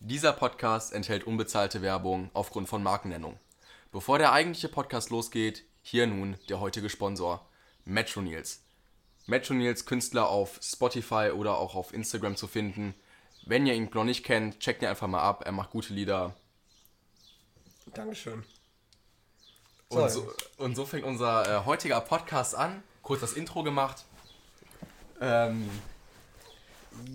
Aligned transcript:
Dieser 0.00 0.32
Podcast 0.32 0.92
enthält 0.92 1.24
unbezahlte 1.24 1.82
Werbung 1.82 2.30
aufgrund 2.32 2.68
von 2.68 2.82
Markennennung. 2.82 3.38
Bevor 3.90 4.18
der 4.18 4.32
eigentliche 4.32 4.68
Podcast 4.68 5.10
losgeht, 5.10 5.64
hier 5.82 6.06
nun 6.06 6.36
der 6.48 6.60
heutige 6.60 6.88
Sponsor, 6.88 7.44
Metro 7.84 8.20
Nils. 8.20 8.62
Metro 9.26 9.54
Nils 9.54 9.86
Künstler 9.86 10.28
auf 10.28 10.60
Spotify 10.62 11.30
oder 11.34 11.58
auch 11.58 11.74
auf 11.74 11.92
Instagram 11.92 12.36
zu 12.36 12.46
finden. 12.46 12.94
Wenn 13.44 13.66
ihr 13.66 13.74
ihn 13.74 13.90
noch 13.92 14.04
nicht 14.04 14.24
kennt, 14.24 14.60
checkt 14.60 14.82
ihn 14.82 14.88
einfach 14.88 15.08
mal 15.08 15.20
ab. 15.22 15.42
Er 15.44 15.52
macht 15.52 15.70
gute 15.70 15.92
Lieder. 15.92 16.34
Dankeschön. 17.94 18.44
Und 19.88 20.10
so, 20.10 20.32
und 20.58 20.76
so 20.76 20.84
fängt 20.84 21.04
unser 21.04 21.62
äh, 21.62 21.64
heutiger 21.64 22.00
Podcast 22.02 22.54
an. 22.54 22.82
Kurz 23.02 23.22
das 23.22 23.32
Intro 23.32 23.62
gemacht. 23.62 24.04
Ähm, 25.20 25.68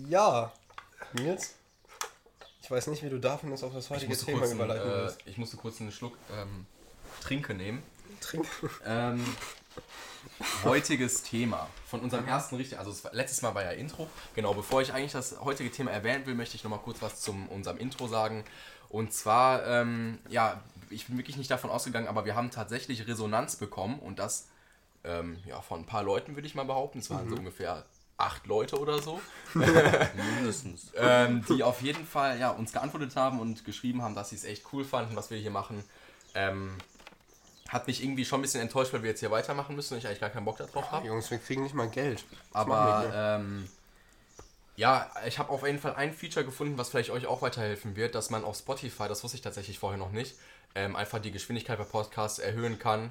Ja, 0.08 0.52
Nils, 1.12 1.54
ich 2.64 2.70
weiß 2.70 2.86
nicht, 2.86 3.02
wie 3.02 3.10
du 3.10 3.20
davon 3.20 3.50
jetzt 3.50 3.62
auf 3.62 3.74
das 3.74 3.90
heutige 3.90 4.16
Thema 4.16 4.38
kurz 4.38 4.50
einen, 4.50 4.60
überleiten 4.60 4.90
äh, 4.90 5.12
ich 5.26 5.36
musste 5.36 5.58
kurz 5.58 5.82
einen 5.82 5.92
Schluck 5.92 6.16
ähm, 6.32 6.64
Trinke 7.20 7.52
nehmen. 7.52 7.82
Trinken. 8.22 8.70
Ähm, 8.86 9.22
heutiges 10.64 11.22
Thema 11.22 11.68
von 11.86 12.00
unserem 12.00 12.26
ersten 12.26 12.56
richtig, 12.56 12.78
also 12.78 12.90
letztes 13.12 13.42
Mal 13.42 13.54
war 13.54 13.64
ja 13.64 13.72
Intro. 13.72 14.08
Genau, 14.34 14.54
bevor 14.54 14.80
ich 14.80 14.94
eigentlich 14.94 15.12
das 15.12 15.38
heutige 15.40 15.70
Thema 15.70 15.90
erwähnen 15.90 16.24
will, 16.24 16.34
möchte 16.34 16.56
ich 16.56 16.64
nochmal 16.64 16.78
kurz 16.78 17.02
was 17.02 17.20
zum 17.20 17.50
unserem 17.50 17.76
Intro 17.76 18.08
sagen. 18.08 18.44
Und 18.88 19.12
zwar, 19.12 19.66
ähm, 19.66 20.18
ja, 20.30 20.62
ich 20.88 21.06
bin 21.06 21.18
wirklich 21.18 21.36
nicht 21.36 21.50
davon 21.50 21.68
ausgegangen, 21.68 22.08
aber 22.08 22.24
wir 22.24 22.34
haben 22.34 22.50
tatsächlich 22.50 23.06
Resonanz 23.06 23.56
bekommen 23.56 23.98
und 23.98 24.18
das 24.18 24.48
ähm, 25.04 25.36
ja, 25.44 25.60
von 25.60 25.80
ein 25.80 25.86
paar 25.86 26.02
Leuten, 26.02 26.34
würde 26.34 26.46
ich 26.46 26.54
mal 26.54 26.64
behaupten. 26.64 27.00
Es 27.00 27.10
waren 27.10 27.28
so 27.28 27.36
ungefähr 27.36 27.84
acht 28.16 28.46
Leute 28.46 28.78
oder 28.78 29.00
so. 29.00 29.20
Mindestens. 29.54 30.92
ähm, 30.96 31.44
die 31.48 31.62
auf 31.62 31.82
jeden 31.82 32.06
Fall 32.06 32.38
ja, 32.38 32.50
uns 32.50 32.72
geantwortet 32.72 33.16
haben 33.16 33.40
und 33.40 33.64
geschrieben 33.64 34.02
haben, 34.02 34.14
dass 34.14 34.30
sie 34.30 34.36
es 34.36 34.44
echt 34.44 34.64
cool 34.72 34.84
fanden, 34.84 35.16
was 35.16 35.30
wir 35.30 35.38
hier 35.38 35.50
machen. 35.50 35.82
Ähm, 36.34 36.76
hat 37.68 37.86
mich 37.86 38.02
irgendwie 38.02 38.24
schon 38.24 38.40
ein 38.40 38.42
bisschen 38.42 38.60
enttäuscht, 38.60 38.92
weil 38.92 39.02
wir 39.02 39.10
jetzt 39.10 39.20
hier 39.20 39.30
weitermachen 39.30 39.74
müssen 39.74 39.94
und 39.94 39.98
ich 39.98 40.06
eigentlich 40.06 40.20
gar 40.20 40.30
keinen 40.30 40.44
Bock 40.44 40.58
darauf 40.58 40.92
habe. 40.92 41.06
Jungs, 41.06 41.30
wir 41.30 41.38
kriegen 41.38 41.62
nicht 41.62 41.74
mal 41.74 41.88
Geld. 41.88 42.24
Das 42.30 42.38
Aber 42.52 43.10
ähm, 43.14 43.68
ja, 44.76 45.10
ich 45.26 45.38
habe 45.38 45.50
auf 45.50 45.64
jeden 45.64 45.78
Fall 45.78 45.94
ein 45.94 46.12
Feature 46.12 46.44
gefunden, 46.44 46.78
was 46.78 46.90
vielleicht 46.90 47.10
euch 47.10 47.26
auch 47.26 47.42
weiterhelfen 47.42 47.96
wird, 47.96 48.14
dass 48.14 48.30
man 48.30 48.44
auf 48.44 48.56
Spotify, 48.56 49.08
das 49.08 49.22
wusste 49.24 49.36
ich 49.36 49.42
tatsächlich 49.42 49.78
vorher 49.78 49.98
noch 49.98 50.10
nicht, 50.10 50.36
ähm, 50.74 50.96
einfach 50.96 51.20
die 51.20 51.30
Geschwindigkeit 51.30 51.78
bei 51.78 51.84
Podcasts 51.84 52.38
erhöhen 52.38 52.78
kann. 52.78 53.10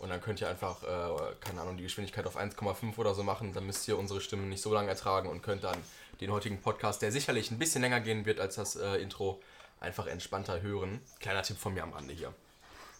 Und 0.00 0.08
dann 0.08 0.20
könnt 0.20 0.40
ihr 0.40 0.48
einfach, 0.48 0.82
äh, 0.82 1.34
keine 1.40 1.60
Ahnung, 1.60 1.76
die 1.76 1.82
Geschwindigkeit 1.82 2.26
auf 2.26 2.36
1,5 2.36 2.96
oder 2.98 3.14
so 3.14 3.22
machen. 3.22 3.52
Dann 3.52 3.66
müsst 3.66 3.86
ihr 3.86 3.98
unsere 3.98 4.20
Stimmen 4.20 4.48
nicht 4.48 4.62
so 4.62 4.72
lange 4.72 4.88
ertragen 4.88 5.28
und 5.28 5.42
könnt 5.42 5.62
dann 5.62 5.76
den 6.20 6.32
heutigen 6.32 6.60
Podcast, 6.60 7.02
der 7.02 7.12
sicherlich 7.12 7.50
ein 7.50 7.58
bisschen 7.58 7.82
länger 7.82 8.00
gehen 8.00 8.24
wird 8.24 8.40
als 8.40 8.56
das 8.56 8.76
äh, 8.76 8.96
Intro, 8.96 9.40
einfach 9.78 10.06
entspannter 10.06 10.62
hören. 10.62 11.00
Kleiner 11.20 11.42
Tipp 11.42 11.58
von 11.58 11.74
mir 11.74 11.82
am 11.82 11.92
Rande 11.92 12.14
hier. 12.14 12.34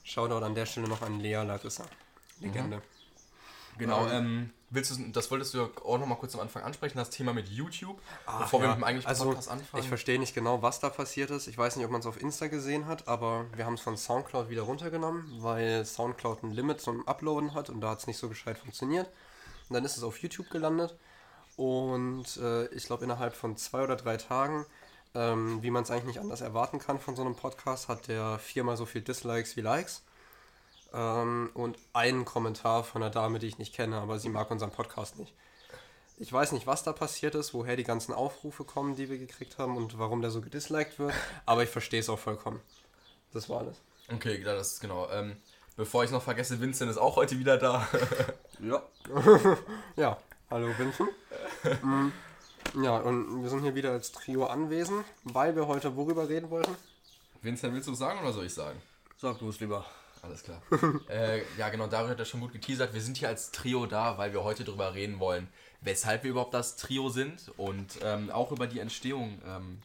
Shoutout 0.04 0.44
an 0.44 0.54
der 0.54 0.66
Stelle 0.66 0.88
noch 0.88 1.02
an 1.02 1.20
Lea 1.20 1.42
Larissa. 1.42 1.84
Legende. 2.40 2.82
Genau, 3.78 4.06
ähm, 4.08 4.50
willst 4.70 4.90
du, 4.90 5.02
das 5.10 5.30
wolltest 5.30 5.54
du 5.54 5.58
ja 5.58 5.68
auch 5.84 5.98
noch 5.98 6.06
mal 6.06 6.16
kurz 6.16 6.34
am 6.34 6.40
Anfang 6.40 6.62
ansprechen, 6.62 6.98
das 6.98 7.10
Thema 7.10 7.32
mit 7.32 7.48
YouTube, 7.48 8.00
Ach 8.26 8.40
bevor 8.40 8.60
wir 8.60 8.68
ja, 8.68 8.74
mit 8.74 8.80
dem 8.80 8.84
eigentlichen 8.84 9.08
also, 9.08 9.24
Podcast 9.26 9.50
anfangen. 9.50 9.82
Ich 9.82 9.88
verstehe 9.88 10.18
nicht 10.18 10.34
genau, 10.34 10.62
was 10.62 10.80
da 10.80 10.90
passiert 10.90 11.30
ist. 11.30 11.46
Ich 11.46 11.56
weiß 11.56 11.76
nicht, 11.76 11.84
ob 11.84 11.90
man 11.90 12.00
es 12.00 12.06
auf 12.06 12.20
Insta 12.20 12.48
gesehen 12.48 12.86
hat, 12.86 13.08
aber 13.08 13.46
wir 13.54 13.66
haben 13.66 13.74
es 13.74 13.80
von 13.80 13.96
Soundcloud 13.96 14.48
wieder 14.48 14.62
runtergenommen, 14.62 15.24
weil 15.42 15.84
Soundcloud 15.84 16.42
ein 16.42 16.50
Limit 16.52 16.80
zum 16.80 17.06
Uploaden 17.06 17.54
hat 17.54 17.70
und 17.70 17.80
da 17.80 17.90
hat 17.90 18.00
es 18.00 18.06
nicht 18.06 18.18
so 18.18 18.28
gescheit 18.28 18.58
funktioniert. 18.58 19.08
Und 19.68 19.74
dann 19.74 19.84
ist 19.84 19.96
es 19.96 20.02
auf 20.02 20.18
YouTube 20.18 20.50
gelandet 20.50 20.96
und 21.56 22.36
äh, 22.38 22.66
ich 22.68 22.86
glaube 22.86 23.04
innerhalb 23.04 23.34
von 23.34 23.56
zwei 23.56 23.82
oder 23.82 23.96
drei 23.96 24.16
Tagen, 24.16 24.66
ähm, 25.14 25.62
wie 25.62 25.70
man 25.70 25.82
es 25.82 25.90
eigentlich 25.90 26.04
nicht 26.04 26.20
anders 26.20 26.40
erwarten 26.40 26.78
kann 26.78 26.98
von 26.98 27.16
so 27.16 27.22
einem 27.22 27.34
Podcast, 27.34 27.88
hat 27.88 28.08
der 28.08 28.38
viermal 28.38 28.76
so 28.76 28.86
viel 28.86 29.02
Dislikes 29.02 29.56
wie 29.56 29.60
Likes. 29.60 30.02
Ähm, 30.92 31.50
und 31.54 31.78
einen 31.92 32.24
Kommentar 32.24 32.84
von 32.84 33.02
einer 33.02 33.10
Dame, 33.10 33.38
die 33.38 33.46
ich 33.46 33.58
nicht 33.58 33.74
kenne, 33.74 33.98
aber 33.98 34.18
sie 34.18 34.28
mag 34.28 34.50
unseren 34.50 34.70
Podcast 34.70 35.18
nicht. 35.18 35.34
Ich 36.18 36.32
weiß 36.32 36.52
nicht, 36.52 36.66
was 36.66 36.82
da 36.82 36.92
passiert 36.92 37.34
ist, 37.34 37.54
woher 37.54 37.76
die 37.76 37.84
ganzen 37.84 38.12
Aufrufe 38.12 38.64
kommen, 38.64 38.94
die 38.94 39.08
wir 39.08 39.16
gekriegt 39.16 39.56
haben 39.58 39.76
und 39.76 39.98
warum 39.98 40.20
der 40.20 40.30
so 40.30 40.42
gedisliked 40.42 40.98
wird, 40.98 41.14
aber 41.46 41.62
ich 41.62 41.70
verstehe 41.70 42.00
es 42.00 42.10
auch 42.10 42.18
vollkommen. 42.18 42.60
Das 43.32 43.48
war 43.48 43.60
alles. 43.60 43.76
Okay, 44.12 44.38
ja, 44.38 44.54
das 44.54 44.72
ist 44.72 44.80
genau. 44.80 45.08
Ähm, 45.10 45.36
bevor 45.76 46.04
ich 46.04 46.10
noch 46.10 46.22
vergesse, 46.22 46.60
Vincent 46.60 46.90
ist 46.90 46.98
auch 46.98 47.16
heute 47.16 47.38
wieder 47.38 47.56
da. 47.56 47.88
Ja. 48.60 48.82
Ja, 49.96 50.18
hallo 50.50 50.68
Vincent. 50.76 51.08
Mm, 51.82 52.08
ja, 52.82 52.98
und 52.98 53.42
wir 53.42 53.48
sind 53.48 53.62
hier 53.62 53.74
wieder 53.74 53.92
als 53.92 54.12
Trio 54.12 54.44
anwesend, 54.44 55.06
weil 55.24 55.56
wir 55.56 55.66
heute 55.66 55.96
worüber 55.96 56.28
reden 56.28 56.50
wollten. 56.50 56.76
Vincent, 57.40 57.72
willst 57.72 57.88
du 57.88 57.94
sagen 57.94 58.20
oder 58.20 58.34
soll 58.34 58.44
ich 58.44 58.52
sagen? 58.52 58.82
Sag 59.16 59.38
du 59.38 59.48
es 59.48 59.60
lieber. 59.60 59.86
Alles 60.22 60.42
klar. 60.42 60.62
äh, 61.08 61.42
ja, 61.56 61.68
genau, 61.70 61.86
Dario 61.86 62.10
hat 62.10 62.18
ja 62.18 62.24
schon 62.24 62.40
gut 62.40 62.52
geteasert. 62.52 62.92
Wir 62.92 63.00
sind 63.00 63.16
hier 63.16 63.28
als 63.28 63.50
Trio 63.50 63.86
da, 63.86 64.18
weil 64.18 64.32
wir 64.32 64.44
heute 64.44 64.64
darüber 64.64 64.94
reden 64.94 65.18
wollen, 65.18 65.48
weshalb 65.80 66.24
wir 66.24 66.30
überhaupt 66.30 66.54
das 66.54 66.76
Trio 66.76 67.08
sind 67.08 67.50
und 67.56 67.98
ähm, 68.02 68.30
auch 68.30 68.52
über 68.52 68.66
die 68.66 68.80
Entstehung 68.80 69.40
ähm, 69.46 69.82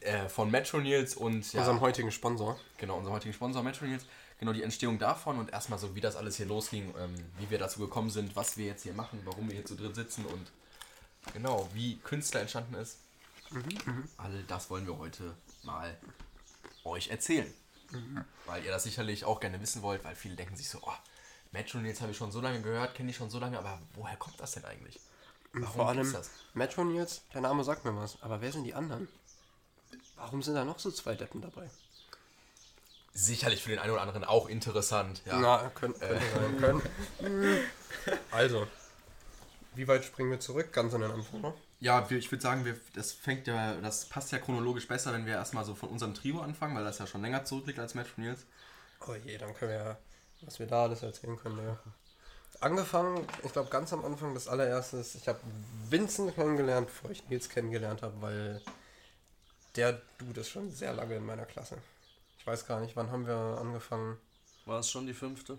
äh, 0.00 0.28
von 0.28 0.50
Metro 0.50 0.78
Nils 0.78 1.16
und 1.16 1.52
ja, 1.52 1.60
Unserem 1.60 1.80
heutigen 1.80 2.12
Sponsor. 2.12 2.58
genau, 2.76 2.96
unserem 2.96 3.14
heutigen 3.14 3.34
Sponsor 3.34 3.62
Metro 3.62 3.86
Nils. 3.86 4.04
Genau, 4.38 4.52
die 4.52 4.62
Entstehung 4.62 4.98
davon 4.98 5.38
und 5.38 5.50
erstmal 5.50 5.78
so, 5.78 5.96
wie 5.96 6.00
das 6.00 6.14
alles 6.14 6.36
hier 6.36 6.46
losging, 6.46 6.94
ähm, 6.98 7.14
wie 7.38 7.50
wir 7.50 7.58
dazu 7.58 7.80
gekommen 7.80 8.10
sind, 8.10 8.36
was 8.36 8.56
wir 8.56 8.66
jetzt 8.66 8.84
hier 8.84 8.92
machen, 8.92 9.20
warum 9.24 9.48
wir 9.48 9.56
hier 9.56 9.64
zu 9.64 9.74
dritt 9.74 9.96
sitzen 9.96 10.24
und 10.26 10.52
genau, 11.32 11.68
wie 11.74 11.96
Künstler 11.98 12.40
entstanden 12.40 12.74
ist. 12.74 12.98
All 14.16 14.44
das 14.46 14.70
wollen 14.70 14.86
wir 14.86 14.98
heute 14.98 15.34
mal 15.62 15.96
euch 16.84 17.08
erzählen. 17.08 17.52
Weil 18.46 18.64
ihr 18.64 18.70
das 18.70 18.84
sicherlich 18.84 19.24
auch 19.24 19.40
gerne 19.40 19.60
wissen 19.60 19.82
wollt, 19.82 20.04
weil 20.04 20.14
viele 20.14 20.36
denken 20.36 20.56
sich 20.56 20.68
so, 20.68 20.78
oh, 20.82 20.92
Metro 21.52 21.78
Nils 21.78 22.00
habe 22.00 22.12
ich 22.12 22.16
schon 22.16 22.30
so 22.30 22.40
lange 22.40 22.60
gehört, 22.60 22.94
kenne 22.94 23.10
ich 23.10 23.16
schon 23.16 23.30
so 23.30 23.38
lange, 23.38 23.58
aber 23.58 23.80
woher 23.94 24.16
kommt 24.16 24.38
das 24.40 24.52
denn 24.52 24.64
eigentlich? 24.64 25.00
Warum 25.52 25.74
Vor 25.74 25.88
allem 25.88 26.12
das? 26.12 26.30
Metro 26.54 26.84
Nils, 26.84 27.22
der 27.32 27.40
Name 27.40 27.64
sagt 27.64 27.84
mir 27.84 27.96
was, 27.96 28.20
aber 28.22 28.40
wer 28.40 28.52
sind 28.52 28.64
die 28.64 28.74
anderen? 28.74 29.08
Warum 30.16 30.42
sind 30.42 30.54
da 30.54 30.64
noch 30.64 30.78
so 30.78 30.90
zwei 30.90 31.14
Deppen 31.14 31.40
dabei? 31.40 31.70
Sicherlich 33.14 33.62
für 33.62 33.70
den 33.70 33.78
einen 33.78 33.92
oder 33.92 34.02
anderen 34.02 34.24
auch 34.24 34.48
interessant. 34.48 35.22
Ja. 35.24 35.38
Na, 35.38 35.70
können, 35.74 35.98
könnte 35.98 36.24
sein, 36.34 36.82
können. 37.18 37.60
Also, 38.30 38.66
wie 39.74 39.88
weit 39.88 40.04
springen 40.04 40.30
wir 40.30 40.40
zurück? 40.40 40.72
Ganz 40.72 40.94
an 40.94 41.00
den 41.00 41.10
Anfang, 41.10 41.40
ne? 41.40 41.54
Ja, 41.80 42.04
ich 42.10 42.30
würde 42.32 42.42
sagen, 42.42 42.64
wir, 42.64 42.76
das 42.94 43.12
fängt 43.12 43.46
ja, 43.46 43.74
das 43.80 44.06
passt 44.06 44.32
ja 44.32 44.38
chronologisch 44.38 44.88
besser, 44.88 45.12
wenn 45.12 45.26
wir 45.26 45.34
erstmal 45.34 45.64
so 45.64 45.76
von 45.76 45.90
unserem 45.90 46.12
Trio 46.12 46.40
anfangen, 46.40 46.74
weil 46.74 46.84
das 46.84 46.98
ja 46.98 47.06
schon 47.06 47.22
länger 47.22 47.44
zurückliegt 47.44 47.78
als 47.78 47.94
Metro 47.94 48.20
Nils. 48.20 48.46
Oh 49.06 49.14
je, 49.14 49.38
dann 49.38 49.54
können 49.54 49.70
wir 49.70 49.78
ja, 49.78 49.98
was 50.40 50.58
wir 50.58 50.66
da 50.66 50.82
alles 50.84 51.02
erzählen 51.02 51.36
können, 51.36 51.58
ja. 51.58 51.78
Angefangen, 52.60 53.24
ich 53.44 53.52
glaube 53.52 53.70
ganz 53.70 53.92
am 53.92 54.04
Anfang, 54.04 54.34
das 54.34 54.48
allererste 54.48 54.96
ist, 54.96 55.14
ich 55.14 55.28
habe 55.28 55.38
Vincent 55.88 56.34
kennengelernt, 56.34 56.88
bevor 56.88 57.10
ich 57.12 57.28
Nils 57.28 57.48
kennengelernt 57.48 58.02
habe, 58.02 58.20
weil 58.20 58.60
der 59.76 60.00
Dude 60.18 60.40
ist 60.40 60.48
schon 60.48 60.72
sehr 60.72 60.92
lange 60.92 61.14
in 61.14 61.24
meiner 61.24 61.46
Klasse. 61.46 61.78
Ich 62.38 62.46
weiß 62.46 62.66
gar 62.66 62.80
nicht, 62.80 62.96
wann 62.96 63.12
haben 63.12 63.28
wir 63.28 63.36
angefangen. 63.60 64.18
War 64.66 64.80
es 64.80 64.90
schon 64.90 65.06
die 65.06 65.14
fünfte? 65.14 65.58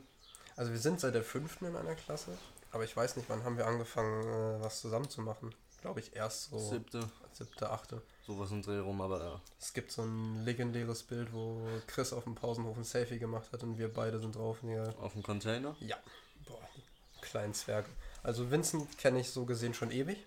Also 0.58 0.72
wir 0.74 0.80
sind 0.80 1.00
seit 1.00 1.16
der 1.16 1.24
fünften 1.24 1.66
in 1.66 1.78
einer 1.78 1.96
Klasse, 1.96 2.38
aber 2.72 2.84
ich 2.84 2.98
weiß 2.98 3.16
nicht, 3.16 3.30
wann 3.30 3.46
haben 3.46 3.56
wir 3.56 3.66
angefangen, 3.66 4.24
äh, 4.24 4.62
was 4.62 4.82
zusammen 4.82 5.10
zu 5.10 5.22
machen. 5.22 5.56
Glaube 5.82 6.00
ich 6.02 6.16
erst 6.16 6.50
so 6.50 6.60
Siebte. 6.60 7.10
siebte, 7.34 7.70
achte. 7.70 8.02
Sowas 8.28 8.52
im 8.52 8.62
Dreh 8.62 8.80
rum, 8.80 9.02
aber 9.02 9.24
ja. 9.24 9.42
Es 9.60 9.74
gibt 9.74 9.92
so 9.92 10.02
ein 10.04 10.44
legendäres 10.44 11.04
Bild, 11.04 11.32
wo 11.34 11.62
Chris 11.88 12.12
auf 12.14 12.26
dem 12.26 12.36
Pausenhof 12.36 12.78
ein 12.78 12.84
Selfie 12.84 13.18
gemacht 13.20 13.52
hat 13.54 13.64
und 13.64 13.78
wir 13.78 13.92
beide 13.94 14.20
sind 14.20 14.36
drauf. 14.36 14.58
Wir, 14.62 14.94
Auf 15.00 15.14
dem 15.14 15.24
Container. 15.24 15.76
ja, 15.80 15.98
boah, 16.46 16.60
kleinen 17.22 17.54
Zwerge. 17.54 17.88
Also 18.22 18.52
Vincent 18.52 18.98
kenne 18.98 19.20
ich 19.22 19.30
so 19.30 19.46
gesehen 19.46 19.74
schon 19.74 19.92
ewig. 19.92 20.18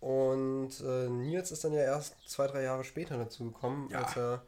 Und 0.00 0.72
äh, 0.80 1.08
Nils 1.08 1.50
ist 1.50 1.64
dann 1.64 1.72
ja 1.72 1.82
erst 1.82 2.16
zwei, 2.26 2.46
drei 2.46 2.62
Jahre 2.62 2.84
später 2.84 3.18
dazu 3.18 3.44
gekommen, 3.50 3.88
Ja. 3.90 4.02
als 4.02 4.16
er 4.16 4.42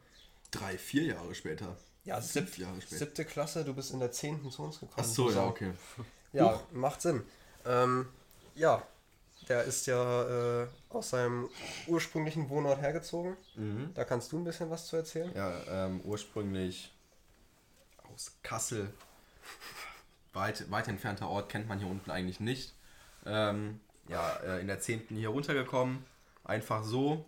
Drei, 0.51 0.77
vier 0.77 1.03
Jahre 1.03 1.33
später. 1.33 1.75
ja, 2.05 2.21
Sieb 2.21 2.57
Jahre 2.59 2.79
später. 2.81 2.97
siebte 2.97 3.25
Klasse, 3.25 3.63
du 3.65 3.73
bist 3.73 3.91
in 3.91 3.99
der 3.99 4.11
zehnten 4.11 4.51
zu 4.51 4.63
uns 4.63 4.79
gekommen. 4.79 4.97
Ach 4.99 5.03
so, 5.03 5.31
ja, 5.31 5.45
okay. 5.47 5.71
Ja, 6.31 6.59
macht 6.71 7.01
Sinn. 7.01 7.23
Ähm, 7.65 8.07
ja, 8.55 8.83
der 9.49 9.63
ist 9.63 9.85
ja 9.87 10.63
äh, 10.63 10.67
aus 10.89 11.09
seinem 11.11 11.49
ursprünglichen 11.87 12.49
Wohnort 12.49 12.81
hergezogen. 12.81 13.35
Da 13.93 14.03
kannst 14.05 14.31
du 14.31 14.37
ein 14.37 14.43
bisschen 14.43 14.69
was 14.69 14.87
zu 14.87 14.95
erzählen. 14.97 15.31
Ja, 15.35 15.53
ähm, 15.67 16.01
ursprünglich 16.03 16.93
aus 18.13 18.31
Kassel. 18.43 18.89
Weit, 20.33 20.69
weit 20.71 20.87
entfernter 20.87 21.29
Ort 21.29 21.49
kennt 21.49 21.67
man 21.67 21.79
hier 21.79 21.87
unten 21.87 22.09
eigentlich 22.09 22.39
nicht. 22.39 22.73
Ähm, 23.25 23.79
ja, 24.07 24.35
äh, 24.37 24.61
in 24.61 24.67
der 24.67 24.79
10. 24.79 25.07
hier 25.09 25.29
runtergekommen. 25.29 26.03
Einfach 26.43 26.83
so. 26.83 27.25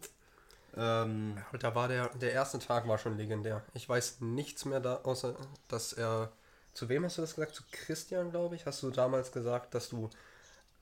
Ähm, 0.75 1.38
Und 1.51 1.63
da 1.63 1.73
war 1.75 1.88
der, 1.88 2.09
der 2.09 2.33
erste 2.33 2.59
Tag 2.59 2.88
war 2.88 2.97
schon 2.97 3.17
legendär. 3.17 3.63
Ich 3.73 3.88
weiß 3.88 4.21
nichts 4.21 4.65
mehr 4.65 4.79
da, 4.79 5.01
außer 5.03 5.35
dass 5.67 5.94
er. 5.94 6.31
Zu 6.73 6.89
wem 6.89 7.06
hast 7.06 7.17
du 7.17 7.21
das 7.21 7.35
gesagt? 7.35 7.56
Zu 7.56 7.63
Christian, 7.71 8.31
glaube 8.31 8.56
ich. 8.56 8.65
Hast 8.65 8.83
du 8.83 8.91
damals 8.91 9.31
gesagt, 9.31 9.73
dass 9.73 9.88
du 9.89 10.09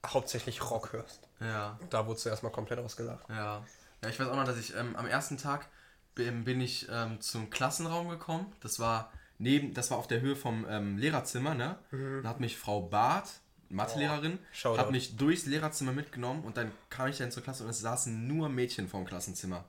hauptsächlich 0.06 0.70
Rock 0.70 0.94
hörst. 0.94 1.28
ja, 1.40 1.80
Da 1.90 2.06
wurdest 2.08 2.26
du 2.26 2.30
erstmal 2.30 2.52
komplett 2.52 2.80
ausgelacht. 2.80 3.26
ja. 3.30 3.64
Ja, 4.02 4.10
ich 4.10 4.20
weiß 4.20 4.28
auch 4.28 4.36
noch, 4.36 4.44
dass 4.44 4.58
ich 4.58 4.76
ähm, 4.76 4.98
am 4.98 5.08
ersten 5.08 5.38
Tag 5.38 5.66
bin, 6.14 6.44
bin 6.44 6.60
ich 6.60 6.88
ähm, 6.92 7.22
zum 7.22 7.50
Klassenraum 7.50 8.10
gekommen. 8.10 8.54
Das 8.60 8.78
war 8.80 9.10
neben, 9.38 9.74
das 9.74 9.92
war 9.92 9.98
auf 9.98 10.08
der 10.08 10.20
Höhe 10.20 10.36
vom 10.36 10.66
ähm, 10.70 10.98
Lehrerzimmer, 10.98 11.54
ne? 11.56 11.78
Da 12.22 12.28
hat 12.28 12.42
mich 12.42 12.58
Frau 12.58 12.82
Barth, 12.82 13.30
Mathelehrerin, 13.70 14.40
Shoutout. 14.52 14.78
hat 14.78 14.92
mich 14.92 15.16
durchs 15.16 15.46
Lehrerzimmer 15.46 15.94
mitgenommen 15.94 16.44
und 16.44 16.58
dann 16.58 16.72
kam 16.90 17.08
ich 17.08 17.18
dann 17.18 17.32
zur 17.32 17.44
Klasse 17.44 17.64
und 17.64 17.70
es 17.70 17.80
saßen 17.80 18.28
nur 18.28 18.50
Mädchen 18.50 18.90
vorm 18.90 19.06
Klassenzimmer. 19.06 19.64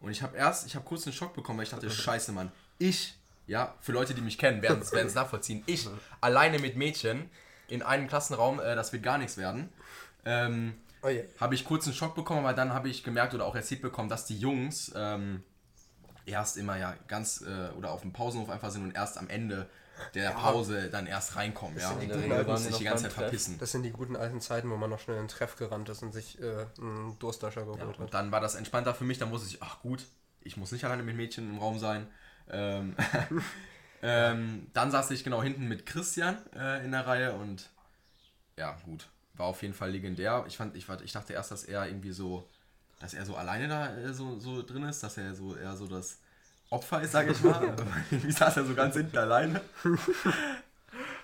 Und 0.00 0.10
ich 0.10 0.22
habe 0.22 0.38
erst, 0.38 0.66
ich 0.66 0.74
habe 0.74 0.86
kurz 0.86 1.04
einen 1.06 1.12
Schock 1.12 1.34
bekommen, 1.34 1.58
weil 1.58 1.64
ich 1.64 1.70
dachte, 1.70 1.90
scheiße, 1.90 2.32
Mann, 2.32 2.50
ich, 2.78 3.14
ja, 3.46 3.74
für 3.82 3.92
Leute, 3.92 4.14
die 4.14 4.22
mich 4.22 4.38
kennen, 4.38 4.62
werden 4.62 4.80
es 4.80 5.14
nachvollziehen, 5.14 5.62
ich 5.66 5.86
alleine 6.22 6.58
mit 6.60 6.76
Mädchen 6.76 7.28
in 7.70 7.82
einem 7.82 8.08
Klassenraum, 8.08 8.60
äh, 8.60 8.74
das 8.74 8.92
wird 8.92 9.02
gar 9.02 9.18
nichts 9.18 9.36
werden. 9.36 9.68
Ähm, 10.24 10.74
Oh 11.02 11.08
je. 11.08 11.24
habe 11.40 11.54
ich 11.54 11.64
kurz 11.64 11.86
einen 11.86 11.94
Schock 11.94 12.14
bekommen, 12.14 12.40
aber 12.40 12.52
dann 12.52 12.74
habe 12.74 12.90
ich 12.90 13.02
gemerkt 13.02 13.32
oder 13.32 13.46
auch 13.46 13.54
erzählt 13.54 13.80
bekommen, 13.80 14.10
dass 14.10 14.26
die 14.26 14.38
Jungs 14.38 14.92
ähm, 14.94 15.42
erst 16.26 16.58
immer 16.58 16.76
ja 16.76 16.94
ganz 17.08 17.40
äh, 17.40 17.70
oder 17.76 17.90
auf 17.92 18.02
dem 18.02 18.12
Pausenhof 18.12 18.50
einfach 18.50 18.70
sind 18.70 18.82
und 18.82 18.94
erst 18.94 19.16
am 19.16 19.28
Ende 19.28 19.68
der 20.14 20.30
Pause 20.30 20.88
dann 20.90 21.06
erst 21.06 21.36
reinkommen. 21.36 21.78
Ja, 21.78 21.88
sind 21.88 22.00
die 22.02 22.08
guten 22.08 22.32
alten 22.32 22.50
muss 22.50 22.64
sich 22.64 22.76
die 22.76 22.84
ganze 22.84 23.04
Zeit 23.04 23.12
verpissen. 23.12 23.58
Das 23.58 23.72
sind 23.72 23.82
die 23.82 23.90
guten 23.90 24.16
alten 24.16 24.40
Zeiten, 24.40 24.70
wo 24.70 24.76
man 24.76 24.90
noch 24.90 24.98
schnell 25.00 25.16
in 25.16 25.24
den 25.24 25.28
Treff 25.28 25.56
gerannt 25.56 25.88
ist 25.88 26.02
und 26.02 26.12
sich 26.12 26.40
äh, 26.40 26.66
einen 26.78 27.18
Durstlöscher 27.18 27.64
geholt 27.64 27.80
hat. 27.82 27.98
Und 27.98 28.14
dann 28.14 28.32
war 28.32 28.40
das 28.40 28.54
entspannter 28.54 28.94
für 28.94 29.04
mich, 29.04 29.18
dann 29.18 29.30
wusste 29.30 29.48
ich, 29.48 29.62
ach 29.62 29.80
gut, 29.80 30.06
ich 30.40 30.56
muss 30.56 30.72
nicht 30.72 30.84
alleine 30.84 31.02
mit 31.02 31.16
Mädchen 31.16 31.50
im 31.50 31.58
Raum 31.58 31.78
sein. 31.78 32.06
Ähm, 32.50 32.96
ähm, 34.02 34.66
dann 34.72 34.90
saß 34.90 35.10
ich 35.10 35.24
genau 35.24 35.42
hinten 35.42 35.68
mit 35.68 35.86
Christian 35.86 36.38
äh, 36.54 36.84
in 36.84 36.92
der 36.92 37.06
Reihe 37.06 37.32
und 37.34 37.68
ja, 38.56 38.76
gut, 38.84 39.08
war 39.34 39.46
auf 39.46 39.62
jeden 39.62 39.74
Fall 39.74 39.90
legendär. 39.90 40.44
Ich 40.48 40.56
fand, 40.56 40.76
ich, 40.76 40.86
ich 41.04 41.12
dachte 41.12 41.32
erst, 41.32 41.50
dass 41.50 41.64
er 41.64 41.86
irgendwie 41.86 42.12
so, 42.12 42.46
dass 43.00 43.14
er 43.14 43.24
so 43.24 43.36
alleine 43.36 43.68
da 43.68 43.96
äh, 43.96 44.12
so, 44.12 44.38
so 44.38 44.62
drin 44.62 44.84
ist, 44.84 45.02
dass 45.02 45.16
er 45.18 45.34
so 45.34 45.56
eher 45.56 45.76
so 45.76 45.86
das 45.86 46.18
Opfer 46.70 47.02
ist, 47.02 47.12
sage 47.12 47.32
ich 47.32 47.42
mal. 47.42 47.74
Wie 48.10 48.32
saß 48.32 48.58
er 48.58 48.64
so 48.64 48.74
ganz 48.74 48.94
hinten 48.94 49.18
alleine? 49.18 49.60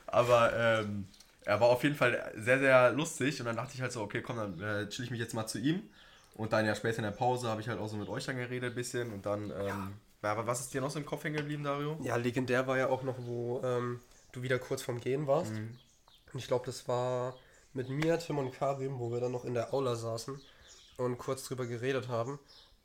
Aber 0.06 0.52
ähm, 0.54 1.06
er 1.44 1.60
war 1.60 1.68
auf 1.68 1.82
jeden 1.82 1.94
Fall 1.94 2.32
sehr, 2.36 2.58
sehr 2.58 2.92
lustig 2.92 3.40
und 3.40 3.46
dann 3.46 3.56
dachte 3.56 3.72
ich 3.74 3.80
halt 3.80 3.92
so, 3.92 4.02
okay, 4.02 4.20
komm, 4.20 4.36
dann 4.36 4.60
äh, 4.60 4.88
chill 4.88 5.04
ich 5.04 5.10
mich 5.10 5.20
jetzt 5.20 5.34
mal 5.34 5.46
zu 5.46 5.58
ihm. 5.58 5.82
Und 6.34 6.52
dann 6.52 6.66
ja 6.66 6.74
später 6.74 6.98
in 6.98 7.04
der 7.04 7.12
Pause 7.12 7.48
habe 7.48 7.60
ich 7.60 7.68
halt 7.68 7.78
auch 7.78 7.88
so 7.88 7.96
mit 7.96 8.08
euch 8.08 8.26
dann 8.26 8.36
geredet 8.36 8.72
ein 8.72 8.74
bisschen 8.74 9.12
und 9.12 9.24
dann, 9.24 9.50
ähm, 9.50 9.94
ja. 10.22 10.32
aber 10.32 10.46
was 10.46 10.60
ist 10.60 10.74
dir 10.74 10.80
noch 10.80 10.90
so 10.90 10.98
im 10.98 11.06
Kopf 11.06 11.24
hängen 11.24 11.36
geblieben, 11.36 11.64
Dario? 11.64 11.98
Ja, 12.02 12.16
legendär 12.16 12.66
war 12.66 12.78
ja 12.78 12.88
auch 12.88 13.02
noch, 13.02 13.16
wo 13.18 13.60
ähm, 13.62 14.00
du 14.32 14.42
wieder 14.42 14.58
kurz 14.58 14.82
vorm 14.82 15.00
Gehen 15.00 15.26
warst. 15.26 15.52
Mhm. 15.52 15.78
Und 16.32 16.38
ich 16.38 16.48
glaube, 16.48 16.66
das 16.66 16.86
war 16.88 17.34
mit 17.72 17.88
mir, 17.88 18.18
Tim 18.18 18.38
und 18.38 18.52
Karim, 18.52 18.98
wo 18.98 19.10
wir 19.12 19.20
dann 19.20 19.32
noch 19.32 19.44
in 19.44 19.54
der 19.54 19.72
Aula 19.72 19.96
saßen 19.96 20.40
und 20.98 21.18
kurz 21.18 21.44
drüber 21.44 21.66
geredet 21.66 22.08
haben. 22.08 22.38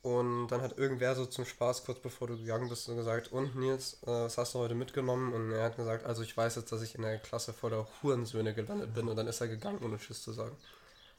Und 0.03 0.47
dann 0.47 0.61
hat 0.61 0.77
irgendwer 0.79 1.15
so 1.15 1.27
zum 1.27 1.45
Spaß, 1.45 1.85
kurz 1.85 1.99
bevor 1.99 2.27
du 2.27 2.37
gegangen 2.37 2.69
bist, 2.69 2.85
so 2.85 2.95
gesagt, 2.95 3.31
und 3.31 3.55
Nils, 3.55 4.01
äh, 4.03 4.07
was 4.07 4.37
hast 4.37 4.55
du 4.55 4.59
heute 4.59 4.73
mitgenommen? 4.73 5.31
Und 5.31 5.51
er 5.51 5.65
hat 5.65 5.77
gesagt, 5.77 6.05
also 6.05 6.23
ich 6.23 6.35
weiß 6.35 6.55
jetzt, 6.55 6.71
dass 6.71 6.81
ich 6.81 6.95
in 6.95 7.03
der 7.03 7.19
Klasse 7.19 7.53
voller 7.53 7.87
Hurensöhne 8.01 8.55
gelandet 8.55 8.95
bin. 8.95 9.07
Und 9.07 9.15
dann 9.15 9.27
ist 9.27 9.41
er 9.41 9.47
gegangen, 9.47 9.79
ohne 9.83 9.97
Tschüss 9.97 10.23
zu 10.23 10.33
sagen. 10.33 10.55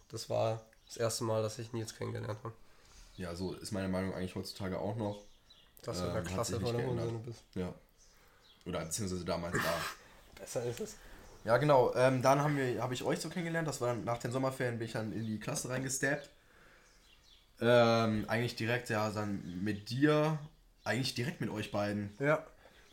Das 0.09 0.29
war 0.29 0.65
das 0.87 0.97
erste 0.97 1.25
Mal, 1.25 1.43
dass 1.43 1.59
ich 1.59 1.73
Nils 1.73 1.95
kennengelernt 1.95 2.41
habe. 2.43 2.53
Ja, 3.17 3.35
so 3.37 3.53
ist 3.55 3.71
meine 3.73 3.89
Meinung 3.89 4.15
eigentlich 4.15 4.35
heutzutage 4.35 4.79
auch 4.79 4.97
noch. 4.97 5.23
Dass 5.83 5.99
du 5.99 6.05
in 6.05 6.09
Ähm, 6.09 6.15
der 6.15 6.23
Klasse 6.23 6.61
voller. 6.61 6.83
Hurensöhne 6.83 7.19
bist. 7.19 7.43
Ja. 7.55 7.73
Oder 8.67 8.85
beziehungsweise 8.85 9.25
damals 9.25 9.55
war. 9.55 9.81
Besser 10.39 10.65
ist 10.65 10.81
es. 10.81 10.97
Ja, 11.45 11.57
genau. 11.59 11.93
Ähm, 11.95 12.23
dann 12.23 12.41
haben 12.41 12.57
wir, 12.57 12.81
habe 12.81 12.95
ich 12.95 13.03
euch 13.03 13.19
so 13.21 13.29
kennengelernt. 13.29 13.67
Das 13.67 13.81
war 13.81 13.89
dann 13.89 14.05
nach 14.05 14.19
den 14.19 14.31
Sommerferien, 14.31 14.79
bin 14.79 14.87
ich 14.87 14.93
dann 14.93 15.13
in 15.13 15.27
die 15.27 15.41
Klasse 15.41 15.69
reingesteppt. 15.69 16.31
Ähm, 17.61 18.25
eigentlich 18.29 18.57
direkt, 18.57 18.89
ja, 18.91 19.11
dann 19.11 19.63
mit 19.63 19.91
dir, 19.91 20.39
eigentlich 20.85 21.15
direkt 21.15 21.41
mit 21.41 21.51
euch 21.51 21.71
beiden. 21.71 22.11
Ja. 22.19 22.45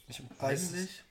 Ich 0.08 0.24
weiß, 0.40 0.74
Eigentlich? 0.74 1.04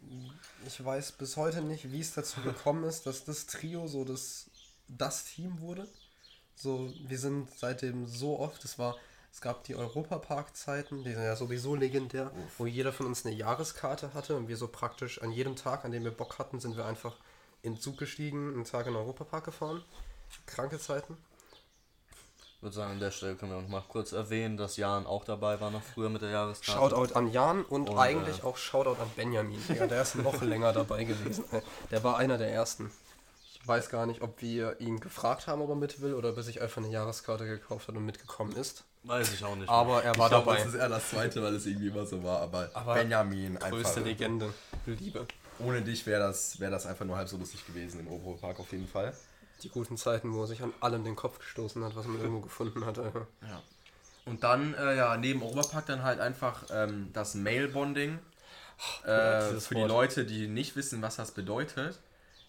ich 0.67 0.85
weiß 0.85 1.13
bis 1.13 1.37
heute 1.37 1.63
nicht, 1.63 1.93
wie 1.93 2.01
es 2.01 2.15
dazu 2.15 2.41
gekommen 2.41 2.83
ist, 2.83 3.07
dass 3.07 3.25
das 3.25 3.47
Trio 3.47 3.87
so 3.87 4.05
das, 4.05 4.51
das 4.89 5.25
Team 5.25 5.61
wurde. 5.61 5.87
So, 6.57 6.93
wir 7.07 7.19
sind 7.19 7.49
seitdem 7.57 8.09
so 8.09 8.41
oft, 8.41 8.65
es 8.65 8.77
war, 8.77 8.97
es 9.33 9.41
gab 9.41 9.65
die 9.65 9.77
Europapark-Zeiten, 9.77 11.05
die 11.05 11.13
sind 11.13 11.23
ja 11.23 11.37
sowieso 11.37 11.75
legendär, 11.75 12.31
wo 12.57 12.67
jeder 12.67 12.93
von 12.93 13.07
uns 13.07 13.25
eine 13.25 13.35
Jahreskarte 13.35 14.15
hatte 14.15 14.37
und 14.37 14.49
wir 14.49 14.57
so 14.57 14.69
praktisch 14.69 15.23
an 15.23 15.31
jedem 15.31 15.57
Tag, 15.57 15.85
an 15.85 15.93
dem 15.93 16.05
wir 16.05 16.11
Bock 16.11 16.39
hatten, 16.39 16.61
sind 16.61 16.77
wir 16.77 16.87
einfach 16.87 17.17
in 17.63 17.75
den 17.75 17.81
Zug 17.81 17.99
gestiegen, 17.99 18.55
einen 18.55 18.65
Tag 18.65 18.87
in 18.87 18.95
den 18.95 19.01
Europapark 19.01 19.45
gefahren. 19.45 19.83
Kranke 20.47 20.79
Zeiten. 20.79 21.17
Ich 22.57 22.63
würde 22.63 22.75
sagen, 22.75 22.91
an 22.91 23.01
der 23.01 23.13
Stelle 23.13 23.37
können 23.37 23.53
wir 23.53 23.61
noch 23.61 23.69
mal 23.69 23.85
kurz 23.87 24.11
erwähnen, 24.11 24.57
dass 24.57 24.77
Jan 24.77 25.07
auch 25.07 25.25
dabei 25.25 25.61
war 25.61 25.71
noch 25.71 25.83
früher 25.83 26.09
mit 26.09 26.23
der 26.23 26.31
Jahreskarte. 26.31 26.81
Shoutout 26.81 27.15
an 27.15 27.31
Jan 27.31 27.65
und, 27.65 27.89
Und, 27.89 27.97
eigentlich 27.97 28.41
äh, 28.41 28.47
auch 28.47 28.57
Shoutout 28.57 29.01
an 29.01 29.09
Benjamin. 29.15 29.63
Digga, 29.69 29.87
der 29.87 30.03
ist 30.03 30.17
noch 30.17 30.43
länger 30.43 30.73
dabei 30.73 31.05
gewesen. 31.05 31.45
Der 31.93 32.03
war 32.03 32.17
einer 32.17 32.37
der 32.37 32.53
ersten. 32.53 32.91
Ich 33.69 33.71
weiß 33.71 33.91
gar 33.91 34.07
nicht, 34.07 34.23
ob 34.23 34.41
wir 34.41 34.81
ihn 34.81 34.99
gefragt 34.99 35.47
haben, 35.47 35.61
ob 35.61 35.69
er 35.69 35.77
mit 35.77 36.01
will 36.01 36.15
oder 36.15 36.31
ob 36.31 36.39
er 36.39 36.43
sich 36.43 36.63
einfach 36.63 36.79
eine 36.79 36.91
Jahreskarte 36.91 37.45
gekauft 37.45 37.87
hat 37.87 37.97
und 37.97 38.07
mitgekommen 38.07 38.57
ist. 38.57 38.85
Weiß 39.03 39.35
ich 39.35 39.45
auch 39.45 39.57
nicht. 39.57 39.69
Aber 39.69 40.03
er 40.03 40.17
war 40.17 40.25
ich 40.25 40.31
glaub, 40.31 40.47
dabei. 40.47 40.57
Das 40.57 40.69
ist 40.69 40.75
eher 40.75 40.89
das 40.89 41.11
zweite, 41.11 41.43
weil 41.43 41.55
es 41.55 41.67
irgendwie 41.67 41.89
immer 41.89 42.07
so 42.07 42.25
war. 42.25 42.41
Aber, 42.41 42.71
Aber 42.73 42.95
Benjamin, 42.95 43.59
Größte 43.59 43.89
einfach. 43.89 44.05
Legende. 44.07 44.55
Liebe. 44.87 45.27
Ohne 45.59 45.83
dich 45.83 46.07
wäre 46.07 46.19
das, 46.19 46.59
wär 46.59 46.71
das 46.71 46.87
einfach 46.87 47.05
nur 47.05 47.19
halb 47.19 47.29
so 47.29 47.37
lustig 47.37 47.67
gewesen 47.67 48.01
im 48.01 48.09
Oberpark 48.09 48.59
auf 48.59 48.73
jeden 48.73 48.89
Fall. 48.89 49.15
Die 49.63 49.69
guten 49.69 49.99
Zeiten, 49.99 50.33
wo 50.33 50.41
er 50.41 50.47
sich 50.47 50.63
an 50.63 50.73
allem 50.81 51.05
den 51.05 51.15
Kopf 51.15 51.39
gestoßen 51.39 51.85
hat, 51.85 51.95
was 51.95 52.07
man 52.07 52.23
irgendwo 52.23 52.41
gefunden 52.41 52.87
hat. 52.87 52.99
Alter. 52.99 53.27
Ja. 53.43 53.63
Und 54.25 54.45
dann, 54.45 54.73
äh, 54.73 54.97
ja, 54.97 55.15
neben 55.19 55.43
Oberpark 55.43 55.85
dann 55.85 56.05
halt 56.05 56.21
einfach 56.21 56.65
ähm, 56.71 57.11
das 57.13 57.35
Mail-Bonding. 57.35 58.19
Äh, 59.05 59.61
für 59.61 59.75
die. 59.75 59.83
Leute, 59.83 60.25
die 60.25 60.49
nicht 60.49 60.75
wissen, 60.75 61.03
was 61.03 61.17
das 61.17 61.33
bedeutet. 61.33 61.99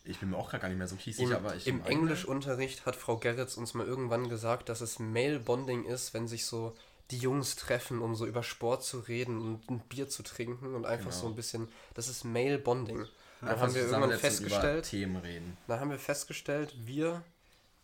Ich 0.10 0.20
bin 0.20 0.32
mir 0.32 0.38
auch 0.38 0.50
gerade 0.50 0.62
gar 0.62 0.70
nicht 0.70 0.78
mehr 0.78 0.88
so 0.88 0.96
kiesig, 0.96 1.26
Im, 1.30 1.34
aber 1.36 1.56
ich. 1.56 1.68
Im 1.68 1.80
meine- 1.80 1.90
Englischunterricht 1.92 2.86
hat 2.86 2.96
Frau 2.96 3.18
Gerritz 3.18 3.58
uns 3.58 3.74
mal 3.74 3.86
irgendwann 3.86 4.28
gesagt, 4.30 4.70
dass 4.70 4.82
es 4.82 5.00
Male-Bonding 5.00 5.86
ist, 5.86 6.14
wenn 6.14 6.28
sich 6.28 6.46
so 6.46 6.76
die 7.12 7.18
Jungs 7.18 7.56
treffen, 7.56 8.02
um 8.02 8.16
so 8.16 8.26
über 8.26 8.44
Sport 8.44 8.84
zu 8.84 9.00
reden 9.00 9.40
und 9.42 9.70
ein 9.70 9.80
Bier 9.90 10.10
zu 10.10 10.22
trinken 10.24 10.76
und 10.76 10.86
einfach 10.86 11.12
so 11.12 11.28
ein 11.28 11.36
bisschen. 11.36 11.68
Das 11.94 12.08
ist 12.08 12.24
Male-Bonding. 12.24 12.98
Dann 13.42 13.50
Einfach 13.50 13.62
haben 13.68 13.74
wir 13.76 13.82
irgendwann 13.84 14.12
und 14.12 14.18
festgestellt, 14.20 14.86
Themen 14.86 15.16
reden. 15.16 15.58
dann 15.68 15.80
haben 15.80 15.92
wir 15.92 15.98
festgestellt, 15.98 16.76
wir 16.86 17.24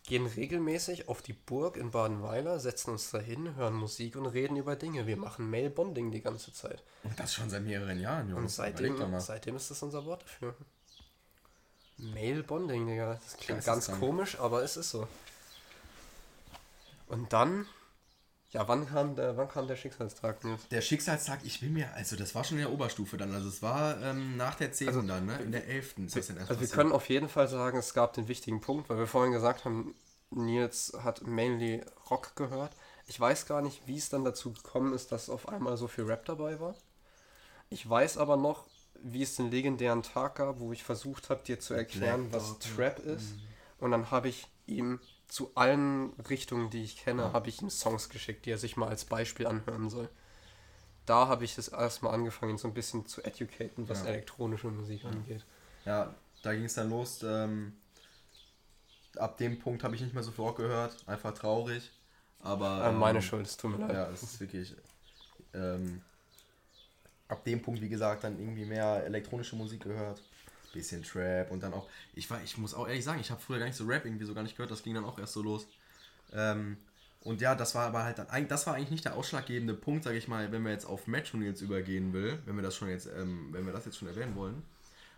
gehen 0.04 0.26
regelmäßig 0.26 1.08
auf 1.08 1.22
die 1.22 1.32
Burg 1.32 1.76
in 1.76 1.90
Badenweiler, 1.90 2.60
setzen 2.60 2.90
uns 2.90 3.10
dahin, 3.10 3.56
hören 3.56 3.74
Musik 3.74 4.16
und 4.16 4.26
reden 4.26 4.56
über 4.56 4.76
Dinge. 4.76 5.06
Wir 5.06 5.16
machen 5.16 5.50
Male-Bonding 5.50 6.12
die 6.12 6.20
ganze 6.20 6.52
Zeit. 6.52 6.84
Und 7.02 7.18
das 7.18 7.34
schon 7.34 7.50
seit 7.50 7.62
mehreren 7.64 7.98
Jahren, 7.98 8.26
Und 8.26 8.42
Jungs. 8.42 8.56
Doch 8.56 8.64
seitdem, 8.64 9.20
seitdem 9.20 9.56
ist 9.56 9.70
das 9.70 9.82
unser 9.82 10.04
Wort 10.04 10.22
dafür. 10.22 10.54
Male 11.98 12.42
Bonding, 12.42 12.86
Digga. 12.86 13.18
Das 13.24 13.36
klingt 13.38 13.64
ganz 13.64 13.90
komisch, 13.90 14.38
aber 14.38 14.62
es 14.62 14.76
ist 14.76 14.90
so. 14.90 15.08
Und 17.08 17.32
dann, 17.32 17.66
ja, 18.50 18.66
wann 18.68 18.86
kam 18.86 19.14
der, 19.16 19.36
wann 19.36 19.48
kam 19.48 19.66
der 19.68 19.76
Schicksalstag? 19.76 20.42
Nils? 20.44 20.68
Der 20.68 20.80
Schicksalstag, 20.80 21.40
ich 21.44 21.60
bin 21.60 21.72
mir, 21.72 21.92
also 21.94 22.16
das 22.16 22.34
war 22.34 22.44
schon 22.44 22.58
in 22.58 22.64
der 22.64 22.72
Oberstufe 22.72 23.16
dann, 23.16 23.32
also 23.34 23.48
es 23.48 23.62
war 23.62 24.00
ähm, 24.02 24.36
nach 24.36 24.56
der 24.56 24.72
10. 24.72 24.88
Also, 24.88 25.02
dann, 25.02 25.26
ne? 25.26 25.38
In 25.38 25.52
der 25.52 25.66
11. 25.68 25.98
ist 25.98 26.16
das 26.16 26.26
denn 26.26 26.36
erst 26.36 26.50
Also 26.50 26.60
wir 26.60 26.66
passiert. 26.66 26.72
können 26.72 26.92
auf 26.92 27.08
jeden 27.08 27.28
Fall 27.28 27.48
sagen, 27.48 27.78
es 27.78 27.94
gab 27.94 28.12
den 28.14 28.28
wichtigen 28.28 28.60
Punkt, 28.60 28.88
weil 28.90 28.98
wir 28.98 29.06
vorhin 29.06 29.32
gesagt 29.32 29.64
haben, 29.64 29.94
Nils 30.30 30.92
hat 31.02 31.22
mainly 31.26 31.82
Rock 32.10 32.34
gehört. 32.36 32.72
Ich 33.06 33.18
weiß 33.20 33.46
gar 33.46 33.62
nicht, 33.62 33.86
wie 33.86 33.96
es 33.96 34.08
dann 34.08 34.24
dazu 34.24 34.52
gekommen 34.52 34.92
ist, 34.92 35.12
dass 35.12 35.30
auf 35.30 35.48
einmal 35.48 35.76
so 35.76 35.86
viel 35.86 36.04
Rap 36.04 36.24
dabei 36.24 36.58
war. 36.58 36.74
Ich 37.70 37.88
weiß 37.88 38.18
aber 38.18 38.36
noch, 38.36 38.66
wie 39.02 39.22
es 39.22 39.36
den 39.36 39.50
legendären 39.50 40.02
Tag 40.02 40.36
gab, 40.36 40.60
wo 40.60 40.72
ich 40.72 40.82
versucht 40.82 41.30
habe, 41.30 41.42
dir 41.44 41.60
zu 41.60 41.74
erklären, 41.74 42.32
was 42.32 42.58
Trap 42.58 42.98
ist. 43.00 43.34
Und 43.78 43.90
dann 43.90 44.10
habe 44.10 44.28
ich 44.28 44.46
ihm 44.66 45.00
zu 45.28 45.50
allen 45.54 46.12
Richtungen, 46.28 46.70
die 46.70 46.82
ich 46.82 46.96
kenne, 46.96 47.32
habe 47.32 47.48
ich 47.48 47.60
ihm 47.60 47.70
Songs 47.70 48.08
geschickt, 48.08 48.46
die 48.46 48.50
er 48.50 48.58
sich 48.58 48.76
mal 48.76 48.88
als 48.88 49.04
Beispiel 49.04 49.46
anhören 49.46 49.90
soll. 49.90 50.08
Da 51.04 51.28
habe 51.28 51.44
ich 51.44 51.56
es 51.56 51.68
erstmal 51.68 52.14
angefangen, 52.14 52.52
ihn 52.52 52.58
so 52.58 52.68
ein 52.68 52.74
bisschen 52.74 53.06
zu 53.06 53.22
educaten, 53.22 53.88
was 53.88 54.02
Ja. 54.02 54.08
elektronische 54.08 54.68
Musik 54.68 55.04
angeht. 55.04 55.44
Ja, 55.84 56.14
da 56.42 56.52
ging 56.52 56.64
es 56.64 56.74
dann 56.74 56.90
los. 56.90 57.22
Ähm, 57.22 57.74
ab 59.16 59.38
dem 59.38 59.58
Punkt 59.58 59.84
habe 59.84 59.94
ich 59.94 60.00
nicht 60.00 60.14
mehr 60.14 60.22
so 60.22 60.32
viel 60.32 60.44
Rock 60.44 60.56
gehört. 60.56 60.96
Einfach 61.06 61.32
traurig. 61.32 61.92
Aber. 62.40 62.86
Äh, 62.86 62.92
meine 62.92 63.18
ähm, 63.18 63.22
Schuld, 63.22 63.46
es 63.46 63.56
tut 63.56 63.72
mir 63.72 63.78
leid. 63.78 63.94
Ja, 63.94 64.10
es 64.10 64.22
ist 64.22 64.40
wirklich. 64.40 64.74
Ähm, 65.54 66.02
ab 67.28 67.44
dem 67.44 67.62
Punkt, 67.62 67.80
wie 67.80 67.88
gesagt, 67.88 68.24
dann 68.24 68.38
irgendwie 68.38 68.64
mehr 68.64 69.04
elektronische 69.04 69.56
Musik 69.56 69.82
gehört. 69.82 70.22
Bisschen 70.72 71.02
Trap 71.02 71.50
und 71.50 71.62
dann 71.62 71.72
auch. 71.72 71.88
Ich 72.14 72.30
war, 72.30 72.42
ich 72.42 72.58
muss 72.58 72.74
auch 72.74 72.86
ehrlich 72.86 73.04
sagen, 73.04 73.20
ich 73.20 73.30
habe 73.30 73.40
früher 73.40 73.58
gar 73.58 73.66
nicht 73.66 73.76
so 73.76 73.84
Rap 73.84 74.04
irgendwie 74.04 74.24
so 74.24 74.34
gar 74.34 74.42
nicht 74.42 74.56
gehört, 74.56 74.70
das 74.70 74.82
ging 74.82 74.94
dann 74.94 75.04
auch 75.04 75.18
erst 75.18 75.32
so 75.32 75.42
los. 75.42 75.66
Ähm, 76.32 76.76
und 77.20 77.40
ja, 77.40 77.54
das 77.54 77.74
war 77.74 77.86
aber 77.86 78.04
halt 78.04 78.18
dann, 78.18 78.48
das 78.48 78.66
war 78.66 78.74
eigentlich 78.74 78.90
nicht 78.90 79.04
der 79.04 79.16
ausschlaggebende 79.16 79.74
Punkt, 79.74 80.04
sage 80.04 80.18
ich 80.18 80.28
mal, 80.28 80.52
wenn 80.52 80.64
wir 80.64 80.70
jetzt 80.70 80.84
auf 80.84 81.08
jetzt 81.08 81.60
übergehen 81.60 82.12
will, 82.12 82.38
wenn 82.44 82.56
wir 82.56 82.62
das 82.62 82.76
schon 82.76 82.88
jetzt, 82.88 83.06
ähm, 83.06 83.48
wenn 83.52 83.66
wir 83.66 83.72
das 83.72 83.84
jetzt 83.84 83.98
schon 83.98 84.08
erwähnen 84.08 84.36
wollen. 84.36 84.62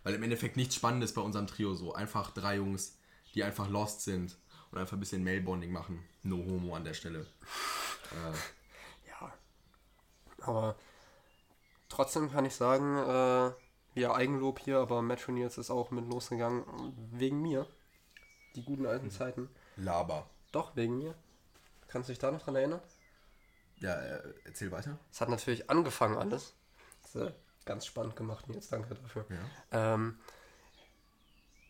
Weil 0.04 0.14
im 0.14 0.22
Endeffekt 0.22 0.56
nichts 0.56 0.74
Spannendes 0.74 1.12
bei 1.12 1.20
unserem 1.20 1.46
Trio 1.46 1.74
so. 1.74 1.92
Einfach 1.92 2.30
drei 2.30 2.56
Jungs, 2.56 2.96
die 3.34 3.44
einfach 3.44 3.68
lost 3.68 4.02
sind 4.02 4.36
und 4.70 4.78
einfach 4.78 4.96
ein 4.96 5.00
bisschen 5.00 5.24
Mailbonding 5.24 5.72
machen. 5.72 6.02
No 6.22 6.36
homo 6.36 6.74
an 6.74 6.84
der 6.84 6.94
Stelle. 6.94 7.26
Äh, 8.12 9.08
Ja. 9.08 9.34
Aber 10.40 10.76
trotzdem 11.88 12.30
kann 12.30 12.45
ich 12.45 12.54
sagen, 12.54 12.97
äh, 12.97 14.00
ja, 14.00 14.14
Eigenlob 14.14 14.61
hier, 14.61 14.78
aber 14.78 15.02
Metro 15.02 15.33
Nils 15.33 15.59
ist 15.59 15.71
auch 15.71 15.90
mit 15.90 16.07
losgegangen 16.07 16.64
wegen 17.12 17.42
mir. 17.42 17.66
Die 18.54 18.64
guten 18.64 18.87
alten 18.87 19.11
Zeiten. 19.11 19.49
Laber. 19.76 20.28
Doch, 20.52 20.76
wegen 20.76 20.99
mir. 20.99 21.14
Kannst 21.88 22.09
du 22.09 22.12
dich 22.12 22.18
da 22.18 22.30
noch 22.30 22.42
dran 22.42 22.57
erinnern? 22.57 22.80
Ja, 23.76 23.95
äh, 23.95 24.35
erzähl 24.45 24.71
weiter. 24.73 24.99
Es 25.11 25.21
hat 25.21 25.28
natürlich 25.28 25.71
angefangen 25.71 26.16
alles. 26.16 26.54
Ist, 27.04 27.16
äh, 27.16 27.33
ganz 27.64 27.87
spannend 27.87 28.16
gemacht, 28.16 28.49
Nils, 28.49 28.68
danke 28.68 28.95
dafür. 28.95 29.26
Ähm, 29.73 30.18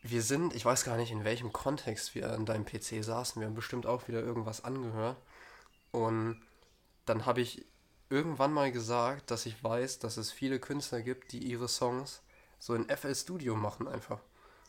wir 0.02 0.22
sind, 0.22 0.54
ich 0.54 0.64
weiß 0.64 0.84
gar 0.84 0.96
nicht, 0.96 1.10
in 1.10 1.24
welchem 1.24 1.52
Kontext 1.52 2.14
wir 2.14 2.32
an 2.32 2.46
deinem 2.46 2.64
PC 2.64 3.02
saßen. 3.02 3.40
Wir 3.40 3.46
haben 3.46 3.54
bestimmt 3.54 3.86
auch 3.86 4.06
wieder 4.08 4.20
irgendwas 4.20 4.64
angehört. 4.64 5.16
Und 5.90 6.40
dann 7.04 7.26
habe 7.26 7.40
ich 7.40 7.66
irgendwann 8.10 8.52
mal 8.52 8.72
gesagt, 8.72 9.30
dass 9.30 9.46
ich 9.46 9.62
weiß, 9.62 9.98
dass 9.98 10.16
es 10.16 10.32
viele 10.32 10.58
Künstler 10.58 11.02
gibt, 11.02 11.32
die 11.32 11.38
ihre 11.38 11.68
Songs 11.68 12.22
so 12.58 12.74
in 12.74 12.88
FL 12.88 13.14
Studio 13.14 13.54
machen 13.54 13.88
einfach. 13.88 14.20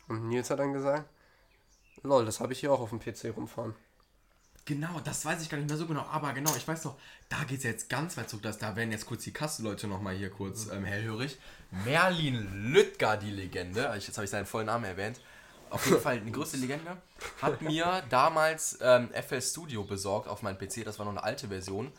Und 0.08 0.28
Nils 0.28 0.50
hat 0.50 0.58
dann 0.58 0.72
gesagt, 0.72 1.08
lol, 2.02 2.24
das 2.24 2.40
habe 2.40 2.52
ich 2.52 2.60
hier 2.60 2.72
auch 2.72 2.80
auf 2.80 2.90
dem 2.90 3.00
PC 3.00 3.36
rumfahren. 3.36 3.74
Genau, 4.66 5.00
das 5.00 5.24
weiß 5.24 5.42
ich 5.42 5.48
gar 5.48 5.58
nicht 5.58 5.68
mehr 5.68 5.78
so 5.78 5.86
genau, 5.86 6.02
aber 6.02 6.32
genau, 6.32 6.54
ich 6.54 6.68
weiß 6.68 6.84
noch, 6.84 6.96
da 7.28 7.42
geht 7.44 7.58
es 7.58 7.64
jetzt 7.64 7.88
ganz 7.88 8.16
weit 8.16 8.28
zurück, 8.28 8.42
dass 8.42 8.58
da 8.58 8.76
werden 8.76 8.92
jetzt 8.92 9.06
kurz 9.06 9.24
die 9.24 9.32
Kasse-Leute 9.32 9.88
nochmal 9.88 10.14
hier 10.14 10.30
kurz 10.30 10.68
ähm, 10.70 10.84
hellhörig. 10.84 11.38
Merlin 11.84 12.72
Lüttger, 12.72 13.16
die 13.16 13.30
Legende, 13.30 13.92
ich, 13.96 14.06
jetzt 14.06 14.16
habe 14.16 14.26
ich 14.26 14.30
seinen 14.30 14.46
vollen 14.46 14.66
Namen 14.66 14.84
erwähnt, 14.84 15.20
auf 15.70 15.86
jeden 15.86 16.00
Fall 16.00 16.18
eine 16.18 16.30
größte 16.30 16.58
Legende, 16.58 16.98
hat 17.40 17.62
mir 17.62 18.02
damals 18.10 18.78
ähm, 18.82 19.08
FL 19.12 19.40
Studio 19.40 19.82
besorgt 19.84 20.28
auf 20.28 20.42
meinem 20.42 20.58
PC, 20.58 20.84
das 20.84 20.98
war 20.98 21.06
noch 21.06 21.12
eine 21.12 21.24
alte 21.24 21.48
Version. 21.48 21.90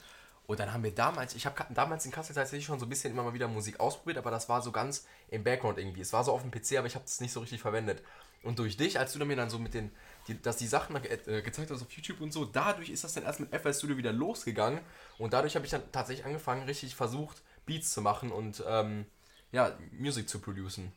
Und 0.52 0.60
dann 0.60 0.74
haben 0.74 0.84
wir 0.84 0.94
damals, 0.94 1.34
ich 1.34 1.46
habe 1.46 1.66
damals 1.70 2.06
in 2.06 2.12
Kassel 2.12 2.36
tatsächlich 2.36 2.66
schon 2.66 2.78
so 2.78 2.86
ein 2.86 2.90
bisschen 2.90 3.14
immer 3.14 3.24
mal 3.24 3.34
wieder 3.34 3.48
Musik 3.48 3.80
ausprobiert, 3.80 4.18
aber 4.18 4.32
das 4.32 4.50
war 4.50 4.62
so 4.62 4.74
ganz 4.74 5.06
im 5.30 5.46
Background 5.46 5.78
irgendwie. 5.78 6.02
Es 6.02 6.12
war 6.12 6.26
so 6.26 6.34
auf 6.34 6.42
dem 6.42 6.52
PC, 6.52 6.78
aber 6.78 6.88
ich 6.88 6.96
habe 6.96 7.06
es 7.06 7.22
nicht 7.22 7.32
so 7.32 7.40
richtig 7.40 7.62
verwendet. 7.62 8.04
Und 8.44 8.60
durch 8.60 8.76
dich, 8.76 9.00
als 9.00 9.14
du 9.14 9.24
mir 9.24 9.38
dann 9.38 9.50
so 9.50 9.60
mit 9.60 9.74
den, 9.74 9.92
die, 10.28 10.42
dass 10.42 10.58
die 10.58 10.68
Sachen 10.68 10.98
äh, 10.98 11.42
gezeigt 11.42 11.72
hast 11.72 11.82
auf 11.82 11.92
YouTube 11.94 12.20
und 12.20 12.34
so, 12.34 12.44
dadurch 12.44 12.90
ist 12.90 13.06
das 13.06 13.14
dann 13.14 13.24
erst 13.24 13.40
mit 13.40 13.56
FL 13.56 13.74
Studio 13.74 13.96
wieder 13.96 14.12
losgegangen. 14.12 14.82
Und 15.18 15.32
dadurch 15.32 15.56
habe 15.56 15.64
ich 15.64 15.72
dann 15.72 15.90
tatsächlich 15.94 16.26
angefangen, 16.26 16.64
richtig 16.64 16.96
versucht, 16.96 17.42
Beats 17.66 17.92
zu 17.92 18.02
machen 18.02 18.30
und 18.30 18.62
ähm, 18.68 19.06
ja, 19.54 19.72
Musik 19.98 20.28
zu 20.28 20.40
producen. 20.40 20.92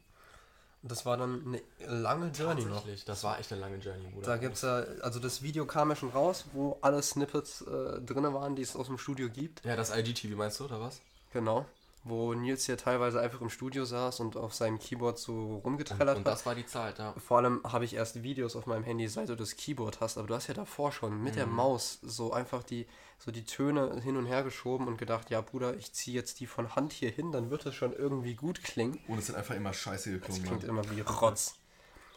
Das 0.86 1.06
war 1.06 1.16
dann 1.16 1.42
eine 1.46 1.62
lange 2.02 2.28
Journey 2.28 2.66
noch. 2.66 2.84
Das 3.06 3.24
war 3.24 3.38
echt 3.38 3.50
eine 3.52 3.60
lange 3.62 3.78
Journey, 3.78 4.06
Bruder. 4.12 4.26
Da 4.26 4.36
gibt's 4.36 4.60
ja, 4.60 4.84
also 5.00 5.18
das 5.18 5.42
Video 5.42 5.64
kam 5.64 5.88
ja 5.88 5.96
schon 5.96 6.10
raus, 6.10 6.44
wo 6.52 6.76
alle 6.82 7.02
Snippets 7.02 7.62
äh, 7.62 8.02
drin 8.02 8.24
waren, 8.34 8.54
die 8.54 8.62
es 8.62 8.76
aus 8.76 8.86
dem 8.86 8.98
Studio 8.98 9.30
gibt. 9.30 9.64
ja, 9.64 9.76
das 9.76 9.96
IGTV 9.96 10.36
meinst 10.36 10.60
du, 10.60 10.66
oder 10.66 10.80
was? 10.80 11.00
Genau. 11.32 11.64
Wo 12.06 12.34
Nils 12.34 12.66
hier 12.66 12.76
teilweise 12.76 13.18
einfach 13.20 13.40
im 13.40 13.48
Studio 13.48 13.86
saß 13.86 14.20
und 14.20 14.36
auf 14.36 14.52
seinem 14.52 14.78
Keyboard 14.78 15.18
so 15.18 15.56
rumgetrellert 15.64 16.18
Und 16.18 16.26
hat. 16.26 16.32
das 16.34 16.44
war 16.44 16.54
die 16.54 16.66
Zeit, 16.66 16.98
ja. 16.98 17.14
Vor 17.26 17.38
allem 17.38 17.62
habe 17.64 17.86
ich 17.86 17.94
erst 17.94 18.22
Videos 18.22 18.56
auf 18.56 18.66
meinem 18.66 18.84
Handy, 18.84 19.08
seit 19.08 19.30
du 19.30 19.34
das 19.36 19.56
Keyboard 19.56 20.00
hast, 20.00 20.18
aber 20.18 20.26
du 20.28 20.34
hast 20.34 20.46
ja 20.48 20.52
davor 20.54 20.92
schon 20.92 21.22
mit 21.22 21.32
Mhm. 21.32 21.36
der 21.38 21.46
Maus 21.46 21.98
so 22.02 22.32
einfach 22.34 22.62
die, 22.62 22.86
so 23.18 23.30
die 23.30 23.44
Töne 23.46 24.00
hin 24.02 24.18
und 24.18 24.26
her 24.26 24.42
geschoben 24.42 24.86
und 24.86 24.98
gedacht, 24.98 25.30
ja 25.30 25.40
Bruder, 25.40 25.74
ich 25.76 25.94
ziehe 25.94 26.14
jetzt 26.14 26.40
die 26.40 26.46
von 26.46 26.76
Hand 26.76 26.92
hier 26.92 27.10
hin, 27.10 27.32
dann 27.32 27.48
wird 27.50 27.64
es 27.64 27.74
schon 27.74 27.94
irgendwie 27.94 28.34
gut 28.34 28.62
klingen. 28.62 29.00
Und 29.08 29.18
es 29.18 29.26
sind 29.26 29.36
einfach 29.36 29.54
immer 29.54 29.72
scheiße 29.72 30.10
Das 30.18 30.20
geklungen. 30.28 30.44
klingt 30.60 30.64
immer 30.64 30.82
wie 30.90 31.00
Rotz. 31.00 31.54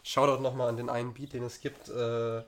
Shoutout 0.03 0.41
nochmal 0.41 0.67
an 0.70 0.75
den 0.77 0.89
einen 0.89 1.13
Beat, 1.13 1.32
den 1.34 1.44
es 1.44 1.62
gibt. 1.62 1.88
Äh, 1.89 2.44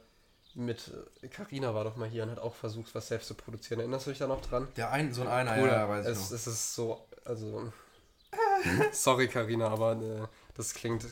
mit 0.55 0.91
Carina 1.29 1.75
war 1.75 1.83
doch 1.83 1.95
mal 1.95 2.09
hier 2.09 2.23
und 2.23 2.31
hat 2.31 2.39
auch 2.39 2.55
versucht, 2.55 2.93
was 2.95 3.07
selbst 3.07 3.27
zu 3.27 3.35
produzieren. 3.35 3.79
Erinnerst 3.81 4.07
du 4.07 4.09
dich 4.09 4.19
da 4.19 4.27
noch 4.27 4.41
dran? 4.41 4.67
Der 4.77 4.91
ein, 4.91 5.13
so 5.13 5.21
ein 5.21 5.27
einer, 5.27 5.53
Bruder, 5.55 5.89
es, 6.09 6.31
es 6.31 6.47
ist 6.47 6.73
so, 6.73 7.05
also. 7.29 7.71
Sorry, 8.91 9.27
Carina, 9.27 9.69
aber 9.69 9.93
äh, 9.93 10.27
das 10.55 10.73
klingt 10.73 11.05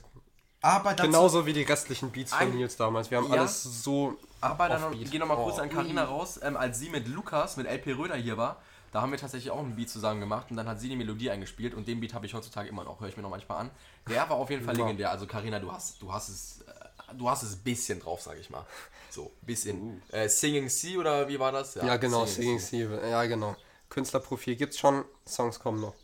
Aber 0.61 0.91
dazu, 0.93 1.03
genauso 1.09 1.45
wie 1.45 1.53
die 1.53 1.63
restlichen 1.63 2.11
Beats 2.11 2.33
von 2.33 2.53
Nils 2.53 2.75
damals. 2.75 3.09
Wir 3.09 3.19
haben 3.19 3.31
Ja. 3.31 3.39
alles 3.39 3.63
so. 3.63 4.17
Aber 4.41 4.67
dann 4.69 4.83
Offbeat. 4.83 5.09
geh 5.11 5.17
noch 5.19 5.27
mal 5.27 5.35
kurz 5.35 5.57
Oh. 5.57 5.61
an 5.61 5.69
Carina 5.69 6.03
raus, 6.03 6.39
ähm, 6.43 6.57
als 6.57 6.79
sie 6.79 6.89
mit 6.89 7.07
Lukas, 7.07 7.57
mit 7.57 7.65
LP 7.67 7.93
Röder 7.93 8.15
hier 8.15 8.37
war, 8.37 8.61
da 8.91 9.01
haben 9.01 9.11
wir 9.11 9.17
tatsächlich 9.17 9.49
auch 9.51 9.59
einen 9.59 9.75
Beat 9.75 9.89
zusammen 9.89 10.19
gemacht 10.19 10.47
und 10.51 10.57
dann 10.57 10.67
hat 10.67 10.79
sie 10.79 10.89
die 10.89 10.95
Melodie 10.95 11.29
eingespielt 11.31 11.73
und 11.73 11.87
den 11.87 11.99
Beat 11.99 12.13
habe 12.13 12.25
ich 12.25 12.33
heutzutage 12.33 12.69
immer 12.69 12.83
noch, 12.83 12.99
höre 12.99 13.07
ich 13.09 13.17
mir 13.17 13.23
noch 13.23 13.29
manchmal 13.31 13.59
an. 13.61 13.71
Der 14.09 14.29
war 14.29 14.37
auf 14.37 14.49
jeden 14.49 14.63
Fall 14.63 14.77
Ja. 14.77 14.83
legendär. 14.83 15.09
Also 15.11 15.25
Carina, 15.25 15.59
du 15.59 15.71
hast, 15.71 16.01
du 16.01 16.11
hast 16.13 16.29
es, 16.29 16.61
äh, 16.61 17.15
du 17.15 17.29
hast 17.29 17.41
es 17.43 17.53
ein 17.55 17.63
bisschen 17.63 17.99
drauf, 17.99 18.21
sag 18.21 18.37
ich 18.37 18.49
mal. 18.49 18.65
So, 19.09 19.31
bisschen. 19.41 20.01
Äh, 20.11 20.29
Singing 20.29 20.69
Sea 20.69 20.99
oder 20.99 21.27
wie 21.27 21.39
war 21.39 21.51
das? 21.51 21.75
Ja, 21.75 21.97
genau, 21.97 22.25
Singing 22.25 22.59
Sea. 22.59 22.87
Sea. 22.89 23.07
Ja, 23.07 23.25
genau. 23.25 23.55
Künstlerprofil 23.89 24.55
gibt's 24.55 24.77
schon, 24.77 25.05
Songs 25.25 25.59
kommen 25.59 25.81
noch. 25.81 25.95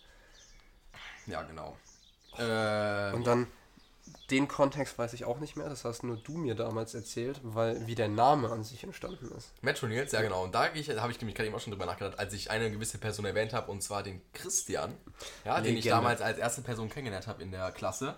Ja, 1.27 1.43
genau. 1.43 1.77
Äh, 2.37 3.13
Und 3.13 3.27
dann 3.27 3.47
den 4.29 4.47
Kontext 4.47 4.97
weiß 4.97 5.13
ich 5.13 5.25
auch 5.25 5.39
nicht 5.39 5.55
mehr, 5.55 5.69
das 5.69 5.85
hast 5.85 6.03
nur 6.03 6.17
du 6.17 6.33
mir 6.33 6.55
damals 6.55 6.93
erzählt, 6.93 7.39
weil 7.43 7.87
wie 7.87 7.95
der 7.95 8.07
Name 8.07 8.51
an 8.51 8.63
sich 8.63 8.83
entstanden 8.83 9.31
ist. 9.37 9.51
Metro 9.61 9.87
Nils, 9.87 10.11
ja 10.11 10.21
genau. 10.21 10.43
Und 10.43 10.55
da 10.55 10.65
habe 10.65 10.77
ich 10.77 10.87
nämlich 10.87 11.35
gerade 11.35 11.47
eben 11.47 11.55
auch 11.55 11.61
schon 11.61 11.71
drüber 11.71 11.85
nachgedacht, 11.85 12.19
als 12.19 12.33
ich 12.33 12.49
eine 12.49 12.71
gewisse 12.71 12.97
Person 12.97 13.25
erwähnt 13.25 13.53
habe, 13.53 13.71
und 13.71 13.81
zwar 13.81 14.03
den 14.03 14.21
Christian, 14.33 14.97
ja, 15.45 15.61
den 15.61 15.77
ich 15.77 15.85
damals 15.85 16.21
als 16.21 16.37
erste 16.37 16.61
Person 16.61 16.89
kennengelernt 16.89 17.27
habe 17.27 17.41
in 17.43 17.51
der 17.51 17.71
Klasse. 17.71 18.15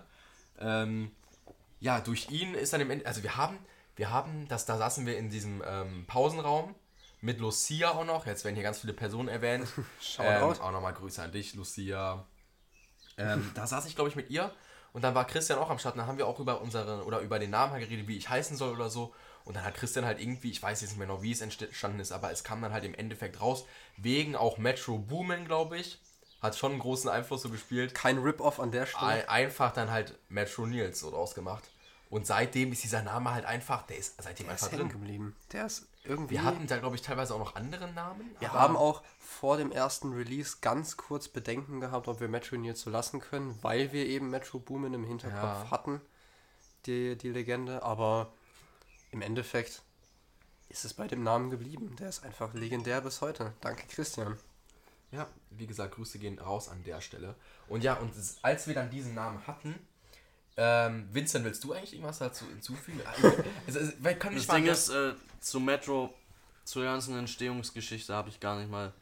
Ähm, 0.58 1.12
ja, 1.80 2.00
durch 2.00 2.30
ihn 2.30 2.54
ist 2.54 2.72
dann 2.72 2.80
im 2.80 2.90
Ende, 2.90 3.06
also 3.06 3.22
wir 3.22 3.36
haben, 3.36 3.58
wir 3.96 4.10
haben, 4.10 4.48
das, 4.48 4.64
da 4.64 4.78
saßen 4.78 5.06
wir 5.06 5.18
in 5.18 5.30
diesem 5.30 5.62
ähm, 5.66 6.04
Pausenraum 6.06 6.74
mit 7.20 7.40
Lucia 7.40 7.90
auch 7.90 8.04
noch. 8.04 8.26
Jetzt 8.26 8.44
werden 8.44 8.54
hier 8.54 8.64
ganz 8.64 8.78
viele 8.78 8.92
Personen 8.92 9.28
erwähnt. 9.28 9.68
ähm, 9.76 9.84
Shoutout. 10.00 10.62
auch 10.62 10.72
nochmal 10.72 10.94
Grüße 10.94 11.22
an 11.22 11.32
dich, 11.32 11.54
Lucia. 11.54 12.24
Ähm, 13.18 13.50
da 13.54 13.66
saß 13.66 13.86
ich, 13.86 13.94
glaube 13.94 14.10
ich, 14.10 14.16
mit 14.16 14.30
ihr 14.30 14.50
und 14.92 15.02
dann 15.02 15.14
war 15.14 15.26
Christian 15.26 15.58
auch 15.58 15.70
am 15.70 15.78
Start. 15.78 15.96
Dann 15.96 16.06
haben 16.06 16.18
wir 16.18 16.26
auch 16.26 16.40
über 16.40 16.60
unsere 16.60 17.04
oder 17.04 17.20
über 17.20 17.38
den 17.38 17.50
Namen 17.50 17.72
halt 17.72 17.82
geredet, 17.84 18.08
wie 18.08 18.16
ich 18.16 18.28
heißen 18.28 18.56
soll 18.56 18.74
oder 18.74 18.90
so. 18.90 19.14
Und 19.44 19.54
dann 19.54 19.64
hat 19.64 19.74
Christian 19.74 20.04
halt 20.04 20.20
irgendwie, 20.20 20.50
ich 20.50 20.62
weiß 20.62 20.80
jetzt 20.80 20.90
nicht 20.90 20.98
mehr 20.98 21.06
genau, 21.06 21.22
wie 21.22 21.30
es 21.30 21.40
entstanden 21.40 22.00
ist, 22.00 22.10
aber 22.12 22.32
es 22.32 22.42
kam 22.42 22.60
dann 22.62 22.72
halt 22.72 22.84
im 22.84 22.94
Endeffekt 22.94 23.40
raus, 23.40 23.64
wegen 23.96 24.34
auch 24.34 24.58
Metro 24.58 24.98
Boomin, 24.98 25.44
glaube 25.44 25.78
ich. 25.78 26.00
Hat 26.42 26.56
schon 26.56 26.72
einen 26.72 26.80
großen 26.80 27.08
Einfluss 27.08 27.42
so 27.42 27.48
gespielt. 27.48 27.94
Kein 27.94 28.18
Rip-Off 28.18 28.60
an 28.60 28.70
der 28.70 28.86
Stelle. 28.86 29.06
Ein, 29.06 29.28
einfach 29.28 29.72
dann 29.72 29.90
halt 29.90 30.14
Metro 30.28 30.66
Nils 30.66 31.00
so 31.00 31.10
draus 31.10 31.34
gemacht. 31.34 31.64
Und 32.10 32.26
seitdem 32.26 32.72
ist 32.72 32.84
dieser 32.84 33.02
Name 33.02 33.32
halt 33.32 33.44
einfach, 33.46 33.82
der 33.82 33.96
ist 33.98 34.22
seitdem 34.22 34.46
Der 34.46 34.54
ist 34.54 34.62
einfach 34.64 34.78
hängen 34.78 34.90
drin. 34.90 35.00
geblieben. 35.00 35.36
Der 35.52 35.66
ist 35.66 35.86
irgendwie. 36.04 36.34
Wir 36.34 36.44
hatten 36.44 36.66
da, 36.66 36.78
glaube 36.78 36.94
ich, 36.96 37.02
teilweise 37.02 37.34
auch 37.34 37.38
noch 37.38 37.56
andere 37.56 37.90
Namen. 37.92 38.34
Wir 38.38 38.52
haben 38.52 38.76
auch 38.76 39.02
vor 39.36 39.58
dem 39.58 39.70
ersten 39.70 40.12
Release 40.14 40.56
ganz 40.60 40.96
kurz 40.96 41.28
Bedenken 41.28 41.80
gehabt, 41.80 42.08
ob 42.08 42.20
wir 42.20 42.28
Metro 42.28 42.56
Nils 42.56 42.80
so 42.80 42.90
lassen 42.90 43.20
können, 43.20 43.56
weil 43.62 43.92
wir 43.92 44.06
eben 44.06 44.30
Metro 44.30 44.58
Boomin 44.58 44.94
im 44.94 45.04
Hinterkopf 45.04 45.64
Ja. 45.64 45.70
hatten, 45.70 46.00
die, 46.86 47.16
die 47.16 47.28
Legende. 47.30 47.82
Aber 47.82 48.32
im 49.10 49.20
Endeffekt 49.22 49.82
ist 50.68 50.84
es 50.84 50.94
bei 50.94 51.06
dem 51.06 51.22
Namen 51.22 51.50
geblieben. 51.50 51.94
Der 52.00 52.08
ist 52.08 52.24
einfach 52.24 52.54
legendär 52.54 53.00
bis 53.02 53.20
heute. 53.20 53.52
Danke, 53.60 53.86
Christian. 53.88 54.38
Ja, 55.12 55.28
wie 55.50 55.66
gesagt, 55.66 55.94
Grüße 55.94 56.18
gehen 56.18 56.38
raus 56.38 56.68
an 56.68 56.82
der 56.84 57.00
Stelle. 57.00 57.34
Und 57.68 57.84
ja, 57.84 57.94
und 57.94 58.12
als 58.42 58.66
wir 58.66 58.74
dann 58.74 58.90
diesen 58.90 59.14
Namen 59.14 59.46
hatten, 59.46 59.74
ähm, 60.56 61.08
Vincent, 61.12 61.44
willst 61.44 61.62
du 61.62 61.74
eigentlich 61.74 61.92
irgendwas 61.92 62.18
dazu 62.18 62.46
hinzufügen? 62.46 63.00
Also, 63.66 63.80
also, 63.80 63.92
Das 64.32 64.48
mal 64.48 64.56
Ding 64.56 64.66
ist, 64.66 64.88
äh, 64.88 65.12
zu 65.40 65.60
Metro, 65.60 66.12
zur 66.64 66.84
ganzen 66.84 67.18
Entstehungsgeschichte 67.18 68.14
habe 68.14 68.30
ich 68.30 68.40
gar 68.40 68.58
nicht 68.58 68.70
mal 68.70 68.92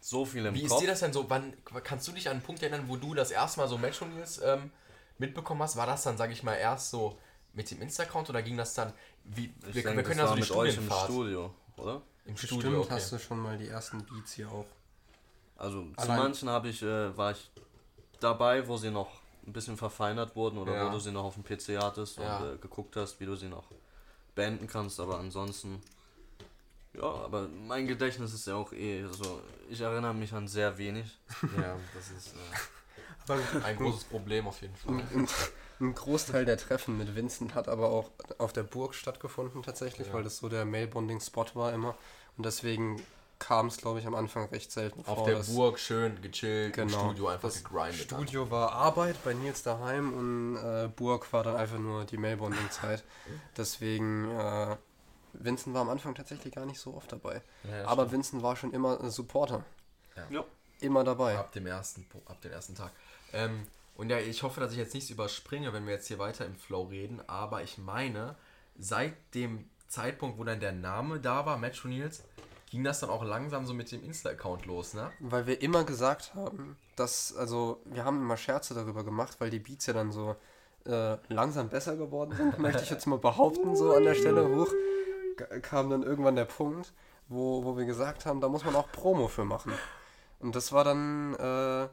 so 0.00 0.24
viel 0.24 0.46
im 0.46 0.54
wie 0.54 0.62
ist 0.62 0.70
Kopf. 0.70 0.80
dir 0.80 0.86
das 0.88 1.00
denn 1.00 1.12
so? 1.12 1.28
Wann 1.28 1.52
kannst 1.84 2.08
du 2.08 2.12
dich 2.12 2.26
an 2.28 2.32
einen 2.36 2.42
Punkt 2.42 2.62
erinnern, 2.62 2.84
wo 2.88 2.96
du 2.96 3.14
das 3.14 3.30
erste 3.30 3.60
Mal 3.60 3.68
so 3.68 3.76
News 3.78 4.40
ähm, 4.42 4.70
mitbekommen 5.18 5.62
hast? 5.62 5.76
War 5.76 5.86
das 5.86 6.02
dann, 6.02 6.16
sage 6.16 6.32
ich 6.32 6.42
mal, 6.42 6.54
erst 6.54 6.90
so 6.90 7.18
mit 7.52 7.70
dem 7.70 7.82
Insta-Account 7.82 8.30
oder 8.30 8.42
ging 8.42 8.56
das 8.56 8.74
dann? 8.74 8.92
Wie, 9.24 9.52
ich 9.68 9.74
wir, 9.74 9.82
denke, 9.82 9.96
wir 9.98 10.02
können 10.04 10.18
das 10.18 10.30
ja 10.38 10.42
so 10.44 10.54
war 10.56 10.64
die 10.66 10.70
mit 10.72 10.78
euch 10.78 10.78
im 10.78 10.90
Studio, 11.04 11.54
oder? 11.76 12.02
im 12.24 12.34
Bestimmt 12.34 12.60
Studio. 12.62 12.80
Okay. 12.80 12.90
hast 12.94 13.12
du 13.12 13.18
schon 13.18 13.38
mal 13.40 13.58
die 13.58 13.68
ersten 13.68 14.02
Beats 14.04 14.32
hier 14.32 14.50
auch. 14.50 14.66
Also 15.56 15.82
zu 15.82 15.98
Allein- 15.98 16.18
manchen 16.18 16.48
habe 16.48 16.68
ich, 16.68 16.82
äh, 16.82 17.16
war 17.16 17.32
ich 17.32 17.50
dabei, 18.20 18.66
wo 18.66 18.76
sie 18.78 18.90
noch 18.90 19.10
ein 19.46 19.52
bisschen 19.52 19.76
verfeinert 19.76 20.34
wurden 20.36 20.58
oder 20.58 20.74
Ja. 20.74 20.86
wo 20.86 20.90
du 20.90 20.98
sie 21.00 21.10
noch 21.12 21.24
auf 21.24 21.34
dem 21.34 21.44
PC 21.44 21.76
hattest 21.82 22.18
Ja. 22.18 22.38
und 22.38 22.54
äh, 22.54 22.58
geguckt 22.58 22.96
hast, 22.96 23.20
wie 23.20 23.26
du 23.26 23.36
sie 23.36 23.48
noch 23.48 23.64
beenden 24.34 24.66
kannst, 24.66 25.00
aber 25.00 25.18
ansonsten. 25.18 25.82
Ja, 26.94 27.02
aber 27.02 27.48
mein 27.48 27.86
Gedächtnis 27.86 28.34
ist 28.34 28.46
ja 28.46 28.54
auch 28.56 28.72
eh 28.72 29.04
so. 29.10 29.40
Ich 29.68 29.80
erinnere 29.80 30.14
mich 30.14 30.32
an 30.32 30.48
sehr 30.48 30.76
wenig. 30.78 31.18
Ja, 31.56 31.76
das 31.94 32.10
ist 32.10 32.34
äh, 33.28 33.62
ein 33.64 33.76
großes 33.76 34.04
Problem 34.04 34.46
auf 34.48 34.60
jeden 34.60 34.74
Fall. 34.76 35.02
Ein, 35.80 35.94
Großteil 35.94 36.44
der 36.44 36.58
Treffen 36.58 36.98
mit 36.98 37.14
Vincent 37.14 37.54
hat 37.54 37.68
aber 37.68 37.88
auch 37.90 38.10
auf 38.38 38.52
der 38.52 38.64
Burg 38.64 38.94
stattgefunden 38.94 39.62
tatsächlich, 39.62 40.08
Ja. 40.08 40.12
weil 40.14 40.24
das 40.24 40.36
so 40.38 40.48
der 40.50 40.64
Mailbonding-Spot 40.66 41.46
war 41.54 41.72
immer. 41.72 41.94
Und 42.36 42.44
deswegen 42.44 43.00
kam 43.38 43.68
es, 43.68 43.78
glaube 43.78 43.98
ich, 44.00 44.06
am 44.06 44.14
Anfang 44.14 44.46
recht 44.50 44.70
selten 44.70 45.00
Auf 45.06 45.18
vor. 45.18 45.26
der 45.26 45.36
Burg 45.38 45.78
schön 45.78 46.20
gechillt, 46.20 46.76
im 46.76 46.88
Genau. 46.88 46.98
Studio 47.06 47.28
einfach 47.28 47.48
das 47.48 47.64
gegrindet. 47.64 47.94
Studio 47.94 48.50
war 48.50 48.72
Arbeit 48.72 49.16
bei 49.24 49.32
Nils 49.32 49.62
daheim 49.62 50.12
und 50.12 50.56
äh, 50.56 50.88
Burg 50.94 51.32
war 51.32 51.44
dann 51.44 51.56
einfach 51.56 51.78
nur 51.78 52.04
die 52.04 52.18
Mailbonding-Zeit. 52.18 53.02
Deswegen, 53.56 54.30
äh, 54.30 54.76
Vincent 55.32 55.74
war 55.74 55.82
am 55.82 55.88
Anfang 55.90 56.14
tatsächlich 56.14 56.54
gar 56.54 56.66
nicht 56.66 56.80
so 56.80 56.94
oft 56.94 57.10
dabei. 57.12 57.42
Ja, 57.64 57.86
Aber 57.86 58.10
Vincent 58.12 58.42
war 58.42 58.56
schon 58.56 58.72
immer 58.72 59.00
ein 59.00 59.10
Supporter. 59.10 59.64
Ja. 60.30 60.44
immer 60.80 61.04
dabei. 61.04 61.38
Ab 61.38 61.52
dem 61.52 61.66
ersten, 61.66 62.06
ab 62.26 62.40
dem 62.42 62.52
ersten 62.52 62.74
Tag. 62.74 62.90
Ähm, 63.32 63.66
und 63.96 64.08
ja, 64.10 64.18
ich 64.18 64.42
hoffe, 64.42 64.60
dass 64.60 64.72
ich 64.72 64.78
jetzt 64.78 64.94
nichts 64.94 65.10
überspringe, 65.10 65.72
wenn 65.72 65.86
wir 65.86 65.94
jetzt 65.94 66.08
hier 66.08 66.18
weiter 66.18 66.46
im 66.46 66.56
Flow 66.56 66.84
reden, 66.84 67.20
aber 67.26 67.62
ich 67.62 67.78
meine, 67.78 68.34
seit 68.78 69.14
dem 69.34 69.68
Zeitpunkt, 69.88 70.38
wo 70.38 70.44
dann 70.44 70.60
der 70.60 70.72
Name 70.72 71.20
da 71.20 71.44
war, 71.46 71.58
Metro 71.58 71.88
Nils, 71.88 72.22
ging 72.70 72.84
das 72.84 73.00
dann 73.00 73.10
auch 73.10 73.24
langsam 73.24 73.66
so 73.66 73.74
mit 73.74 73.90
dem 73.92 74.02
Insta-Account 74.02 74.64
los, 74.66 74.94
ne? 74.94 75.10
Weil 75.18 75.46
wir 75.46 75.60
immer 75.60 75.84
gesagt 75.84 76.34
haben, 76.34 76.76
dass, 76.96 77.34
also 77.36 77.80
wir 77.84 78.04
haben 78.04 78.20
immer 78.20 78.36
Scherze 78.36 78.74
darüber 78.74 79.04
gemacht, 79.04 79.36
weil 79.40 79.50
die 79.50 79.58
Beats 79.58 79.86
ja 79.86 79.92
dann 79.92 80.12
so 80.12 80.36
äh, 80.86 81.16
langsam 81.28 81.68
besser 81.68 81.96
geworden 81.96 82.34
sind, 82.36 82.58
möchte 82.58 82.82
ich 82.82 82.90
jetzt 82.90 83.06
mal 83.06 83.18
behaupten, 83.18 83.76
so 83.76 83.92
an 83.92 84.04
der 84.04 84.14
Stelle 84.14 84.48
hoch, 84.48 84.72
kam 85.62 85.90
dann 85.90 86.02
irgendwann 86.02 86.36
der 86.36 86.44
Punkt, 86.46 86.92
wo, 87.28 87.64
wo 87.64 87.76
wir 87.76 87.84
gesagt 87.84 88.26
haben, 88.26 88.40
da 88.40 88.48
muss 88.48 88.64
man 88.64 88.74
auch 88.76 88.90
Promo 88.92 89.28
für 89.28 89.44
machen. 89.44 89.72
Und 90.40 90.56
das 90.56 90.72
war 90.72 90.84
dann 90.84 91.34
äh, 91.34 91.88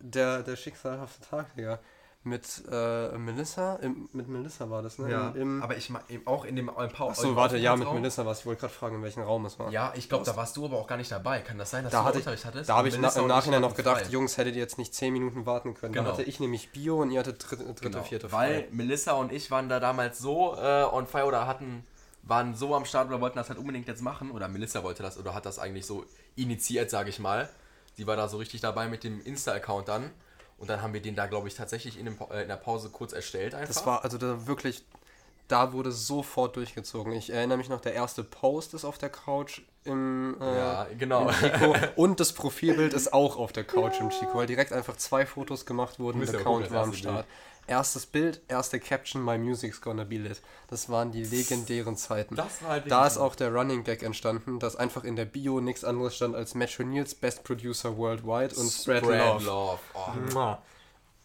der, 0.00 0.42
der 0.42 0.56
schicksalhafte 0.56 1.28
Tag, 1.28 1.54
Digga. 1.56 1.78
Mit 2.22 2.64
äh, 2.70 3.16
Melissa, 3.16 3.76
im, 3.76 4.10
mit 4.12 4.28
Melissa 4.28 4.68
war 4.68 4.82
das, 4.82 4.98
ne? 4.98 5.32
Im, 5.34 5.40
im, 5.40 5.62
aber 5.62 5.78
ich 5.78 5.88
meine, 5.88 6.04
auch 6.26 6.44
in 6.44 6.54
dem 6.54 6.66
Pau- 6.66 7.08
Achso, 7.08 7.34
warte, 7.34 7.56
ja, 7.56 7.74
mit. 7.76 7.90
Melissa 7.90 8.26
war 8.26 8.32
es. 8.32 8.40
Ich 8.40 8.46
wollte 8.46 8.60
gerade 8.60 8.74
fragen, 8.74 8.96
in 8.96 9.02
welchem 9.02 9.22
Raum 9.22 9.46
es 9.46 9.58
war. 9.58 9.70
Ja, 9.70 9.94
ich 9.96 10.06
glaube, 10.10 10.26
da 10.26 10.36
warst 10.36 10.54
du 10.58 10.66
aber 10.66 10.76
auch 10.76 10.86
gar 10.86 10.98
nicht 10.98 11.10
dabei. 11.10 11.40
Kann 11.40 11.56
das 11.56 11.70
sein, 11.70 11.82
dass 11.82 11.92
Da, 11.92 12.00
du 12.00 12.04
hatte 12.04 12.18
ich, 12.18 12.24
Unterricht 12.24 12.44
hattest? 12.44 12.68
da 12.68 12.74
habe 12.76 12.88
Und 12.88 12.88
ich 12.88 12.94
na, 12.96 13.00
Melissa 13.00 13.20
im 13.20 13.24
und 13.24 13.28
Nachhinein 13.30 13.62
noch 13.62 13.68
hatten 13.70 13.76
gedacht, 13.78 14.02
frei. 14.02 14.10
Jungs, 14.10 14.36
hättet 14.36 14.54
ihr 14.54 14.60
jetzt 14.60 14.76
nicht 14.76 14.94
10 14.94 15.14
Minuten 15.14 15.46
warten 15.46 15.72
können. 15.72 15.94
Genau. 15.94 16.04
Da 16.08 16.12
hatte 16.12 16.24
ich 16.24 16.40
nämlich 16.40 16.72
Bio 16.72 17.00
und 17.00 17.10
ihr 17.10 17.20
hattet 17.20 17.42
dritte, 17.50 17.64
dritte 17.64 17.88
Genau, 17.90 18.02
vierte 18.02 18.30
weil 18.32 18.64
frei. 18.64 18.68
Melissa 18.70 19.12
und 19.12 19.32
ich 19.32 19.50
waren 19.50 19.70
da 19.70 19.80
damals 19.80 20.18
so 20.18 20.54
äh, 20.56 20.84
on 20.92 21.06
fire 21.06 21.24
oder 21.24 21.46
hatten, 21.46 21.86
waren 22.22 22.54
so 22.54 22.74
am 22.74 22.84
Start 22.84 23.08
oder 23.08 23.20
wollten 23.20 23.36
das 23.36 23.48
halt 23.48 23.58
unbedingt 23.58 23.88
jetzt 23.88 24.02
machen. 24.02 24.30
Oder 24.30 24.48
Melissa 24.48 24.82
wollte 24.82 25.02
das 25.02 25.18
oder 25.18 25.34
hat 25.34 25.46
das 25.46 25.58
eigentlich 25.58 25.86
so 25.86 26.04
initiiert, 26.36 26.90
sage 26.90 27.10
ich 27.10 27.18
mal. 27.18 27.48
Sie 27.94 28.06
war 28.06 28.16
da 28.16 28.28
so 28.28 28.38
richtig 28.38 28.60
dabei 28.60 28.88
mit 28.88 29.04
dem 29.04 29.20
Insta-Account 29.20 29.88
dann. 29.88 30.10
Und 30.58 30.68
dann 30.68 30.82
haben 30.82 30.92
wir 30.92 31.00
den 31.00 31.16
da, 31.16 31.26
glaube 31.26 31.48
ich, 31.48 31.54
tatsächlich 31.54 31.98
in, 31.98 32.04
dem, 32.04 32.18
äh, 32.30 32.42
in 32.42 32.48
der 32.48 32.56
Pause 32.56 32.90
kurz 32.90 33.12
erstellt 33.12 33.54
einfach. 33.54 33.74
Das 33.74 33.86
war 33.86 34.04
also 34.04 34.18
da 34.18 34.46
wirklich, 34.46 34.84
da 35.48 35.72
wurde 35.72 35.90
sofort 35.90 36.56
durchgezogen. 36.56 37.12
Ich 37.14 37.30
erinnere 37.30 37.56
mich 37.56 37.70
noch, 37.70 37.80
der 37.80 37.94
erste 37.94 38.22
Post 38.22 38.74
ist 38.74 38.84
auf 38.84 38.98
der 38.98 39.08
Couch 39.08 39.62
im, 39.84 40.36
äh, 40.38 40.58
Ja, 40.58 40.86
genau. 40.98 41.28
im 41.28 41.34
Chico 41.34 41.74
und 41.96 42.20
das 42.20 42.34
Profilbild 42.34 42.92
ist 42.92 43.14
auch 43.14 43.38
auf 43.38 43.52
der 43.52 43.64
Couch 43.64 44.00
im 44.00 44.10
Chico, 44.10 44.34
weil 44.34 44.46
direkt 44.46 44.72
einfach 44.74 44.96
zwei 44.96 45.24
Fotos 45.24 45.64
gemacht 45.64 45.98
wurden 45.98 46.20
der 46.20 46.34
ja 46.34 46.40
Account 46.40 46.70
war 46.70 46.82
am 46.82 46.92
Start. 46.92 47.26
Erstes 47.70 48.04
Bild, 48.04 48.40
erste 48.48 48.80
Caption, 48.80 49.24
My 49.24 49.38
Music's 49.38 49.80
Gonna 49.80 50.02
Be 50.02 50.16
Lit. 50.16 50.40
Das 50.68 50.88
waren 50.88 51.12
die 51.12 51.22
legendären 51.22 51.96
Zeiten. 51.96 52.34
Das 52.34 52.62
war 52.62 52.70
halt 52.70 52.90
da 52.90 53.06
ist 53.06 53.16
auch 53.16 53.36
der 53.36 53.52
Running 53.54 53.84
Gag 53.84 54.02
entstanden, 54.02 54.58
dass 54.58 54.74
einfach 54.74 55.04
in 55.04 55.14
der 55.14 55.24
Bio 55.24 55.60
nichts 55.60 55.84
anderes 55.84 56.16
stand 56.16 56.34
als 56.34 56.56
Metro 56.56 56.82
Nils 56.82 57.14
Best 57.14 57.44
Producer 57.44 57.96
Worldwide 57.96 58.56
und 58.56 58.68
Spread, 58.70 59.04
Love. 59.04 59.78
Oh, 59.94 60.10
Mua. 60.32 60.60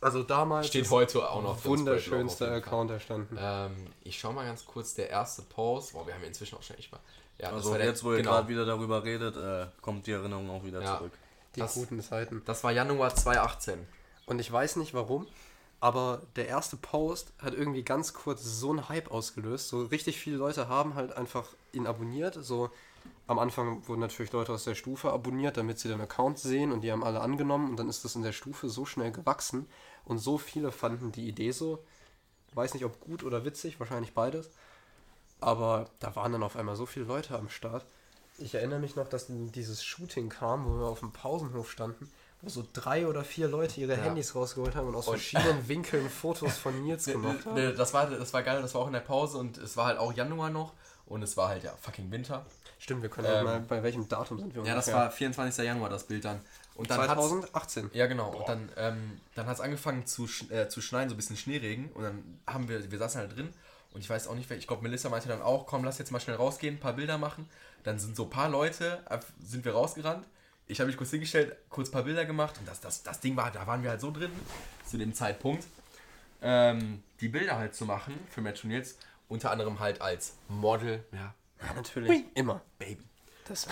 Also 0.02 0.22
damals 0.22 0.68
steht 0.68 0.88
heute 0.92 1.28
auch 1.28 1.42
noch 1.42 1.58
Spread 1.58 1.66
Love 1.66 1.80
wunderschönster. 1.80 2.52
Account 2.52 2.92
entstanden. 2.92 3.38
Ähm, 3.42 3.88
ich 4.04 4.20
schau 4.20 4.32
mal 4.32 4.46
ganz 4.46 4.64
kurz, 4.66 4.94
der 4.94 5.10
erste 5.10 5.42
Post. 5.42 5.94
Boah, 5.94 6.06
wir 6.06 6.14
haben 6.14 6.22
ja 6.22 6.28
inzwischen 6.28 6.58
auch 6.60 6.64
schon 6.64 6.78
echt 6.78 6.92
mal. 6.92 7.00
Ja, 7.40 7.48
das 7.48 7.54
Also 7.56 7.72
war 7.72 7.80
der- 7.80 7.88
jetzt, 7.88 8.04
wo 8.04 8.12
ihr 8.12 8.18
genau. 8.18 8.32
gerade 8.34 8.48
wieder 8.50 8.66
darüber 8.68 9.04
redet, 9.04 9.36
äh, 9.36 9.66
kommt 9.82 10.06
die 10.06 10.12
Erinnerung 10.12 10.52
auch 10.52 10.64
wieder 10.64 10.80
Ja. 10.84 10.98
zurück. 11.00 11.12
Die 11.56 11.60
das- 11.62 11.74
guten 11.74 12.00
Zeiten. 12.02 12.44
Das 12.46 12.64
war 12.64 12.72
Januar 12.72 13.16
2018. 13.16 13.88
Und 14.28 14.40
ich 14.40 14.52
weiß 14.52 14.76
nicht 14.76 14.94
warum, 14.94 15.26
aber 15.80 16.24
der 16.36 16.48
erste 16.48 16.78
Post 16.78 17.34
hat 17.40 17.54
irgendwie 17.54 17.84
ganz 17.84 18.14
kurz 18.14 18.44
so 18.44 18.72
einen 18.72 18.90
Hype 18.90 19.12
ausgelöst. 19.12 19.70
So 19.70 19.84
richtig 19.84 20.20
viele 20.20 20.38
Leute 20.38 20.68
haben 20.68 20.96
halt 20.96 21.16
einfach 21.16 21.50
ihn 21.74 21.88
abonniert. 21.88 22.38
So 22.42 22.70
am 23.28 23.40
Anfang 23.40 23.88
wurden 23.88 24.02
natürlich 24.02 24.32
Leute 24.32 24.54
aus 24.54 24.64
der 24.64 24.76
Stufe 24.76 25.12
abonniert, 25.12 25.58
damit 25.58 25.80
sie 25.80 25.88
den 25.88 26.02
Account 26.02 26.40
sehen 26.40 26.72
und 26.72 26.82
die 26.82 26.92
haben 26.92 27.04
alle 27.04 27.22
angenommen 27.22 27.70
und 27.70 27.78
dann 27.78 27.90
ist 27.90 28.06
das 28.06 28.16
in 28.16 28.24
der 28.24 28.32
Stufe 28.32 28.70
so 28.70 28.86
schnell 28.86 29.12
gewachsen 29.12 29.68
und 30.06 30.20
so 30.20 30.38
viele 30.38 30.72
fanden 30.72 31.12
die 31.12 31.28
Idee 31.28 31.52
so. 31.52 31.84
Weiß 32.54 32.74
nicht, 32.74 32.86
ob 32.86 33.00
gut 33.02 33.24
oder 33.24 33.44
witzig, 33.44 33.80
wahrscheinlich 33.80 34.14
beides. 34.14 34.50
Aber 35.42 35.90
da 36.00 36.16
waren 36.16 36.32
dann 36.32 36.44
auf 36.44 36.56
einmal 36.56 36.76
so 36.76 36.86
viele 36.86 37.06
Leute 37.06 37.38
am 37.38 37.50
Start. 37.50 37.86
Ich 38.38 38.56
erinnere 38.56 38.80
mich 38.80 38.96
noch, 38.96 39.08
dass 39.08 39.28
dieses 39.28 39.84
Shooting 39.84 40.30
kam, 40.30 40.66
wo 40.66 40.80
wir 40.80 40.86
auf 40.86 41.00
dem 41.00 41.12
Pausenhof 41.12 41.70
standen, 41.70 42.10
wo 42.46 42.50
so 42.50 42.64
drei 42.72 43.08
oder 43.08 43.24
vier 43.24 43.48
Leute 43.48 43.82
ihre 43.82 43.94
Ja. 43.98 44.04
Handys 44.04 44.36
rausgeholt 44.36 44.76
haben 44.76 44.88
und 44.88 44.96
aus 44.96 45.08
Und- 45.08 45.16
verschiedenen 45.16 45.68
Winkeln 45.68 46.10
Fotos 46.10 46.58
von 46.58 46.82
Nils 46.84 47.06
gemacht 47.06 47.46
haben. 47.46 47.76
Das 47.76 47.94
war, 47.94 48.10
das 48.10 48.34
war 48.34 48.44
geil, 48.44 48.62
das 48.62 48.74
war 48.76 48.82
auch 48.82 48.88
in 48.88 48.94
der 48.94 49.00
Pause 49.02 49.38
und 49.40 49.58
es 49.58 49.76
war 49.76 49.88
halt 49.88 49.98
auch 50.00 50.14
Januar 50.14 50.50
noch 50.52 50.74
und 51.08 51.24
es 51.24 51.36
war 51.36 51.50
halt 51.50 51.64
ja 51.64 51.74
fucking 51.82 52.10
Winter. 52.12 52.46
Stimmt, 52.78 53.02
wir 53.02 53.10
können 53.10 53.28
Ähm, 53.32 53.44
mal, 53.46 53.60
bei 53.62 53.82
welchem 53.84 54.08
Datum 54.08 54.38
sind 54.40 54.54
wir 54.54 54.64
Ja, 54.64 54.76
das 54.76 54.92
war 54.92 55.10
24. 55.10 55.66
Januar 55.66 55.90
das 55.90 56.04
Bild 56.04 56.24
dann. 56.26 56.42
Und 56.76 56.90
dann 56.90 57.00
hat's- 57.00 57.14
2018. 57.14 57.90
Ja, 57.94 58.06
genau. 58.06 58.32
Und 58.36 58.48
dann, 58.50 58.70
ähm, 58.78 59.20
dann 59.34 59.48
hat 59.48 59.56
es 59.56 59.62
angefangen 59.62 60.06
zu, 60.06 60.28
äh, 60.50 60.68
zu 60.68 60.82
schneien, 60.82 61.08
so 61.10 61.16
ein 61.16 61.18
bisschen 61.18 61.38
Schneeregen. 61.38 61.90
Und 61.94 62.04
dann 62.04 62.40
haben 62.46 62.68
wir, 62.68 62.92
wir 62.92 63.00
saßen 63.00 63.22
halt 63.22 63.36
drin. 63.36 63.54
Und 63.94 64.02
ich 64.02 64.10
weiß 64.10 64.28
auch 64.28 64.36
nicht, 64.36 64.52
ich 64.52 64.68
glaube, 64.68 64.84
Melissa 64.84 65.08
meinte 65.08 65.30
dann 65.30 65.42
auch, 65.42 65.66
komm, 65.68 65.86
lass 65.86 65.98
jetzt 66.00 66.12
mal 66.12 66.20
schnell 66.20 66.36
rausgehen, 66.36 66.76
ein 66.76 66.80
paar 66.82 66.94
Bilder 66.94 67.18
machen. 67.18 67.50
Dann 67.84 67.98
sind 67.98 68.16
so 68.18 68.24
ein 68.26 68.30
paar 68.30 68.50
Leute, 68.50 69.00
äh, 69.10 69.20
sind 69.42 69.64
wir 69.64 69.72
rausgerannt. 69.72 70.26
Ich 70.68 70.80
habe 70.80 70.88
mich 70.88 70.98
kurz 70.98 71.12
hingestellt, 71.12 71.56
kurz 71.70 71.90
ein 71.90 71.92
paar 71.92 72.04
Bilder 72.04 72.26
gemacht. 72.26 72.58
Und 72.60 72.68
das, 72.68 72.82
das, 72.82 73.04
das 73.04 73.20
Ding 73.20 73.36
war, 73.36 73.52
da 73.52 73.68
waren 73.68 73.84
wir 73.84 73.92
halt 73.92 74.02
so 74.02 74.12
drin, 74.12 74.32
zu 74.86 74.98
dem 74.98 75.14
Zeitpunkt, 75.14 75.66
ähm, 76.42 77.04
die 77.22 77.28
Bilder 77.30 77.58
halt 77.58 77.76
zu 77.76 77.86
machen 77.86 78.14
für 78.30 78.42
Metro 78.42 78.68
Nils. 78.68 78.98
Unter 79.28 79.52
anderem 79.52 79.80
halt 79.80 80.02
als 80.02 80.36
Model. 80.48 81.04
Ja, 81.12 81.34
Ja, 81.62 81.74
natürlich. 81.74 82.26
Immer. 82.36 82.62
Baby. 82.78 83.04
Das 83.48 83.68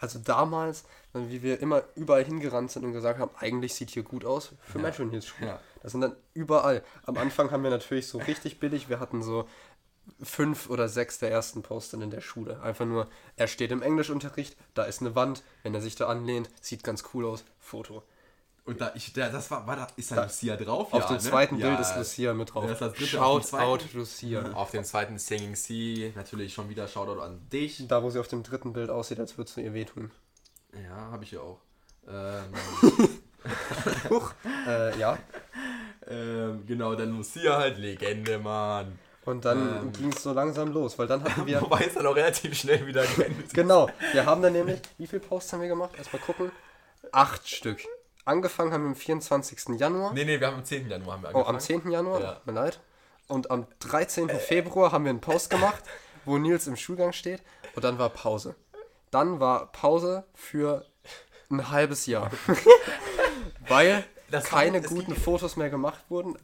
also 0.00 0.18
damals, 0.18 0.84
wie 1.12 1.42
wir 1.42 1.60
immer 1.60 1.82
überall 1.94 2.24
hingerannt 2.24 2.70
sind 2.70 2.84
und 2.84 2.92
gesagt 2.92 3.18
haben, 3.18 3.30
eigentlich 3.38 3.74
sieht 3.74 3.90
hier 3.90 4.02
gut 4.02 4.24
aus 4.24 4.52
für 4.62 4.78
Ja. 4.78 4.84
Metro 4.84 5.04
News 5.04 5.26
Schule. 5.26 5.50
Ja. 5.50 5.60
Das 5.82 5.92
sind 5.92 6.00
dann 6.00 6.16
überall. 6.32 6.82
Am 7.04 7.18
Anfang 7.18 7.50
haben 7.50 7.62
wir 7.62 7.70
natürlich 7.70 8.06
so 8.06 8.18
richtig 8.18 8.60
billig, 8.60 8.88
wir 8.88 9.00
hatten 9.00 9.22
so 9.22 9.46
fünf 10.22 10.68
oder 10.70 10.88
sechs 10.88 11.18
der 11.18 11.30
ersten 11.30 11.62
Poster 11.62 12.00
in 12.00 12.10
der 12.10 12.20
Schule. 12.20 12.60
Einfach 12.62 12.84
nur, 12.86 13.08
er 13.36 13.46
steht 13.48 13.70
im 13.72 13.82
Englischunterricht, 13.82 14.56
da 14.74 14.84
ist 14.84 15.00
eine 15.00 15.14
Wand, 15.14 15.42
wenn 15.62 15.74
er 15.74 15.80
sich 15.80 15.96
da 15.96 16.06
anlehnt, 16.08 16.48
sieht 16.60 16.82
ganz 16.84 17.04
cool 17.14 17.26
aus, 17.26 17.44
Foto. 17.58 18.02
Und 18.66 18.80
da, 18.80 18.92
ich, 18.94 19.12
da, 19.14 19.30
das 19.30 19.50
war, 19.50 19.66
war 19.66 19.74
da, 19.74 19.88
ist 19.96 20.10
da, 20.12 20.16
Da- 20.16 20.22
Lucia 20.24 20.56
drauf? 20.56 20.92
Auf 20.92 21.00
Ja, 21.02 21.08
dem 21.08 21.14
ne? 21.14 21.18
zweiten 21.20 21.58
Ja. 21.58 21.68
Bild 21.68 21.80
ist 21.80 21.96
Lucia 21.96 22.34
mit 22.34 22.54
drauf. 22.54 22.66
Das 22.68 22.78
das 22.78 22.92
dritte 22.92 23.22
auf 23.24 23.38
dem 23.38 23.42
Shout 23.42 23.48
zweiten. 23.48 23.64
out 23.64 23.92
Lucia. 23.94 24.52
Auf 24.52 24.70
dem 24.70 24.84
zweiten 24.84 25.18
Singing 25.18 25.56
Sea 25.56 26.12
natürlich 26.14 26.52
schon 26.54 26.68
wieder 26.68 26.86
Shoutout 26.86 27.20
an 27.20 27.40
dich. 27.50 27.86
Da, 27.88 28.02
wo 28.02 28.10
sie 28.10 28.20
auf 28.20 28.28
dem 28.28 28.42
dritten 28.42 28.72
Bild 28.72 28.90
aussieht, 28.90 29.18
als 29.18 29.36
würdest 29.38 29.56
du 29.56 29.62
ihr 29.62 29.72
wehtun. 29.74 30.10
Ja, 30.74 30.94
habe 31.10 31.24
ich 31.24 31.32
ja 31.32 31.40
auch. 31.40 31.58
Ähm, 32.06 32.54
Äh, 34.66 34.98
ja. 34.98 35.18
ähm, 36.06 36.64
genau, 36.66 36.94
dann 36.94 37.16
Lucia 37.16 37.56
halt, 37.56 37.78
Legende, 37.78 38.38
Mann. 38.38 38.98
Und 39.26 39.44
dann 39.44 39.82
Ähm. 39.82 39.92
ging 39.92 40.12
es 40.12 40.22
so 40.22 40.32
langsam 40.32 40.72
los, 40.72 40.98
weil 40.98 41.06
dann 41.06 41.22
hatten 41.22 41.46
wir. 41.46 41.60
Wobei 41.62 41.84
es 41.84 41.94
dann 41.94 42.06
auch 42.06 42.16
relativ 42.16 42.54
schnell 42.58 42.86
wieder 42.86 43.04
geendet 43.06 43.52
genau, 43.52 43.88
wir 44.12 44.24
haben 44.26 44.40
dann 44.42 44.52
nämlich. 44.54 44.80
Wie 44.98 45.06
viele 45.06 45.20
Posts 45.20 45.52
haben 45.52 45.60
wir 45.60 45.68
gemacht? 45.68 45.90
Erstmal 45.98 46.22
gucken. 46.22 46.50
Acht 47.12 47.48
Stück. 47.48 47.80
Angefangen 48.24 48.72
haben 48.72 48.82
wir 48.84 48.88
am 48.90 48.94
24. 48.96 49.78
Januar. 49.78 50.12
Nee, 50.14 50.24
nee, 50.24 50.38
wir 50.40 50.46
haben 50.46 50.56
am 50.58 50.64
10. 50.64 50.88
Januar 50.88 51.14
haben 51.14 51.22
wir 51.22 51.28
oh, 51.34 51.42
angefangen. 51.42 51.56
am 51.56 51.60
10. 51.60 51.90
Januar? 51.90 52.20
Ja. 52.20 52.32
Tut 52.34 52.46
mir 52.46 52.52
leid. 52.52 52.80
Und 53.28 53.50
am 53.50 53.66
13. 53.80 54.28
Februar 54.30 54.92
haben 54.92 55.04
wir 55.04 55.10
einen 55.10 55.20
Post 55.20 55.50
gemacht, 55.50 55.82
wo 56.24 56.36
Nils 56.38 56.66
im 56.66 56.76
Schulgang 56.76 57.12
steht. 57.12 57.42
Und 57.74 57.84
dann 57.84 57.98
war 57.98 58.08
Pause. 58.10 58.54
Dann 59.10 59.40
war 59.40 59.70
Pause 59.72 60.24
für 60.34 60.84
ein 61.50 61.70
halbes 61.70 62.06
Jahr. 62.06 62.30
Weil 63.68 64.04
Das 64.30 64.44
war- 64.52 64.60
keine 64.60 64.78
es 64.78 64.86
guten 64.88 65.14
Fotos 65.14 65.56
mehr 65.56 65.70
gemacht 65.70 66.04
wurden. 66.08 66.36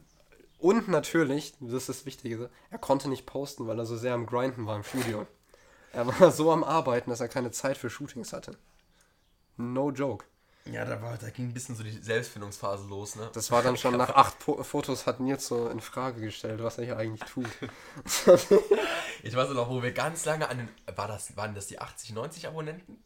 Und 0.59 0.87
natürlich, 0.87 1.53
das 1.59 1.73
ist 1.73 1.89
das 1.89 2.05
Wichtige, 2.05 2.49
er 2.71 2.79
konnte 2.79 3.09
nicht 3.09 3.25
posten, 3.25 3.67
weil 3.67 3.77
er 3.77 3.85
so 3.85 3.95
sehr 3.95 4.13
am 4.13 4.25
Grinden 4.25 4.65
war 4.65 4.75
im 4.75 4.83
Studio. 4.83 5.27
Er 5.93 6.07
war 6.07 6.31
so 6.31 6.51
am 6.51 6.63
Arbeiten, 6.63 7.09
dass 7.09 7.21
er 7.21 7.27
keine 7.27 7.51
Zeit 7.51 7.77
für 7.77 7.89
Shootings 7.89 8.33
hatte. 8.33 8.57
No 9.57 9.91
joke. 9.91 10.25
Ja, 10.71 10.83
da, 10.83 11.01
war, 11.01 11.17
da 11.17 11.29
ging 11.29 11.47
ein 11.47 11.53
bisschen 11.53 11.75
so 11.75 11.83
die 11.83 11.91
Selbstfindungsphase 11.91 12.87
los, 12.87 13.15
ne? 13.15 13.29
Das 13.33 13.51
war 13.51 13.63
dann 13.63 13.77
schon 13.77 13.95
nach 13.95 14.09
acht 14.09 14.39
po 14.39 14.61
Fotos 14.63 15.05
hat 15.05 15.19
Nils 15.19 15.47
so 15.47 15.69
in 15.69 15.79
Frage 15.79 16.21
gestellt, 16.21 16.61
was 16.61 16.77
er 16.77 16.85
hier 16.85 16.97
eigentlich 16.97 17.29
tut. 17.29 17.47
Ich 19.23 19.35
weiß 19.35 19.49
noch, 19.49 19.67
wo 19.67 19.81
wir 19.81 19.91
ganz 19.93 20.25
lange 20.25 20.47
an 20.47 20.57
den. 20.57 20.69
War 20.95 21.07
das, 21.07 21.35
waren 21.35 21.55
das 21.55 21.65
die 21.65 21.79
80, 21.79 22.13
90 22.13 22.47
Abonnenten? 22.47 23.03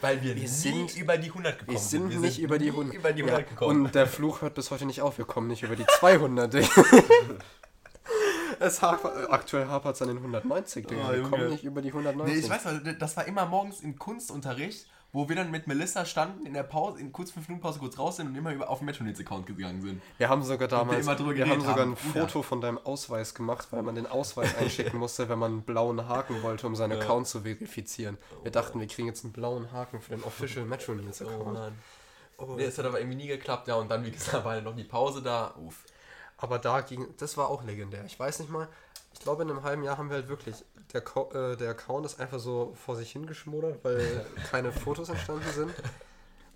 Weil 0.00 0.22
wir, 0.22 0.34
nie 0.34 0.46
sind- 0.46 0.96
über 0.96 1.18
die 1.18 1.28
100 1.28 1.58
gekommen 1.58 1.76
Wir 1.76 1.80
sind 1.80 2.20
nicht 2.20 2.34
sind 2.36 2.44
über 2.44 2.58
die 2.58 2.66
nie 2.66 2.70
100, 2.70 2.94
über 2.94 3.12
die 3.12 3.20
Ja, 3.20 3.26
100 3.26 3.48
gekommen. 3.48 3.84
Und 3.86 3.94
der 3.94 4.06
Fluch 4.06 4.40
hört 4.42 4.54
bis 4.54 4.70
heute 4.70 4.86
nicht 4.86 5.02
auf. 5.02 5.18
Wir 5.18 5.24
kommen 5.26 5.48
nicht 5.48 5.62
über 5.62 5.76
die 5.76 5.84
200. 5.86 6.52
Digga. 6.54 6.68
es 8.60 8.82
hapert, 8.82 9.30
aktuell 9.30 9.66
hapert 9.66 9.96
es 9.96 10.02
an 10.02 10.08
den 10.08 10.16
190. 10.18 10.86
Digga. 10.86 11.02
Oh, 11.06 11.10
wir 11.10 11.16
Junge. 11.18 11.30
kommen 11.30 11.48
nicht 11.50 11.64
über 11.64 11.82
die 11.82 11.88
190. 11.88 12.34
Nee, 12.34 12.40
ich 12.40 12.50
weiß 12.50 12.64
noch, 12.66 12.92
das 12.98 13.16
war 13.16 13.26
immer 13.26 13.46
morgens 13.46 13.80
im 13.80 13.98
Kunstunterricht, 13.98 14.86
wo 15.12 15.28
wir 15.28 15.36
dann 15.36 15.50
mit 15.50 15.66
Melissa 15.66 16.04
standen 16.04 16.46
in 16.46 16.54
der 16.54 16.62
Pause, 16.62 17.00
in 17.00 17.12
kurz 17.12 17.32
5 17.32 17.48
Minuten 17.48 17.62
Pause 17.62 17.78
kurz 17.80 17.98
raus 17.98 18.16
sind 18.16 18.28
und 18.28 18.36
immer 18.36 18.52
über 18.52 18.68
auf 18.68 18.78
den 18.78 18.86
Metroneeds-Account 18.86 19.46
gegangen 19.46 19.80
sind. 19.82 20.02
Wir 20.18 20.28
haben 20.28 20.42
sogar 20.42 20.68
damals, 20.68 21.06
drüber 21.06 21.34
wir 21.34 21.48
haben 21.48 21.60
sogar 21.60 21.80
haben. 21.80 21.92
ein. 21.92 21.96
Foto 21.96 22.42
von 22.42 22.60
deinem 22.60 22.78
Ausweis 22.78 23.34
gemacht, 23.34 23.68
weil 23.70 23.82
man 23.82 23.94
den 23.94 24.06
Ausweis 24.06 24.56
einschicken 24.58 24.98
musste, 24.98 25.28
wenn 25.28 25.38
man 25.38 25.52
einen 25.52 25.62
blauen 25.62 26.08
Haken 26.08 26.42
wollte, 26.42 26.66
um 26.66 26.76
seinen 26.76 27.00
Account 27.00 27.26
zu 27.26 27.40
verifizieren. 27.40 28.18
Wir 28.42 28.52
dachten, 28.52 28.78
wir 28.78 28.86
kriegen 28.86 29.08
jetzt 29.08 29.24
einen 29.24 29.32
blauen 29.32 29.72
Haken 29.72 30.00
für 30.00 30.10
den 30.10 30.24
Official 30.24 30.64
Metro 30.64 30.94
News 30.94 31.22
Account. 31.22 31.58
Oh, 31.58 32.54
Nee, 32.56 32.64
es 32.64 32.78
hat 32.78 32.86
aber 32.86 33.00
irgendwie 33.00 33.18
nie 33.18 33.26
geklappt, 33.26 33.68
ja, 33.68 33.74
und 33.74 33.90
dann, 33.90 34.02
wie 34.04 34.10
gesagt, 34.10 34.44
war 34.44 34.58
noch 34.62 34.74
die 34.74 34.84
Pause 34.84 35.20
da. 35.22 35.54
Uff. 35.58 35.84
Aber 36.38 36.58
da 36.58 36.80
ging, 36.80 37.06
das 37.18 37.36
war 37.36 37.48
auch 37.48 37.62
legendär. 37.64 38.02
Ich 38.06 38.18
weiß 38.18 38.40
nicht 38.40 38.50
mal, 38.50 38.66
ich 39.12 39.20
glaube 39.20 39.42
in 39.42 39.50
einem 39.50 39.62
halben 39.62 39.82
Jahr 39.82 39.98
haben 39.98 40.08
wir 40.08 40.16
halt 40.16 40.28
wirklich, 40.28 40.56
der, 40.92 41.02
äh, 41.34 41.56
der 41.56 41.70
Account 41.70 42.06
ist 42.06 42.20
einfach 42.20 42.38
so 42.38 42.74
vor 42.84 42.96
sich 42.96 43.12
hingeschmodert, 43.12 43.82
weil 43.84 44.26
keine 44.50 44.72
Fotos 44.72 45.08
entstanden 45.08 45.50
sind. 45.52 45.72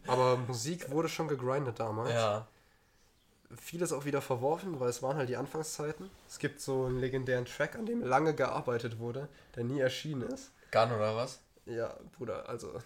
Aber 0.07 0.37
Musik 0.37 0.91
wurde 0.91 1.09
schon 1.09 1.29
gegrindet 1.29 1.81
damals. 1.81 2.11
Ja. 2.13 2.47
Vieles 3.57 3.93
auch 3.93 4.05
wieder 4.05 4.21
verworfen, 4.21 4.81
weil 4.81 4.89
es 4.89 5.03
waren 5.03 5.17
halt 5.17 5.29
die 5.29 5.37
Anfangszeiten. 5.37 6.11
Es 6.29 6.39
gibt 6.39 6.61
so 6.61 6.87
einen 6.87 6.99
legendären 6.99 7.45
Track, 7.45 7.77
an 7.77 7.87
dem 7.87 8.03
lange 8.03 8.35
gearbeitet 8.35 8.99
wurde, 8.99 9.29
der 9.55 9.65
nie 9.65 9.81
erschienen 9.81 10.23
ist. 10.23 10.51
Gun 10.73 10.91
oder 10.93 11.15
was? 11.17 11.41
Ja, 11.67 11.95
Bruder, 12.17 12.49
also. 12.49 12.81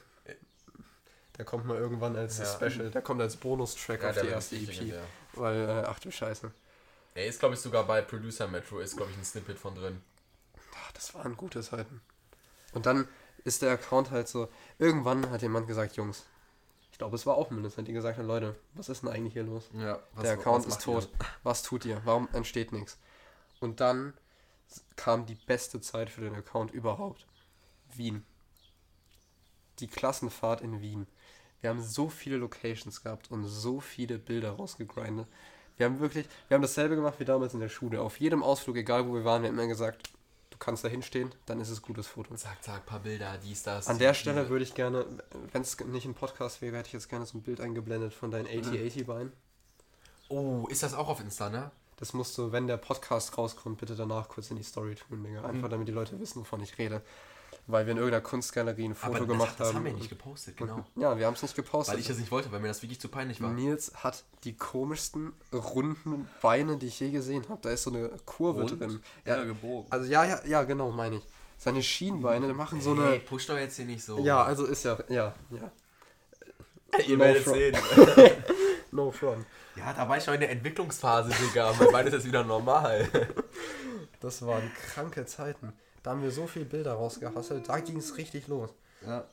Der 1.39 1.45
kommt 1.45 1.65
mal 1.67 1.79
irgendwann 1.79 2.17
als 2.17 2.39
Ja. 2.39 2.45
Special, 2.45 2.91
der 2.91 3.01
kommt 3.01 3.21
als 3.21 3.37
Bonustrack 3.37 4.05
auf 4.05 4.21
die 4.21 4.27
erste 4.27 4.57
EP. 4.57 4.67
legendär. 4.67 5.03
Weil, 5.35 5.69
äh, 5.69 5.85
ach 5.87 5.99
du 6.01 6.11
Scheiße. 6.11 6.51
Er 7.15 7.27
ist, 7.27 7.39
glaube 7.39 7.55
ich, 7.55 7.61
sogar 7.61 7.85
bei 7.85 8.03
Producer 8.03 8.49
Metro, 8.49 8.81
ist, 8.81 8.97
glaube 8.97 9.13
ich, 9.13 9.17
ein 9.19 9.25
Snippet 9.25 9.57
von 9.59 9.75
drin. 9.75 10.03
Ach, 10.81 10.93
das 10.93 11.15
waren 11.15 11.37
gute 11.37 11.63
Zeiten. 11.63 12.01
Und 12.73 12.87
dann 12.87 13.09
ist 13.45 13.63
der 13.63 13.73
Account 13.73 14.11
halt 14.11 14.29
so. 14.29 14.49
Irgendwann 14.79 15.31
hat 15.31 15.43
jemand 15.43 15.67
gesagt, 15.67 15.97
Jungs, 15.97 16.27
ich 16.93 16.99
glaube, 16.99 17.17
es 17.17 17.27
war 17.27 17.37
auch 17.37 17.51
Melissa, 17.51 17.83
die 17.83 17.93
gesagt 17.93 18.19
hat, 18.19 18.27
Leute, 18.27 18.57
was 18.75 18.89
ist 18.89 19.03
denn 19.03 19.11
eigentlich 19.11 19.33
hier 19.33 19.45
los? 19.45 19.71
Ja, 19.73 20.01
der 20.21 20.33
Account 20.33 20.67
ist 20.67 20.83
tot. 20.83 21.09
Was 21.45 21.63
tut 21.63 21.85
ihr? 21.85 22.03
Warum 22.05 22.29
entsteht 22.33 22.73
nichts? 22.73 22.99
Und 23.61 23.81
dann 23.81 24.15
kam 24.97 25.25
die 25.25 25.37
beste 25.37 25.81
Zeit 25.81 26.11
für 26.11 26.23
den 26.23 26.35
Account 26.35 26.73
überhaupt. 26.73 27.27
Wien. 27.95 28.25
Die 29.79 29.87
Klassenfahrt 29.87 30.61
in 30.61 30.81
Wien. 30.81 31.07
Wir 31.61 31.71
haben 31.71 31.83
so 31.83 32.09
viele 32.09 32.37
Locations 32.37 33.03
gehabt 33.03 33.31
und 33.31 33.45
so 33.45 33.81
viele 33.81 34.19
Bilder 34.19 34.51
rausgegrindet. 34.51 35.29
Wir 35.77 35.87
haben 35.87 36.01
wirklich, 36.01 36.27
wir 36.49 36.57
haben 36.57 36.63
dasselbe 36.63 36.97
gemacht 36.97 37.21
wie 37.21 37.25
damals 37.25 37.55
in 37.55 37.61
der 37.61 37.69
Schule. 37.69 38.03
Auf 38.03 38.19
jedem 38.19 38.43
Ausflug, 38.43 38.77
egal 38.77 39.07
wo 39.07 39.15
wir 39.15 39.25
waren, 39.25 39.43
wir 39.43 39.51
haben 39.51 39.59
immer 39.59 39.69
gesagt, 39.69 40.11
kannst 40.59 40.85
da 40.85 40.89
hinstehen, 40.89 41.33
dann 41.47 41.61
ist 41.61 41.71
es 41.71 41.83
gutes 41.83 42.07
Foto. 42.07 42.35
Zack, 42.35 42.63
zack, 42.63 42.87
paar 42.87 43.01
Bilder, 43.01 43.39
dies, 43.43 43.63
das. 43.63 43.87
An 43.89 43.99
der 43.99 44.15
Stelle 44.15 44.49
würde 44.49 44.65
ich 44.65 44.75
gerne, 44.75 45.05
wenn 45.53 45.63
es 45.63 45.79
nicht 45.81 46.05
ein 46.07 46.15
Podcast 46.15 46.61
wäre, 46.63 46.77
hätte 46.77 46.89
ich 46.89 46.93
jetzt 46.95 47.09
gerne 47.09 47.27
so 47.27 47.39
ein 47.39 47.43
Bild 47.43 47.61
eingeblendet 47.61 48.15
von 48.15 48.31
deinen 48.31 48.45
Mhm. 48.47 48.63
8080-Beinen. 48.65 49.33
Oh, 50.29 50.67
ist 50.69 50.83
das 50.83 50.95
auch 50.95 51.09
auf 51.09 51.21
Insta, 51.21 51.49
ne? 51.49 51.71
Das 51.97 52.13
musst 52.13 52.37
du, 52.39 52.53
wenn 52.53 52.67
der 52.67 52.77
Podcast 52.77 53.37
rauskommt, 53.39 53.79
bitte 53.79 53.97
danach 53.97 54.29
kurz 54.29 54.51
in 54.51 54.57
die 54.57 54.63
Story 54.63 54.95
tun, 54.95 55.25
Digga. 55.25 55.41
Mhm. 55.41 55.47
Einfach 55.47 55.69
damit 55.69 55.89
die 55.89 55.93
Leute 55.93 56.19
wissen, 56.21 56.41
wovon 56.41 56.61
ich 56.63 56.79
rede. 56.79 57.03
Weil 57.71 57.85
wir 57.85 57.93
in 57.93 57.99
irgendeiner 57.99 58.23
Kunstgalerie 58.23 58.87
ein 58.87 58.95
Foto 58.95 59.11
Aber 59.17 59.19
das, 59.27 59.29
gemacht 59.29 59.55
das 59.59 59.69
haben. 59.69 59.77
haben 59.77 59.85
wir 59.85 59.93
nicht 59.93 60.09
gepostet, 60.09 60.57
genau. 60.57 60.77
und- 60.77 60.87
Ja, 61.03 61.19
wir 61.19 61.27
haben 61.27 61.35
es 61.35 61.43
nicht 61.43 61.55
gepostet. 61.55 61.93
Weil 61.95 62.01
ich 62.01 62.09
das 62.09 62.17
nicht 62.19 62.31
wollte, 62.31 62.51
weil 62.51 62.61
mir 62.61 62.69
das 62.69 62.83
wirklich 62.83 62.99
zu 62.99 63.09
peinlich 63.09 63.43
war. 63.43 63.51
Nils 63.53 63.93
hat 63.95 64.25
die 64.45 64.57
komischsten 64.57 65.35
runden 65.53 66.27
Beine, 66.41 66.79
die 66.79 66.87
ich 66.87 66.99
je 66.99 67.11
gesehen 67.11 67.45
habe. 67.51 67.61
Da 67.61 67.69
ist 67.71 67.83
so 67.83 67.91
eine 67.91 68.09
Kurve 68.25 68.63
Rund? 68.63 68.81
drin. 68.81 69.01
Ja, 69.27 69.45
gebogen. 69.45 69.87
Also 69.91 70.11
ja, 70.11 70.25
ja, 70.25 70.41
ja, 70.47 70.63
genau, 70.65 70.91
meine 70.93 71.17
ich. 71.17 71.23
Seine 71.59 71.83
Schienbeine 71.83 72.55
machen 72.55 72.81
so 72.81 72.97
Hey, 72.97 73.07
eine. 73.17 73.19
push 73.21 73.47
doch 73.47 73.59
jetzt 73.59 73.77
hier 73.77 73.85
nicht 73.85 74.03
so. 74.03 74.19
Ja, 74.21 74.43
also 74.45 74.65
ist 74.65 74.85
ja, 74.85 74.97
ja, 75.09 75.35
ja. 75.51 75.71
ihr 77.07 77.17
no 77.19 77.25
werdet 77.25 77.45
sehen. 77.45 77.77
No 78.91 79.11
front. 79.11 79.45
Ja, 79.77 79.93
da 79.93 80.09
war 80.09 80.17
ich 80.17 80.27
noch 80.27 80.33
in 80.33 80.41
der 80.41 80.51
Entwicklungsphase, 80.51 81.31
Digga. 81.31 81.75
Mein 81.79 81.93
Bein 81.93 82.07
ist 82.07 82.15
jetzt 82.15 82.25
wieder 82.27 82.43
normal. 82.43 83.07
Das 84.21 84.41
waren 84.47 84.73
kranke 84.95 85.27
Zeiten. 85.27 85.75
Da 86.09 86.13
haben 86.13 86.23
wir 86.23 86.31
so 86.31 86.47
viele 86.47 86.65
Bilder 86.65 86.95
rausgehasselt. 86.95 87.69
Da 87.69 87.81
ging 87.81 87.99
es 87.99 88.17
richtig 88.17 88.49
los. 88.49 88.71
Ja. 89.07 89.25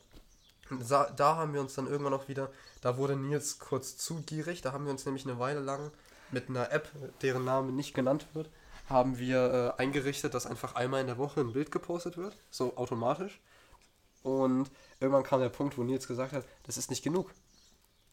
Da, 0.90 1.10
da 1.10 1.38
haben 1.38 1.54
wir 1.54 1.62
uns 1.62 1.74
dann 1.74 1.88
irgendwann 1.88 2.14
auch 2.14 2.28
wieder, 2.28 2.52
da 2.82 2.98
wurde 2.98 3.16
Nils 3.16 3.60
kurz 3.60 3.96
zu 3.96 4.16
gierig, 4.24 4.62
da 4.62 4.74
haben 4.74 4.84
wir 4.84 4.92
uns 4.92 5.06
nämlich 5.06 5.24
eine 5.24 5.40
Weile 5.40 5.62
lang 5.62 5.92
mit 6.32 6.50
einer 6.50 6.74
App, 6.74 6.92
deren 7.22 7.46
Name 7.46 7.72
nicht 7.72 7.94
genannt 7.94 8.28
wird, 8.34 8.50
haben 8.90 9.18
wir 9.18 9.76
äh, 9.78 9.82
eingerichtet, 9.82 10.34
dass 10.34 10.46
einfach 10.46 10.76
einmal 10.76 11.00
in 11.00 11.08
der 11.08 11.18
Woche 11.18 11.40
ein 11.40 11.54
Bild 11.54 11.72
gepostet 11.72 12.18
wird, 12.18 12.36
so 12.52 12.76
automatisch. 12.76 13.40
Und 14.22 14.70
irgendwann 15.00 15.24
kam 15.24 15.40
der 15.40 15.48
Punkt, 15.48 15.78
wo 15.78 15.84
Nils 15.84 16.10
gesagt 16.10 16.34
hat, 16.34 16.44
das 16.64 16.76
ist 16.76 16.90
nicht 16.90 17.06
genug. 17.06 17.32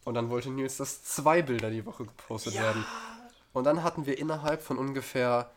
Und 0.05 0.14
dann 0.14 0.31
wollte 0.31 0.51
Nils, 0.51 0.77
dass 0.77 1.03
zwei 1.03 1.42
Bilder 1.42 1.70
die 1.70 1.85
Woche 1.85 2.05
gepostet 2.05 2.55
werden. 2.55 2.85
Und 3.55 3.64
dann 3.64 3.83
hatten 3.83 4.07
wir 4.07 4.18
innerhalb 4.18 4.62
von 4.62 4.79
ungefähr 4.79 5.51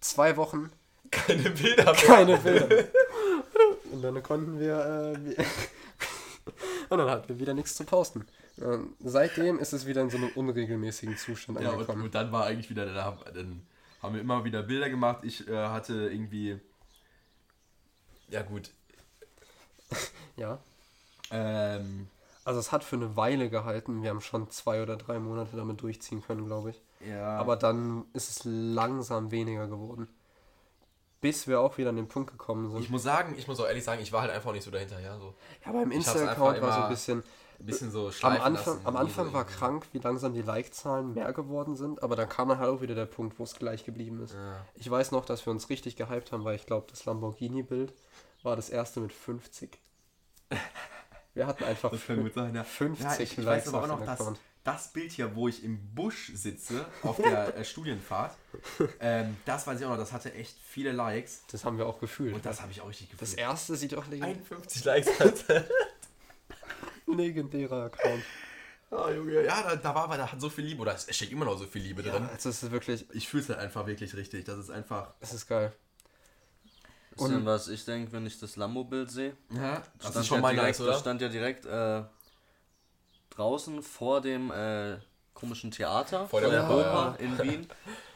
zwei 0.00 0.36
Wochen 0.36 0.72
Keine 1.10 1.50
Bilder 1.50 1.84
mehr. 1.84 1.94
keine 1.94 2.36
Bilder. 2.38 2.84
Und 3.92 4.02
dann 4.02 4.22
konnten 4.22 4.60
wir. 4.60 4.78
Äh, 5.16 5.24
wir- 5.24 5.36
und 6.88 6.98
dann 6.98 7.10
hatten 7.10 7.28
wir 7.28 7.38
wieder 7.38 7.54
nichts 7.54 7.74
zu 7.74 7.84
posten. 7.84 8.26
Und 8.56 8.94
seitdem 9.00 9.58
ist 9.58 9.72
es 9.72 9.86
wieder 9.86 10.02
in 10.02 10.10
so 10.10 10.18
einem 10.18 10.28
unregelmäßigen 10.34 11.16
Zustand 11.16 11.60
Ja, 11.60 11.68
und, 11.70 11.74
angekommen. 11.74 12.02
und 12.04 12.14
dann 12.14 12.30
war 12.30 12.44
eigentlich 12.46 12.68
wieder, 12.70 12.86
da, 12.86 13.16
dann 13.34 13.66
haben 14.02 14.14
wir 14.14 14.20
immer 14.20 14.44
wieder 14.44 14.62
Bilder 14.62 14.88
gemacht. 14.90 15.24
Ich 15.24 15.48
äh, 15.48 15.56
hatte 15.68 15.94
irgendwie. 16.10 16.60
Ja, 18.28 18.42
gut. 18.42 18.70
Ja. 20.36 20.58
Ähm, 21.30 22.06
Also 22.44 22.60
es 22.60 22.70
hat 22.72 22.84
für 22.84 22.96
eine 22.96 23.16
Weile 23.16 23.50
gehalten. 23.50 24.02
Wir 24.02 24.10
haben 24.10 24.20
schon 24.20 24.50
zwei 24.50 24.82
oder 24.82 24.96
drei 24.96 25.18
Monate 25.18 25.56
damit 25.56 25.80
durchziehen 25.82 26.22
können, 26.22 26.46
glaube 26.46 26.70
ich. 26.70 26.80
ja. 27.08 27.38
Aber 27.38 27.56
dann 27.56 28.04
ist 28.12 28.30
es 28.30 28.40
langsam 28.44 29.30
weniger 29.30 29.66
geworden. 29.66 30.08
Bis 31.20 31.46
wir 31.46 31.60
auch 31.60 31.76
wieder 31.76 31.90
an 31.90 31.96
den 31.96 32.08
Punkt 32.08 32.30
gekommen 32.30 32.70
sind. 32.70 32.80
ich 32.80 32.90
muss 32.90 33.02
sagen, 33.02 33.34
ich 33.36 33.46
muss 33.46 33.60
auch 33.60 33.66
ehrlich 33.66 33.84
sagen, 33.84 34.00
ich 34.02 34.12
war 34.12 34.22
halt 34.22 34.30
einfach 34.30 34.52
nicht 34.52 34.64
so 34.64 34.70
dahinter, 34.70 35.00
ja. 35.00 35.18
So 35.18 35.34
ja, 35.66 35.72
beim 35.72 35.90
Insta-Account 35.90 36.62
war 36.62 36.72
so 36.72 36.80
ein 36.82 36.88
bisschen. 36.88 37.22
ein 37.58 37.66
bisschen 37.66 37.90
so 37.90 38.06
Am 38.06 38.12
schleifen 38.12 38.42
Anfang, 38.42 38.74
lassen, 38.74 38.86
am 38.86 38.96
Anfang 38.96 39.32
war 39.34 39.44
krank, 39.44 39.86
wie 39.92 39.98
langsam 39.98 40.32
die 40.32 40.40
Like-Zahlen 40.40 41.12
mehr 41.12 41.32
geworden 41.34 41.76
sind, 41.76 42.02
aber 42.02 42.16
dann 42.16 42.28
kam 42.28 42.48
dann 42.48 42.58
halt 42.58 42.70
auch 42.70 42.80
wieder 42.80 42.94
der 42.94 43.04
Punkt, 43.04 43.38
wo 43.38 43.44
es 43.44 43.54
gleich 43.54 43.84
geblieben 43.84 44.22
ist. 44.22 44.32
Ja. 44.32 44.64
Ich 44.74 44.90
weiß 44.90 45.12
noch, 45.12 45.26
dass 45.26 45.44
wir 45.44 45.50
uns 45.50 45.68
richtig 45.68 45.96
gehypt 45.96 46.32
haben, 46.32 46.44
weil 46.44 46.56
ich 46.56 46.64
glaube, 46.64 46.86
das 46.88 47.04
Lamborghini-Bild 47.04 47.92
war 48.42 48.56
das 48.56 48.70
erste 48.70 49.00
mit 49.00 49.12
50. 49.12 49.78
Wir 51.34 51.46
hatten 51.46 51.62
einfach 51.62 51.90
Das 51.90 52.06
kann 52.06 52.22
gut 52.22 52.34
sein, 52.34 52.54
ja. 52.54 52.64
50 52.64 53.04
ja, 53.04 53.14
ich, 53.14 53.20
ich 53.20 53.44
Likes 53.44 53.66
weiß 53.66 53.74
aber 53.74 53.84
auch 53.84 53.98
noch, 53.98 54.04
dass. 54.04 54.32
Das 54.64 54.92
Bild 54.92 55.10
hier, 55.12 55.34
wo 55.34 55.48
ich 55.48 55.64
im 55.64 55.94
Busch 55.94 56.30
sitze, 56.34 56.84
auf 57.02 57.16
der 57.22 57.56
äh, 57.56 57.64
Studienfahrt, 57.64 58.36
ähm, 59.00 59.36
das 59.46 59.66
weiß 59.66 59.80
ich 59.80 59.86
auch 59.86 59.90
noch, 59.90 59.96
das 59.98 60.12
hatte 60.12 60.32
echt 60.34 60.56
viele 60.62 60.92
Likes. 60.92 61.42
Das 61.50 61.64
haben 61.64 61.78
wir 61.78 61.86
auch 61.86 61.98
gefühlt. 61.98 62.34
Und 62.34 62.44
das 62.44 62.60
habe 62.60 62.70
ich 62.72 62.80
auch 62.80 62.88
richtig 62.88 63.08
Das 63.10 63.18
gefühlt. 63.30 63.38
erste 63.38 63.76
sieht 63.76 63.94
auch 63.94 64.06
legendär 64.06 64.28
51 64.36 64.84
Likes 64.84 65.18
hatte. 65.20 65.68
legendärer 67.06 67.84
Account. 67.86 68.22
oh, 68.90 69.08
Junge. 69.08 69.44
Ja, 69.44 69.62
da, 69.62 69.76
da 69.76 69.94
war 69.94 70.04
aber, 70.04 70.16
da 70.16 70.30
hat 70.30 70.40
so 70.40 70.48
viel 70.48 70.64
Liebe, 70.64 70.82
oder 70.82 70.94
es 70.94 71.06
steckt 71.14 71.32
immer 71.32 71.44
noch 71.44 71.58
so 71.58 71.66
viel 71.66 71.82
Liebe 71.82 72.02
Ja, 72.02 72.12
drin. 72.12 72.28
also 72.30 72.48
es 72.50 72.62
ist 72.62 72.70
wirklich, 72.70 73.04
Ich 73.12 73.28
fühle 73.28 73.42
es 73.42 73.48
halt 73.48 73.58
einfach 73.58 73.86
wirklich 73.86 74.14
richtig. 74.14 74.44
Das 74.44 74.58
ist 74.58 74.70
einfach. 74.70 75.14
es 75.20 75.32
ist 75.32 75.48
geil. 75.48 75.72
Denn 77.18 77.44
was 77.44 77.68
ich 77.68 77.84
denke, 77.84 78.12
wenn 78.12 78.24
ich 78.24 78.38
das 78.38 78.56
Lambo-Bild 78.56 79.10
sehe? 79.10 79.36
Ja, 79.52 79.82
das 79.98 80.10
Stand 80.10 80.16
ist 80.16 80.26
schon 80.28 80.36
ja 80.36 80.42
mein 80.42 80.54
direkt, 80.54 80.68
Likes, 80.68 80.80
oder? 80.80 80.90
Das 80.92 81.00
stand 81.00 81.20
ja 81.20 81.28
direkt 81.28 81.66
äh, 81.66 82.02
draußen 83.30 83.82
vor 83.82 84.20
dem 84.20 84.50
äh, 84.50 84.98
komischen 85.34 85.70
Theater, 85.70 86.26
Vor 86.28 86.40
der 86.40 86.64
Oper, 86.64 87.14
Oper 87.14 87.16
in 87.18 87.38
Wien, 87.38 87.68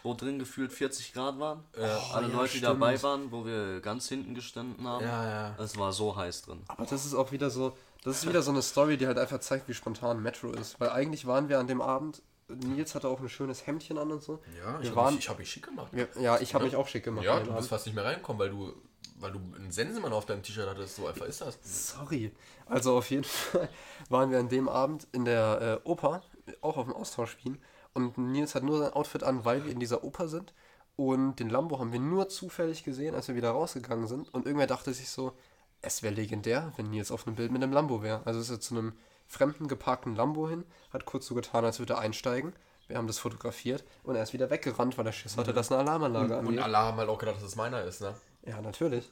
wo 0.02 0.14
drin 0.14 0.38
gefühlt 0.38 0.72
40 0.72 1.14
Grad 1.14 1.38
waren. 1.38 1.64
Alle 1.74 2.28
ja, 2.28 2.34
Leute, 2.34 2.52
die 2.52 2.58
stimmt. 2.58 2.64
dabei 2.64 3.02
waren, 3.02 3.32
wo 3.32 3.46
wir 3.46 3.80
ganz 3.80 4.08
hinten 4.08 4.34
gestanden 4.34 4.86
haben. 4.86 5.04
Ja, 5.04 5.28
ja. 5.28 5.56
Es 5.58 5.78
war 5.78 5.92
so 5.92 6.14
heiß 6.14 6.42
drin. 6.42 6.62
Aber 6.68 6.84
das 6.84 7.06
ist 7.06 7.14
auch 7.14 7.32
wieder 7.32 7.50
so, 7.50 7.76
das 8.04 8.18
ist 8.18 8.28
wieder 8.28 8.42
so 8.42 8.50
eine 8.50 8.62
Story, 8.62 8.98
die 8.98 9.06
halt 9.06 9.18
einfach 9.18 9.40
zeigt, 9.40 9.68
wie 9.68 9.74
spontan 9.74 10.22
Metro 10.22 10.52
ist. 10.52 10.78
Weil 10.78 10.90
eigentlich 10.90 11.26
waren 11.26 11.48
wir 11.48 11.58
an 11.58 11.66
dem 11.66 11.80
Abend, 11.80 12.20
Nils 12.48 12.94
hatte 12.94 13.08
auch 13.08 13.20
ein 13.20 13.28
schönes 13.30 13.66
Hemdchen 13.66 13.96
an 13.96 14.12
und 14.12 14.22
so. 14.22 14.42
Ja, 14.58 14.78
Wir 14.80 14.90
ich 14.90 14.96
habe 14.96 15.10
mich, 15.12 15.20
ich 15.20 15.28
hab 15.30 15.38
mich 15.38 15.50
schick 15.50 15.64
gemacht. 15.64 15.88
Wir, 15.92 16.08
ja, 16.20 16.38
ich 16.38 16.54
habe 16.54 16.64
mich 16.64 16.76
auch 16.76 16.86
schick 16.86 17.04
gemacht. 17.04 17.24
Ja, 17.24 17.40
du 17.40 17.52
bist 17.54 17.68
fast 17.68 17.86
nicht 17.86 17.94
mehr 17.94 18.04
reingekommen, 18.04 18.38
weil 18.38 18.50
du, 18.50 18.74
weil 19.14 19.32
du 19.32 19.38
einen 19.56 19.70
Sensemann 19.70 20.12
auf 20.12 20.26
deinem 20.26 20.42
T-Shirt 20.42 20.68
hattest. 20.68 20.96
So 20.96 21.06
einfach 21.06 21.26
ist 21.26 21.40
das. 21.40 21.58
Sorry. 21.62 22.32
Also 22.66 22.96
auf 22.96 23.10
jeden 23.10 23.24
Fall 23.24 23.68
waren 24.08 24.30
wir 24.30 24.38
an 24.38 24.48
dem 24.48 24.68
Abend 24.68 25.06
in 25.12 25.24
der 25.24 25.80
äh, 25.84 25.88
Oper, 25.88 26.22
auch 26.60 26.76
auf 26.76 26.86
dem 26.86 26.94
Austausch 26.94 27.36
Wien. 27.44 27.58
Und 27.92 28.18
Nils 28.18 28.54
hat 28.54 28.64
nur 28.64 28.78
sein 28.78 28.92
Outfit 28.92 29.22
an, 29.22 29.44
weil 29.44 29.64
wir 29.64 29.72
in 29.72 29.80
dieser 29.80 30.04
Oper 30.04 30.28
sind. 30.28 30.52
Und 30.96 31.36
den 31.40 31.48
Lambo 31.48 31.78
haben 31.78 31.92
wir 31.92 32.00
nur 32.00 32.28
zufällig 32.28 32.84
gesehen, 32.84 33.14
als 33.14 33.28
wir 33.28 33.34
wieder 33.34 33.50
rausgegangen 33.50 34.06
sind. 34.06 34.32
Und 34.32 34.46
irgendwer 34.46 34.66
dachte 34.66 34.92
sich 34.92 35.10
so, 35.10 35.32
es 35.80 36.02
wäre 36.02 36.14
legendär, 36.14 36.72
wenn 36.76 36.90
Nils 36.90 37.10
auf 37.10 37.26
einem 37.26 37.36
Bild 37.36 37.52
mit 37.52 37.62
einem 37.62 37.72
Lambo 37.72 38.02
wäre. 38.02 38.22
Also 38.24 38.40
ist 38.40 38.50
er 38.50 38.60
zu 38.60 38.74
einem 38.76 38.92
fremden 39.26 39.68
geparkten 39.68 40.14
Lambo 40.14 40.48
hin, 40.48 40.64
hat 40.92 41.04
kurz 41.04 41.26
so 41.26 41.34
getan, 41.34 41.64
als 41.64 41.78
würde 41.78 41.94
er 41.94 41.98
einsteigen. 42.00 42.52
Wir 42.86 42.98
haben 42.98 43.06
das 43.06 43.18
fotografiert 43.18 43.82
und 44.02 44.14
er 44.14 44.22
ist 44.22 44.34
wieder 44.34 44.50
weggerannt, 44.50 44.98
weil 44.98 45.06
er 45.06 45.12
Schiss 45.12 45.36
hatte, 45.38 45.54
dass 45.54 45.72
eine 45.72 45.80
Alarmanlage 45.80 46.36
Und 46.36 46.46
angeht. 46.48 46.60
alle 46.60 46.76
haben 46.76 46.98
halt 46.98 47.08
auch 47.08 47.18
gedacht, 47.18 47.36
dass 47.36 47.44
es 47.44 47.56
meiner 47.56 47.82
ist, 47.82 48.02
ne? 48.02 48.14
Ja, 48.46 48.60
natürlich. 48.60 49.10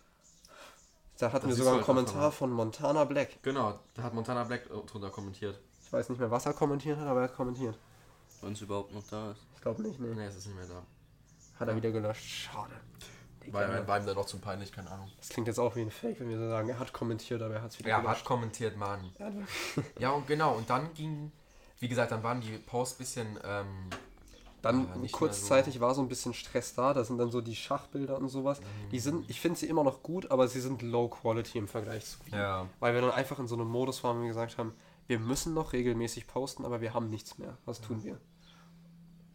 Da 1.19 1.31
hatten 1.33 1.49
Das 1.49 1.57
wir 1.59 1.65
sogar 1.65 1.73
einen 1.75 1.81
halt 1.81 1.87
Kommentar 1.87 2.33
von 2.33 2.51
Montana 2.51 3.05
Black. 3.05 3.43
Genau, 3.43 3.79
da 3.95 4.03
hat 4.03 4.15
Montana 4.15 4.45
Black 4.45 4.69
drunter 4.87 5.11
kommentiert. 5.11 5.59
Ich 5.85 5.93
weiß 5.93 6.09
nicht 6.09 6.19
mehr, 6.19 6.31
was 6.31 6.47
er 6.47 6.55
kommentiert 6.55 6.99
hat, 6.99 7.07
aber 7.07 7.21
er 7.21 7.29
hat 7.29 7.37
kommentiert. 7.37 7.79
Wenn 8.41 8.53
es 8.55 8.61
überhaupt 8.61 8.93
noch 8.93 9.07
da 9.09 9.31
ist. 9.33 9.41
Ich 9.55 9.61
glaube 9.63 9.83
nicht, 9.83 10.01
nee. 10.01 10.15
Nee, 10.15 10.25
es 10.27 10.37
ist 10.37 10.47
nicht 10.47 10.57
mehr 10.57 10.67
da. 10.67 10.83
Hat 11.61 11.69
er 11.69 11.77
wieder 11.77 11.93
gelöscht. 11.93 12.25
Schade. 12.25 12.73
Weil 13.51 13.87
war 13.87 13.99
ihm 13.99 14.07
dann 14.07 14.15
doch 14.15 14.27
zu 14.27 14.39
peinlich, 14.39 14.73
keine 14.73 14.91
Ahnung. 14.91 15.11
Das 15.19 15.29
klingt 15.29 15.49
jetzt 15.49 15.59
auch 15.59 15.75
wie 15.77 15.83
ein 15.83 15.91
Fake, 15.91 16.19
wenn 16.21 16.29
wir 16.29 16.39
so 16.39 16.49
sagen, 16.49 16.69
er 16.69 16.79
hat 16.79 16.93
kommentiert, 16.93 17.43
aber 17.43 17.55
er 17.55 17.63
hat 17.63 17.71
es 17.73 17.79
wieder 17.79 17.89
Ja, 17.91 17.97
hat 17.99 18.05
gelöscht. 18.05 18.25
kommentiert, 18.25 18.77
Mann. 18.77 19.13
Er 19.19 19.27
hat 19.27 19.35
wirklich- 19.35 19.87
Ja, 19.99 20.11
und 20.11 20.27
genau, 20.27 20.55
und 20.55 20.71
dann 20.71 20.93
ging, 20.95 21.33
wie 21.81 21.89
gesagt, 21.89 22.13
dann 22.13 22.23
waren 22.23 22.41
die 22.41 22.57
Posts 22.59 22.99
bisschen, 22.99 23.39
ähm, 23.45 23.91
Dann 24.63 24.89
Ja, 24.89 24.97
mehr 24.97 25.11
kurzzeitig 25.11 25.81
war 25.81 25.95
so 25.95 26.01
ein 26.03 26.09
bisschen 26.09 26.35
Stress 26.35 26.75
da. 26.75 26.95
Da 26.95 27.05
sind 27.05 27.19
dann 27.19 27.31
so 27.31 27.41
die 27.41 27.57
Schachbilder 27.57 28.17
und 28.17 28.29
sowas. 28.29 28.61
Die 28.93 29.01
sind, 29.01 29.29
ich 29.29 29.41
finde 29.41 29.59
sie 29.59 29.67
immer 29.67 29.83
noch 29.85 30.03
gut, 30.03 30.31
aber 30.31 30.47
sie 30.49 30.61
sind 30.61 30.83
low 30.83 31.09
quality 31.09 31.59
im 31.59 31.69
Vergleich 31.69 32.07
zu 32.07 32.19
Wii. 32.27 32.35
Ja. 32.35 32.69
Weil 32.79 32.95
wir 32.95 33.01
dann 33.01 33.11
einfach 33.11 33.39
in 33.41 33.49
so 33.49 33.57
einem 33.57 33.67
Modus 33.67 34.03
waren, 34.05 34.19
wo 34.19 34.23
wir 34.23 34.29
gesagt 34.29 34.59
haben, 34.59 34.73
wir 35.09 35.19
müssen 35.19 35.53
noch 35.53 35.73
regelmäßig 35.73 36.29
posten, 36.29 36.65
aber 36.65 36.81
wir 36.81 36.95
haben 36.95 37.11
nichts 37.11 37.39
mehr. 37.39 37.59
Was 37.65 37.81
tun 37.81 38.05
wir? 38.05 38.19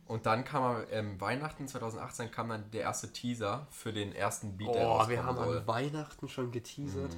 Und 0.06 0.26
dann 0.26 0.46
kam 0.46 0.64
am 0.64 0.84
ähm, 0.90 1.20
Weihnachten 1.20 1.68
2018 1.68 2.32
kam 2.32 2.48
dann 2.48 2.72
der 2.72 2.84
erste 2.84 3.12
Teaser 3.12 3.68
für 3.70 3.92
den 3.92 4.14
ersten 4.14 4.56
Beat, 4.56 4.74
der 4.74 4.88
Oh, 4.90 5.10
wir 5.10 5.26
haben 5.26 5.36
soll. 5.36 5.58
an 5.60 5.68
Weihnachten 5.68 6.30
schon 6.30 6.52
geteasert. 6.54 7.18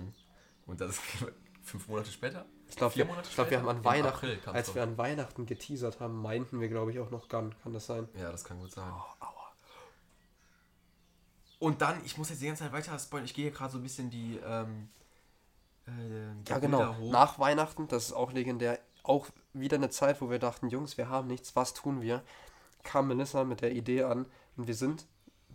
Und 0.65 0.81
das 0.81 0.91
ist 0.91 1.01
fünf 1.61 1.87
Monate 1.87 2.09
später? 2.11 2.45
Ich 2.69 2.75
glaube, 2.75 2.95
wir, 2.95 3.09
ich 3.23 3.35
glaub, 3.35 3.49
wir 3.49 3.59
haben 3.59 3.67
an 3.67 3.83
Weihnachten, 3.83 4.39
als 4.45 4.75
wir 4.75 4.83
an 4.83 4.97
Weihnachten 4.97 5.45
geteasert 5.45 5.99
haben, 5.99 6.21
meinten 6.21 6.61
wir, 6.61 6.69
glaube 6.69 6.91
ich, 6.91 6.99
auch 6.99 7.09
noch 7.09 7.27
Gun. 7.27 7.53
Kann 7.63 7.73
das 7.73 7.87
sein? 7.87 8.07
Ja, 8.17 8.31
das 8.31 8.43
kann 8.43 8.59
gut 8.59 8.71
sein. 8.71 8.91
Und 11.59 11.81
dann, 11.81 12.03
ich 12.05 12.17
muss 12.17 12.29
jetzt 12.29 12.41
die 12.41 12.45
ganze 12.45 12.63
Zeit 12.63 12.71
weiter 12.71 12.97
spoilern, 12.97 13.25
ich 13.25 13.33
gehe 13.33 13.45
hier 13.45 13.51
gerade 13.51 13.71
so 13.71 13.79
ein 13.79 13.83
bisschen 13.83 14.09
die, 14.09 14.39
ähm, 14.45 14.89
äh, 15.85 15.91
die 16.45 16.49
Ja, 16.49 16.59
genau. 16.59 16.95
Hoch. 16.95 17.11
Nach 17.11 17.37
Weihnachten, 17.37 17.87
das 17.89 18.05
ist 18.05 18.13
auch 18.13 18.31
legendär, 18.31 18.79
auch 19.03 19.27
wieder 19.53 19.75
eine 19.75 19.89
Zeit, 19.89 20.21
wo 20.21 20.29
wir 20.29 20.39
dachten, 20.39 20.69
Jungs, 20.69 20.97
wir 20.97 21.09
haben 21.09 21.27
nichts, 21.27 21.55
was 21.57 21.73
tun 21.73 22.01
wir? 22.01 22.23
Kam 22.83 23.09
Melissa 23.09 23.43
mit 23.43 23.61
der 23.61 23.71
Idee 23.73 24.03
an 24.03 24.25
und 24.55 24.67
wir 24.67 24.75
sind 24.75 25.05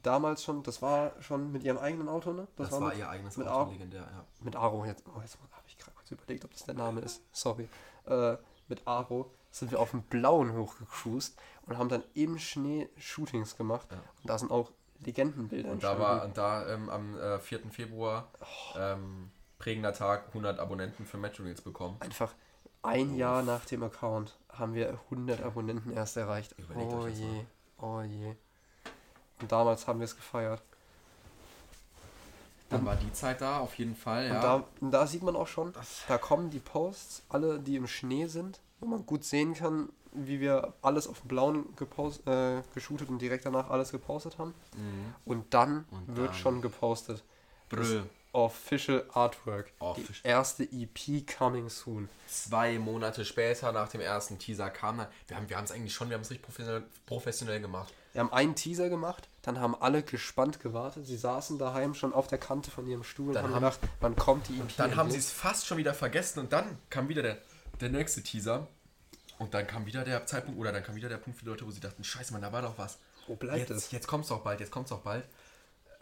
damals 0.03 0.42
schon, 0.42 0.62
das 0.62 0.83
war 0.83 1.20
schon 1.22 1.50
mit 1.53 1.62
ihrem 1.62 1.79
eigenen 1.79 2.09
Auto, 2.09 2.33
ne? 2.33 2.46
das, 2.57 2.70
war 2.72 2.81
mit, 2.81 2.98
ihr 2.98 3.09
eigenes 3.09 3.38
Auto, 3.38 3.48
Aro. 3.48 3.70
legendär, 3.70 4.03
ja. 4.03 4.24
mit 4.40 4.57
Aro 4.57 4.85
jetzt. 4.85 5.05
Oh, 5.07 5.20
jetzt 5.22 5.38
habe 5.38 5.64
ich 5.66 5.79
gerade 5.79 5.93
kurz 6.05 6.11
überlegt, 6.11 6.45
ob 6.45 6.53
das 6.53 6.64
der 6.64 6.75
Name 6.75 7.01
ist. 7.01 7.23
Sorry. 7.33 7.69
Äh, 8.07 8.37
mit 8.69 8.87
Aro 8.87 9.31
sind 9.51 9.71
wir 9.71 9.81
auf 9.81 9.90
dem 9.90 10.03
Blauen 10.03 10.55
hochgecruised 10.55 11.37
und 11.67 11.79
haben 11.79 11.88
dann 11.88 12.03
im 12.14 12.38
Schnee 12.38 12.88
Shootings 12.97 13.57
gemacht. 13.57 13.88
Ja. 13.90 13.99
Und 13.99 14.31
da 14.31 14.38
sind 14.38 14.51
auch 14.51 14.73
Legendenbilder 15.01 15.71
Und 15.71 15.83
da 15.83 15.99
war, 15.99 16.25
und 16.25 16.37
da 16.37 16.69
ähm, 16.69 16.88
am 16.88 17.19
äh, 17.19 17.38
4. 17.38 17.61
Februar, 17.71 18.29
ähm, 18.77 19.31
prägender 19.59 19.93
Tag, 19.93 20.29
100 20.29 20.59
Abonnenten 20.59 21.05
für 21.05 21.19
Metro 21.19 21.43
News 21.43 21.61
bekommen. 21.61 21.97
Einfach 22.01 22.35
ein 22.83 23.17
Jahr 23.17 23.43
nach 23.43 23.64
dem 23.64 23.83
Account 23.83 24.37
haben 24.51 24.75
wir 24.75 24.99
100 25.11 25.43
Abonnenten 25.43 25.93
erst 25.93 26.17
erreicht. 26.17 26.55
Überlegt 26.59 26.93
oh 26.93 27.07
je, 27.07 27.45
oh 27.79 28.01
je. 28.03 28.35
Und 29.40 29.53
damals 29.53 29.87
haben 29.87 30.01
wir 30.01 30.05
es 30.05 30.17
gefeiert. 30.17 30.62
Dann 32.75 32.87
war 32.87 32.97
die 32.97 33.13
Zeit 33.13 33.41
da, 33.41 33.59
auf 33.59 33.75
jeden 33.77 33.97
Fall, 33.97 34.27
ja. 34.29 34.35
Und, 34.37 34.43
da, 34.43 34.65
und 34.81 34.91
da 34.91 35.07
sieht 35.07 35.23
man 35.23 35.37
auch 35.37 35.47
schon, 35.49 35.73
da 36.09 36.19
kommen 36.19 36.51
die 36.51 36.59
Posts, 36.61 37.23
alle, 37.29 37.59
die 37.59 37.77
im 37.77 37.87
Schnee 37.87 38.27
sind, 38.27 38.61
wo 38.81 38.87
man 38.87 39.05
gut 39.07 39.25
sehen 39.25 39.55
kann, 39.55 39.89
wie 40.13 40.41
wir 40.41 40.75
alles 40.83 41.07
auf 41.09 41.21
dem 41.21 41.29
Blauen 41.29 41.75
gepost, 41.77 42.27
äh, 42.27 42.63
geshootet 42.75 43.09
und 43.09 43.19
direkt 43.21 43.45
danach 43.47 43.69
alles 43.71 43.91
gepostet 43.91 44.39
haben. 44.39 44.55
Mhm. 44.77 45.15
Und 45.25 45.55
dann 45.55 45.85
Und 45.91 46.17
wird 46.17 46.29
dann- 46.29 46.35
schon 46.35 46.63
gepostet. 46.63 47.25
Brüll. 47.69 48.05
Official 48.33 49.05
Artwork. 49.13 49.73
Offic- 49.79 50.23
Die 50.23 50.27
erste 50.29 50.65
EP 50.65 51.25
coming 51.39 51.69
soon. 51.69 52.09
Zwei 52.27 52.79
Monate 52.81 53.25
später, 53.25 53.71
nach 53.71 53.89
dem 53.89 54.01
ersten 54.01 54.39
Teaser, 54.41 54.71
kam 54.71 54.99
dann. 54.99 55.07
Wir 55.29 55.37
haben 55.37 55.49
wir 55.49 55.57
es 55.59 55.71
eigentlich 55.71 55.95
schon, 55.95 56.09
wir 56.11 56.15
haben 56.17 56.23
es 56.23 56.31
richtig 56.31 56.45
professionell, 56.45 56.83
professionell 57.07 57.61
gemacht. 57.61 57.95
Wir 58.14 58.20
haben 58.20 58.33
einen 58.33 58.55
Teaser 58.55 58.88
gemacht, 58.88 59.29
dann 59.42 59.59
haben 59.59 59.74
alle 59.74 60.05
gespannt 60.05 60.61
gewartet. 60.61 61.05
Sie 61.05 61.16
saßen 61.16 61.59
daheim 61.59 61.94
schon 61.94 62.14
auf 62.14 62.29
der 62.29 62.38
Kante 62.38 62.70
von 62.70 62.87
ihrem 62.87 63.03
Stuhl 63.03 63.29
und 63.29 63.35
Dann 63.35 63.46
haben 63.46 63.55
gedacht, 63.55 63.81
wann 64.00 64.14
kommt 64.14 64.48
die 64.48 64.61
EP? 64.61 64.77
Dann 64.77 64.94
haben 64.94 65.11
sie 65.11 65.18
es 65.18 65.33
fast 65.33 65.66
schon 65.66 65.79
wieder 65.79 65.94
vergessen 65.94 66.38
und 66.38 66.53
dann 66.53 66.79
kam 66.90 67.09
wieder 67.09 67.22
der, 67.22 67.38
der 67.81 67.88
nächste 67.88 68.22
Teaser. 68.22 68.68
Und 69.40 69.53
dann 69.53 69.66
kam 69.66 69.85
wieder 69.85 70.05
der 70.05 70.24
Zeitpunkt, 70.27 70.61
oder 70.61 70.70
dann 70.70 70.85
kam 70.85 70.94
wieder 70.94 71.09
der 71.09 71.16
Punkt 71.16 71.40
für 71.40 71.44
die 71.44 71.50
Leute, 71.50 71.66
wo 71.66 71.72
sie 71.72 71.81
dachten, 71.81 72.05
scheiße, 72.05 72.33
Mann, 72.33 72.40
da 72.40 72.53
war 72.53 72.62
doch 72.62 72.79
was. 72.79 72.98
Wo 73.27 73.35
bleibt 73.35 73.59
jetzt, 73.59 73.70
es? 73.70 73.90
Jetzt 73.90 74.07
kommt's 74.07 74.29
doch 74.29 74.42
bald, 74.42 74.61
jetzt 74.61 74.70
kommt's 74.70 74.90
doch 74.90 75.00
bald. 75.00 75.24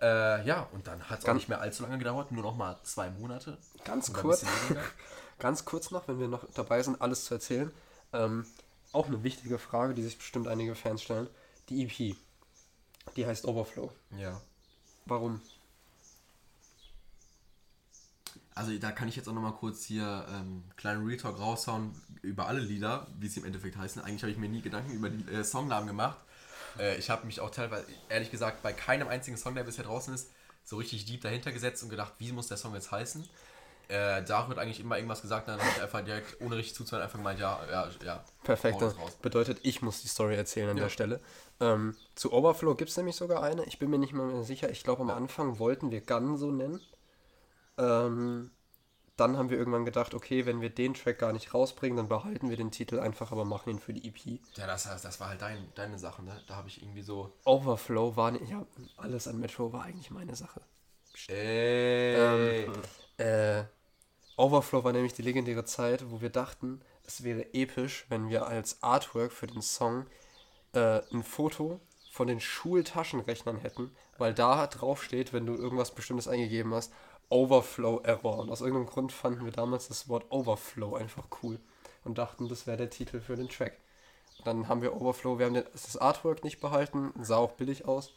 Äh, 0.03 0.45
ja, 0.45 0.69
und 0.73 0.87
dann 0.87 1.09
hat 1.09 1.21
es 1.21 1.25
auch 1.27 1.33
nicht 1.33 1.49
mehr 1.49 1.63
allzu 1.63 1.83
lange 1.83 1.97
gedauert, 1.97 2.31
nur 2.31 2.43
noch 2.43 2.57
mal 2.57 2.77
zwei 2.83 3.09
Monate. 3.09 3.57
Ganz 3.85 4.13
kurz, 4.13 4.45
ganz 5.39 5.65
kurz 5.65 5.91
noch, 5.91 6.09
wenn 6.09 6.21
wir 6.21 6.29
noch 6.29 6.45
dabei 6.53 6.83
sind, 6.83 7.01
alles 7.01 7.25
zu 7.25 7.33
erzählen. 7.35 7.73
Ähm, 8.13 8.45
auch 8.93 9.07
eine 9.07 9.23
wichtige 9.23 9.59
Frage, 9.59 9.95
die 9.95 10.03
sich 10.03 10.19
bestimmt 10.19 10.47
einige 10.47 10.75
Fans 10.75 11.03
stellen. 11.03 11.29
Die 11.69 11.85
EP, 11.85 12.17
die 13.17 13.27
heißt 13.27 13.45
Overflow. 13.45 13.93
Ja. 14.19 14.41
Warum? 15.07 15.41
Also 18.55 18.77
da 18.79 18.93
kann 18.93 19.09
ich 19.09 19.17
jetzt 19.17 19.29
auch 19.29 19.33
noch 19.33 19.43
mal 19.43 19.53
kurz 19.53 19.85
hier 19.85 20.27
ähm, 20.31 20.65
kleinen 20.77 21.07
Retalk 21.07 21.39
raushauen 21.39 21.95
über 22.21 22.47
alle 22.47 22.61
Lieder, 22.61 23.07
wie 23.19 23.29
sie 23.29 23.41
im 23.41 23.47
Endeffekt 23.47 23.77
heißen. 23.77 24.03
Eigentlich 24.03 24.23
habe 24.23 24.31
ich 24.31 24.39
mir 24.39 24.49
nie 24.49 24.61
Gedanken 24.61 24.93
über 24.93 25.09
die 25.09 25.31
äh, 25.33 25.43
Songnamen 25.43 25.87
gemacht. 25.87 26.19
Äh, 26.79 26.97
ich 26.99 27.09
habe 27.09 27.27
mich 27.27 27.41
auch 27.41 27.51
teilweise, 27.51 27.87
ehrlich 28.11 28.31
gesagt, 28.31 28.63
bei 28.63 28.73
keinem 28.73 29.09
einzigen 29.09 29.37
Song, 29.37 29.55
der 29.55 29.65
bisher 29.65 29.85
draußen 29.85 30.13
ist, 30.13 30.31
so 30.65 30.77
richtig 30.77 31.07
deep 31.07 31.23
dahinter 31.23 31.51
gesetzt 31.51 31.83
und 31.83 31.89
gedacht, 31.89 32.13
wie 32.19 32.33
muss 32.33 32.49
der 32.49 32.59
Song 32.59 32.75
jetzt 32.75 32.93
heißen. 32.93 33.27
Äh, 33.89 34.23
da 34.25 34.49
wird 34.49 34.59
eigentlich 34.59 34.81
immer 34.81 34.97
irgendwas 34.97 35.23
gesagt, 35.23 35.49
dann 35.49 35.61
habe 35.61 35.69
ich 35.77 35.83
einfach 35.83 36.05
direkt, 36.05 36.41
ohne 36.41 36.57
richtig 36.57 36.75
zuzuhören, 36.75 37.05
einfach 37.05 37.19
gemeint, 37.19 37.39
ja, 37.39 37.61
ja, 37.71 37.89
ja. 38.05 38.25
Perfekt, 38.43 38.81
das 38.81 38.95
bedeutet, 39.21 39.61
ich 39.63 39.83
muss 39.83 40.03
die 40.03 40.09
Story 40.09 40.35
erzählen 40.37 40.71
an 40.71 40.77
Ja. 40.77 40.85
der 40.85 40.91
Stelle. 40.91 41.21
Ähm, 41.61 41.95
zu 42.15 42.33
Overflow 42.33 42.75
gibt 42.75 42.91
es 42.91 42.97
nämlich 42.97 43.17
sogar 43.17 43.43
eine. 43.43 43.65
Ich 43.65 43.79
bin 43.79 43.91
mir 43.91 43.99
nicht 43.99 44.13
mehr 44.13 44.43
sicher. 44.45 44.71
Ich 44.71 44.83
glaube, 44.83 45.03
am 45.03 45.11
Anfang 45.11 45.59
wollten 45.59 45.91
wir 45.91 46.01
Gun 46.01 46.37
so 46.37 46.51
nennen. 46.51 46.81
Ähm, 47.79 48.51
dann 49.17 49.37
haben 49.37 49.51
wir 49.51 49.59
irgendwann 49.59 49.85
gedacht, 49.85 50.15
okay, 50.15 50.47
wenn 50.47 50.61
wir 50.61 50.71
den 50.71 50.95
Track 50.95 51.19
gar 51.19 51.33
nicht 51.33 51.53
rausbringen, 51.53 51.97
dann 51.97 52.09
behalten 52.09 52.49
wir 52.49 52.57
den 52.57 52.71
Titel 52.71 52.99
einfach, 52.99 53.31
aber 53.31 53.45
machen 53.45 53.71
ihn 53.71 53.79
für 53.79 53.93
die 53.93 54.09
EP. 54.09 54.41
Ja, 54.57 54.67
das, 54.67 54.85
das 54.85 55.21
war 55.21 55.29
halt 55.29 55.43
dein, 55.43 55.71
deine 55.75 55.99
Sache, 55.99 56.23
ne? 56.23 56.43
Da 56.49 56.57
habe 56.57 56.69
ich 56.69 56.83
irgendwie 56.83 57.03
so. 57.03 57.33
Overflow 57.45 58.17
war 58.17 58.31
nicht, 58.31 58.49
ja, 58.49 58.65
alles 58.97 59.29
an 59.29 59.39
Metro 59.39 59.73
war 59.73 59.83
eigentlich 59.85 60.11
meine 60.11 60.35
Sache. 60.35 60.61
Ey. 61.29 62.67
Äh, 63.23 63.65
Overflow 64.37 64.83
war 64.83 64.93
nämlich 64.93 65.13
die 65.13 65.23
legendäre 65.23 65.65
Zeit, 65.65 66.11
wo 66.11 66.21
wir 66.21 66.31
dachten, 66.31 66.81
es 67.07 67.23
wäre 67.23 67.55
episch, 67.55 68.07
wenn 68.09 68.29
wir 68.29 68.47
als 68.47 68.83
Artwork 68.83 69.33
für 69.33 69.47
den 69.47 69.63
Song 69.63 70.07
äh, 70.73 71.01
ein 71.13 71.23
Foto 71.23 71.81
von 72.11 72.27
den 72.27 72.41
Schultaschenrechnern 72.41 73.59
hätten, 73.59 73.95
weil 74.19 74.35
da 74.35 74.67
drauf 74.67 75.05
steht, 75.05 75.33
wenn 75.33 75.47
du 75.47 75.55
irgendwas 75.55 75.93
Bestimmtes 75.93 76.27
eingegeben 76.27 76.75
hast, 76.75 76.93
Overflow 77.29 78.01
Error. 78.03 78.39
Und 78.39 78.51
aus 78.51 78.61
irgendeinem 78.61 78.87
Grund 78.87 79.13
fanden 79.13 79.45
wir 79.45 79.53
damals 79.53 79.87
das 79.87 80.09
Wort 80.09 80.27
Overflow 80.31 80.97
einfach 80.97 81.29
cool 81.43 81.61
und 82.05 82.19
dachten, 82.19 82.49
das 82.49 82.67
wäre 82.67 82.77
der 82.77 82.91
Titel 82.91 83.21
für 83.21 83.37
den 83.37 83.49
Track. 83.49 83.79
Und 84.39 84.47
dann 84.49 84.69
haben 84.69 84.83
wir 84.83 85.01
Overflow, 85.01 85.39
wir 85.39 85.47
haben 85.47 85.55
den, 85.55 85.65
das 85.73 85.97
Artwork 85.97 86.43
nicht 86.43 86.61
behalten, 86.61 87.13
sah 87.21 87.37
auch 87.37 87.53
billig 87.53 87.87
aus, 87.87 88.13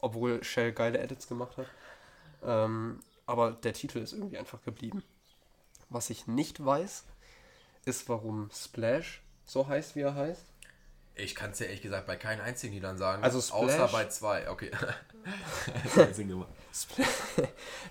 obwohl 0.00 0.42
Shell 0.42 0.72
geile 0.72 0.98
Edits 0.98 1.28
gemacht 1.28 1.58
hat. 1.58 1.66
Ähm, 2.42 3.00
aber 3.26 3.52
der 3.52 3.72
Titel 3.72 3.98
ist 3.98 4.12
irgendwie 4.12 4.38
einfach 4.38 4.62
geblieben. 4.62 5.02
Was 5.88 6.10
ich 6.10 6.26
nicht 6.26 6.64
weiß, 6.64 7.04
ist, 7.84 8.08
warum 8.08 8.50
Splash 8.52 9.22
so 9.44 9.68
heißt, 9.68 9.94
wie 9.94 10.00
er 10.00 10.14
heißt. 10.14 10.44
Ich 11.14 11.34
kann 11.34 11.52
es 11.52 11.60
ja 11.60 11.66
ehrlich 11.66 11.82
gesagt 11.82 12.06
bei 12.06 12.16
keinen 12.16 12.40
einzigen 12.40 12.74
Liedern 12.74 12.98
sagen. 12.98 13.22
Also 13.22 13.38
außer 13.38 13.88
Splash- 13.88 13.92
bei 13.92 14.08
zwei. 14.08 14.50
Okay. 14.50 14.70
Splash, 16.74 17.08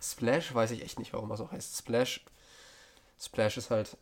Splash 0.02 0.54
weiß 0.54 0.72
ich 0.72 0.84
echt 0.84 1.00
nicht, 1.00 1.12
warum 1.14 1.32
er 1.32 1.38
so 1.38 1.50
heißt. 1.50 1.78
Splash, 1.78 2.24
Splash 3.20 3.58
ist 3.58 3.72
halt, 3.72 3.98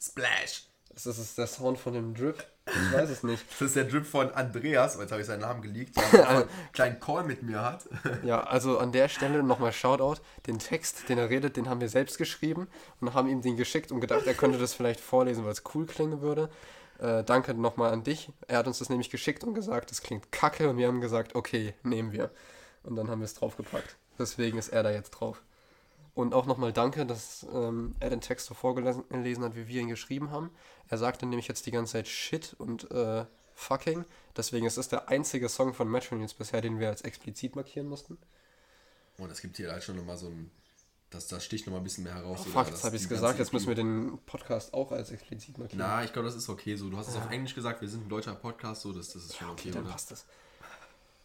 Splash. 0.00 0.64
Das 0.94 1.18
ist 1.18 1.38
der 1.38 1.46
Sound 1.46 1.78
von 1.78 1.92
dem 1.92 2.14
Drip. 2.14 2.44
Ich 2.66 2.92
weiß 2.92 3.10
es 3.10 3.22
nicht. 3.22 3.44
Das 3.50 3.62
ist 3.62 3.76
der 3.76 3.84
Drip 3.84 4.06
von 4.06 4.30
Andreas, 4.30 4.96
jetzt 4.98 5.10
habe 5.10 5.20
ich 5.20 5.26
seinen 5.26 5.40
Namen 5.40 5.60
geleakt, 5.60 5.96
der 6.12 6.28
einen 6.28 6.48
kleinen 6.72 7.00
Call 7.00 7.24
mit 7.24 7.42
mir 7.42 7.62
hat. 7.62 7.84
Ja, 8.22 8.42
also 8.42 8.78
an 8.78 8.92
der 8.92 9.08
Stelle 9.08 9.42
nochmal 9.42 9.72
Shoutout. 9.72 10.20
Den 10.46 10.58
Text, 10.58 11.08
den 11.08 11.18
er 11.18 11.28
redet, 11.28 11.56
den 11.56 11.68
haben 11.68 11.80
wir 11.80 11.88
selbst 11.88 12.16
geschrieben 12.16 12.68
und 13.00 13.12
haben 13.12 13.28
ihm 13.28 13.42
den 13.42 13.56
geschickt 13.56 13.92
und 13.92 14.00
gedacht, 14.00 14.26
er 14.26 14.34
könnte 14.34 14.58
das 14.58 14.72
vielleicht 14.72 15.00
vorlesen, 15.00 15.44
weil 15.44 15.52
es 15.52 15.62
cool 15.74 15.84
klingen 15.86 16.20
würde. 16.22 16.48
Äh, 16.98 17.24
danke 17.24 17.54
nochmal 17.54 17.92
an 17.92 18.04
dich. 18.04 18.30
Er 18.46 18.58
hat 18.58 18.66
uns 18.66 18.78
das 18.78 18.88
nämlich 18.88 19.10
geschickt 19.10 19.44
und 19.44 19.54
gesagt, 19.54 19.90
das 19.90 20.00
klingt 20.00 20.32
kacke 20.32 20.70
und 20.70 20.78
wir 20.78 20.86
haben 20.86 21.00
gesagt, 21.00 21.34
okay, 21.34 21.74
nehmen 21.82 22.12
wir. 22.12 22.30
Und 22.82 22.96
dann 22.96 23.10
haben 23.10 23.20
wir 23.20 23.26
es 23.26 23.34
draufgepackt. 23.34 23.96
Deswegen 24.18 24.58
ist 24.58 24.68
er 24.68 24.82
da 24.82 24.90
jetzt 24.90 25.10
drauf. 25.10 25.42
Und 26.14 26.32
auch 26.32 26.46
nochmal 26.46 26.72
danke, 26.72 27.04
dass 27.06 27.44
ähm, 27.52 27.96
er 27.98 28.10
den 28.10 28.20
Text 28.20 28.46
so 28.46 28.54
vorgelesen 28.54 29.02
gelesen 29.08 29.42
hat, 29.42 29.56
wie 29.56 29.66
wir 29.66 29.80
ihn 29.82 29.88
geschrieben 29.88 30.30
haben. 30.30 30.50
Er 30.88 30.96
sagte 30.98 31.26
nämlich 31.26 31.48
jetzt 31.48 31.66
die 31.66 31.72
ganze 31.72 31.92
Zeit 31.94 32.06
Shit 32.08 32.54
und 32.58 32.88
äh, 32.92 33.24
fucking. 33.54 34.04
Deswegen 34.36 34.64
ist 34.66 34.76
es 34.76 34.88
der 34.88 35.08
einzige 35.08 35.48
Song 35.48 35.74
von 35.74 35.90
Metro 35.90 36.14
News 36.14 36.34
bisher, 36.34 36.60
den 36.60 36.78
wir 36.78 36.88
als 36.88 37.02
explizit 37.02 37.56
markieren 37.56 37.88
mussten. 37.88 38.16
Und 39.18 39.30
es 39.30 39.40
gibt 39.40 39.56
hier 39.56 39.72
halt 39.72 39.82
schon 39.82 39.96
nochmal 39.96 40.16
so 40.16 40.26
ein 40.28 40.50
das, 41.10 41.28
das 41.28 41.44
sticht 41.44 41.66
nochmal 41.66 41.80
ein 41.80 41.84
bisschen 41.84 42.02
mehr 42.02 42.14
heraus. 42.14 42.40
Oh, 42.40 42.44
fuck, 42.44 42.62
das- 42.64 42.70
jetzt 42.70 42.84
habe 42.84 42.96
ich 42.96 43.02
es 43.02 43.08
gesagt, 43.08 43.38
jetzt 43.38 43.52
müssen 43.52 43.68
wir 43.68 43.76
den 43.76 44.18
Podcast 44.26 44.74
auch 44.74 44.90
als 44.90 45.12
explizit 45.12 45.58
markieren. 45.58 45.78
Na, 45.78 46.02
ich 46.02 46.12
glaube, 46.12 46.26
das 46.26 46.34
ist 46.36 46.48
okay 46.48 46.74
so. 46.74 46.90
Du 46.90 46.96
hast 46.96 47.06
es 47.08 47.14
auf 47.16 47.30
Englisch 47.30 47.54
gesagt, 47.54 47.80
wir 47.80 47.88
sind 47.88 48.06
ein 48.06 48.08
deutscher 48.08 48.34
Podcast, 48.34 48.82
so, 48.82 48.92
das, 48.92 49.12
das 49.12 49.24
ist 49.26 49.36
schon 49.36 49.48
okay, 49.50 49.68
okay, 49.68 49.70
dann 49.70 49.82
oder? 49.84 49.92
passt 49.92 50.10
es. 50.10 50.24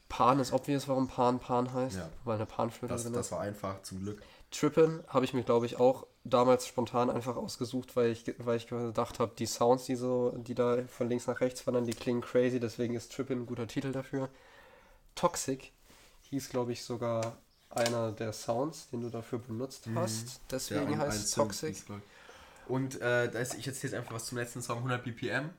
Pan 0.08 0.40
ist 0.40 0.54
obvious, 0.54 0.88
warum 0.88 1.08
Pan 1.08 1.40
Pan 1.40 1.74
heißt, 1.74 1.98
Ja. 1.98 2.10
weil 2.24 2.36
eine 2.36 2.46
Panflöte 2.46 2.94
Das, 2.94 3.04
drin 3.04 3.14
das 3.14 3.28
ist. 3.28 3.32
war 3.32 3.42
einfach, 3.42 3.82
zum 3.84 4.02
Glück. 4.04 4.22
Trippin 4.52 5.04
habe 5.08 5.26
ich 5.26 5.34
mir, 5.34 5.44
glaube 5.44 5.66
ich, 5.66 5.80
auch 5.80 6.08
damals 6.24 6.68
spontan 6.68 7.10
einfach 7.10 7.38
ausgesucht, 7.38 7.96
weil 7.96 8.12
ich, 8.12 8.26
weil 8.40 8.58
ich 8.58 8.68
gedacht 8.68 9.20
habe, 9.20 9.34
die 9.38 9.46
Sounds, 9.46 9.86
die 9.86 9.96
so, 9.96 10.32
die 10.38 10.56
da 10.56 10.84
von 10.88 11.10
links 11.10 11.28
nach 11.28 11.42
rechts 11.42 11.66
wandern, 11.68 11.86
die 11.86 11.94
klingen 11.94 12.22
crazy, 12.22 12.60
deswegen 12.60 12.96
ist 12.96 13.12
Trippin 13.14 13.42
ein 13.42 13.46
guter 13.46 13.68
Titel 13.68 13.92
dafür. 13.92 14.30
Toxic 15.16 15.72
hieß, 16.30 16.50
glaube 16.50 16.74
ich, 16.74 16.84
sogar 16.84 17.38
einer 17.70 18.12
der 18.12 18.34
Sounds, 18.34 18.90
den 18.90 19.02
du 19.02 19.10
dafür 19.10 19.40
benutzt 19.40 19.90
hast. 19.96 20.42
Deswegen 20.52 20.94
Mhm. 20.96 21.02
ein- 21.02 21.08
heißt 21.08 21.26
es 21.26 21.32
Toxic. 21.32 21.76
Und 22.68 22.96
äh, 23.02 23.30
da 23.32 23.40
ist, 23.40 23.56
ich 23.56 23.68
erzähle 23.68 23.92
jetzt 23.94 24.00
einfach 24.00 24.14
was 24.16 24.26
zum 24.28 24.38
letzten 24.38 24.62
Song, 24.62 24.80
100 24.82 25.04
BPM. 25.04 25.50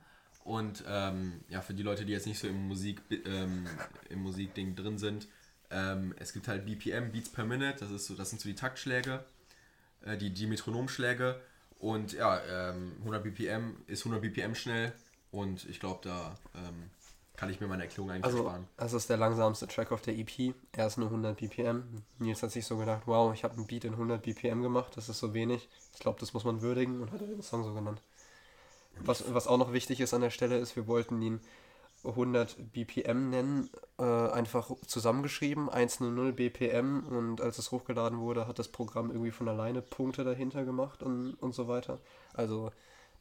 Und 0.43 0.83
ähm, 0.87 1.41
ja, 1.49 1.61
für 1.61 1.73
die 1.73 1.83
Leute, 1.83 2.05
die 2.05 2.13
jetzt 2.13 2.25
nicht 2.25 2.39
so 2.39 2.47
im 2.47 2.67
Musik 2.67 3.01
ähm, 3.25 3.67
im 4.09 4.21
Musikding 4.23 4.75
drin 4.75 4.97
sind, 4.97 5.27
ähm, 5.71 6.13
es 6.19 6.33
gibt 6.33 6.47
halt 6.47 6.65
BPM, 6.65 7.11
Beats 7.11 7.29
per 7.29 7.45
Minute, 7.45 7.77
das 7.79 7.91
ist 7.91 8.05
so, 8.07 8.15
das 8.15 8.29
sind 8.29 8.41
so 8.41 8.49
die 8.49 8.55
Taktschläge, 8.55 9.23
äh, 10.05 10.17
die, 10.17 10.31
die 10.31 10.47
Metronomschläge. 10.47 11.39
Und 11.79 12.13
ja, 12.13 12.39
ähm, 12.69 12.93
100 12.99 13.23
BPM 13.23 13.77
ist 13.87 14.01
100 14.05 14.21
BPM 14.21 14.53
schnell 14.53 14.93
und 15.31 15.67
ich 15.67 15.79
glaube, 15.79 16.01
da 16.03 16.37
ähm, 16.55 16.91
kann 17.35 17.49
ich 17.49 17.59
mir 17.59 17.65
meine 17.67 17.83
Erklärung 17.83 18.11
eigentlich 18.11 18.25
Also, 18.25 18.43
ersparen. 18.43 18.67
das 18.77 18.93
ist 18.93 19.09
der 19.09 19.17
langsamste 19.17 19.67
Track 19.67 19.91
auf 19.91 20.01
der 20.03 20.15
EP. 20.15 20.53
Er 20.73 20.85
ist 20.85 20.97
nur 20.99 21.07
100 21.07 21.35
BPM. 21.37 22.03
Nils 22.19 22.43
hat 22.43 22.51
sich 22.51 22.67
so 22.67 22.77
gedacht, 22.77 23.03
wow, 23.07 23.33
ich 23.33 23.43
habe 23.43 23.55
einen 23.55 23.65
Beat 23.65 23.85
in 23.85 23.93
100 23.93 24.21
BPM 24.21 24.61
gemacht, 24.61 24.95
das 24.95 25.09
ist 25.09 25.17
so 25.17 25.33
wenig. 25.33 25.67
Ich 25.93 25.99
glaube, 25.99 26.19
das 26.19 26.33
muss 26.33 26.43
man 26.43 26.61
würdigen 26.61 27.01
und 27.01 27.11
hat 27.11 27.21
den 27.21 27.41
Song 27.41 27.63
so 27.63 27.73
genannt. 27.73 27.99
Was, 28.99 29.23
was 29.33 29.47
auch 29.47 29.57
noch 29.57 29.73
wichtig 29.73 30.01
ist 30.01 30.13
an 30.13 30.21
der 30.21 30.29
Stelle 30.29 30.59
ist, 30.59 30.75
wir 30.75 30.85
wollten 30.85 31.19
ihn 31.23 31.39
100 32.03 32.71
BPM 32.71 33.29
nennen, 33.29 33.69
äh, 33.97 34.03
einfach 34.03 34.71
zusammengeschrieben, 34.85 35.69
100 35.69 36.35
BPM 36.35 37.05
und 37.07 37.41
als 37.41 37.57
es 37.57 37.71
hochgeladen 37.71 38.19
wurde, 38.19 38.47
hat 38.47 38.59
das 38.59 38.67
Programm 38.67 39.11
irgendwie 39.11 39.31
von 39.31 39.47
alleine 39.47 39.81
Punkte 39.81 40.23
dahinter 40.23 40.63
gemacht 40.65 41.03
und, 41.03 41.33
und 41.35 41.53
so 41.53 41.67
weiter. 41.67 41.99
Also 42.33 42.71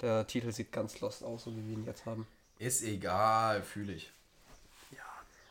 der 0.00 0.26
Titel 0.26 0.52
sieht 0.52 0.72
ganz 0.72 1.00
lost 1.00 1.22
aus, 1.22 1.44
so 1.44 1.56
wie 1.56 1.66
wir 1.66 1.74
ihn 1.74 1.84
jetzt 1.84 2.06
haben. 2.06 2.26
Ist 2.58 2.82
egal, 2.82 3.62
fühle 3.62 3.94
ich. 3.94 4.12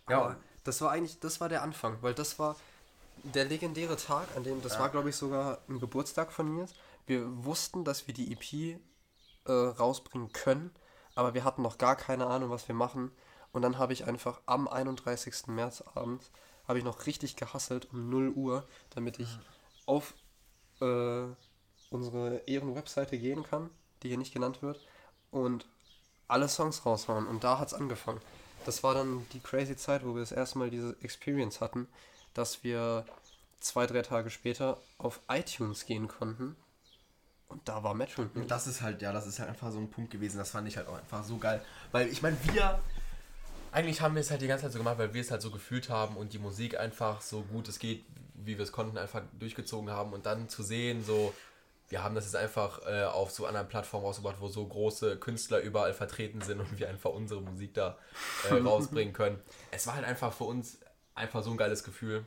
Ja, 0.10 0.18
aber 0.18 0.38
das 0.63 0.82
war 0.82 0.92
eigentlich, 0.92 1.20
das 1.20 1.39
war 1.39 1.50
der 1.50 1.62
Anfang, 1.62 1.98
weil 2.02 2.13
das 2.13 2.39
war 2.39 2.56
der 3.24 3.46
legendäre 3.46 3.98
Tag, 3.98 4.28
an 4.36 4.44
dem, 4.44 4.62
das 4.62 4.80
war 4.80 4.89
glaube 4.89 5.10
ich 5.10 5.15
sogar 5.15 5.60
ein 5.68 5.80
Geburtstag 5.80 6.32
von 6.32 6.54
mir. 6.54 6.68
Wir 7.06 7.26
wussten, 7.44 7.84
dass 7.84 8.08
wir 8.08 8.13
die 8.13 8.32
EP 8.32 8.80
äh, 9.46 9.52
rausbringen 9.52 10.32
können, 10.32 10.72
aber 11.19 11.34
wir 11.34 11.43
hatten 11.43 11.62
noch 11.62 11.77
gar 11.77 11.97
keine 11.97 12.27
Ahnung, 12.27 12.49
was 12.49 12.69
wir 12.69 12.75
machen. 12.75 13.12
Und 13.51 13.62
dann 13.62 13.77
habe 13.77 13.91
ich 13.91 14.08
einfach 14.08 14.39
am 14.45 14.69
31. 14.69 15.47
März 15.47 15.84
abends, 15.93 16.32
habe 16.65 16.79
ich 16.79 16.86
noch 16.86 17.08
richtig 17.08 17.36
gehasselt 17.36 17.91
um 17.91 18.10
0 18.10 18.29
Uhr, 18.29 18.67
damit 18.91 19.19
ich 19.19 19.27
auf 19.86 20.13
äh, 20.79 21.25
unsere 21.89 22.38
Ehren-Webseite 22.47 23.17
gehen 23.17 23.43
kann, 23.43 23.69
die 24.01 24.08
hier 24.08 24.17
nicht 24.17 24.34
genannt 24.34 24.62
wird, 24.62 24.79
und 25.29 25.65
alle 26.29 26.47
Songs 26.47 26.86
raushauen. 26.86 27.27
Und 27.27 27.43
da 27.43 27.60
hat 27.60 27.67
es 27.67 27.73
angefangen. 27.73 28.21
Das 28.65 28.82
war 28.84 28.93
dann 28.93 29.25
die 29.34 29.41
crazy 29.41 29.75
Zeit, 29.75 30.05
wo 30.05 30.13
wir 30.13 30.21
das 30.21 30.32
erste 30.32 30.58
Mal 30.58 30.69
diese 30.69 30.95
Experience 31.01 31.60
hatten, 31.60 31.89
dass 32.34 32.63
wir 32.63 33.05
zwei, 33.60 33.88
drei 33.88 34.03
Tage 34.03 34.29
später 34.29 34.77
auf 34.99 35.19
iTunes 35.27 35.86
gehen 35.86 36.08
konnten. 36.08 36.55
Und 37.50 37.68
da 37.68 37.84
war 37.84 37.94
Metro. 37.96 38.26
Und 38.36 38.50
das 38.50 38.68
ist 38.68 38.82
halt, 38.82 39.02
ja, 39.02 39.12
das 39.12 39.28
ist 39.28 39.40
halt 39.40 39.50
einfach 39.50 39.72
so 39.72 39.80
ein 39.80 39.90
Punkt 39.90 40.12
gewesen, 40.12 40.38
das 40.38 40.52
fand 40.52 40.68
ich 40.68 40.78
halt 40.78 40.88
auch 40.88 40.98
einfach 40.98 41.24
so 41.24 41.38
geil. 41.38 41.62
Weil 41.92 42.08
ich 42.08 42.22
meine, 42.22 42.38
wir, 42.44 42.80
eigentlich 43.72 44.02
haben 44.02 44.16
wir 44.16 44.22
es 44.22 44.30
halt 44.30 44.42
die 44.42 44.48
ganze 44.48 44.66
Zeit 44.66 44.74
so 44.74 44.78
gemacht, 44.78 45.00
weil 45.00 45.14
wir 45.14 45.22
es 45.22 45.32
halt 45.32 45.42
so 45.42 45.50
gefühlt 45.50 45.90
haben 45.90 46.16
und 46.16 46.34
die 46.34 46.40
Musik 46.40 46.80
einfach 46.80 47.22
so 47.22 47.42
gut 47.42 47.68
es 47.68 47.80
geht, 47.80 48.06
wie 48.36 48.58
wir 48.58 48.64
es 48.64 48.72
konnten, 48.72 48.98
einfach 48.98 49.24
durchgezogen 49.38 49.90
haben 49.90 50.14
und 50.14 50.28
dann 50.28 50.48
zu 50.48 50.62
sehen, 50.62 51.04
so, 51.04 51.34
wir 51.90 52.04
haben 52.04 52.14
das 52.14 52.26
jetzt 52.26 52.36
einfach 52.36 52.86
äh, 52.86 53.06
auf 53.06 53.32
so 53.32 53.48
anderen 53.48 53.68
Plattformen 53.68 54.06
rausgebracht, 54.06 54.40
wo 54.40 54.48
so 54.48 54.66
große 54.66 55.18
Künstler 55.18 55.60
überall 55.60 55.94
vertreten 55.94 56.42
sind 56.42 56.60
und 56.60 56.78
wir 56.78 56.88
einfach 56.88 57.10
unsere 57.10 57.42
Musik 57.42 57.74
da 57.74 57.98
äh, 58.50 58.54
rausbringen 58.62 59.14
können. 59.14 59.40
Es 59.72 59.88
war 59.88 59.96
halt 59.96 60.06
einfach 60.06 60.32
für 60.32 60.44
uns 60.44 60.78
einfach 61.16 61.44
so 61.44 61.50
ein 61.50 61.58
geiles 61.58 61.84
Gefühl, 61.84 62.26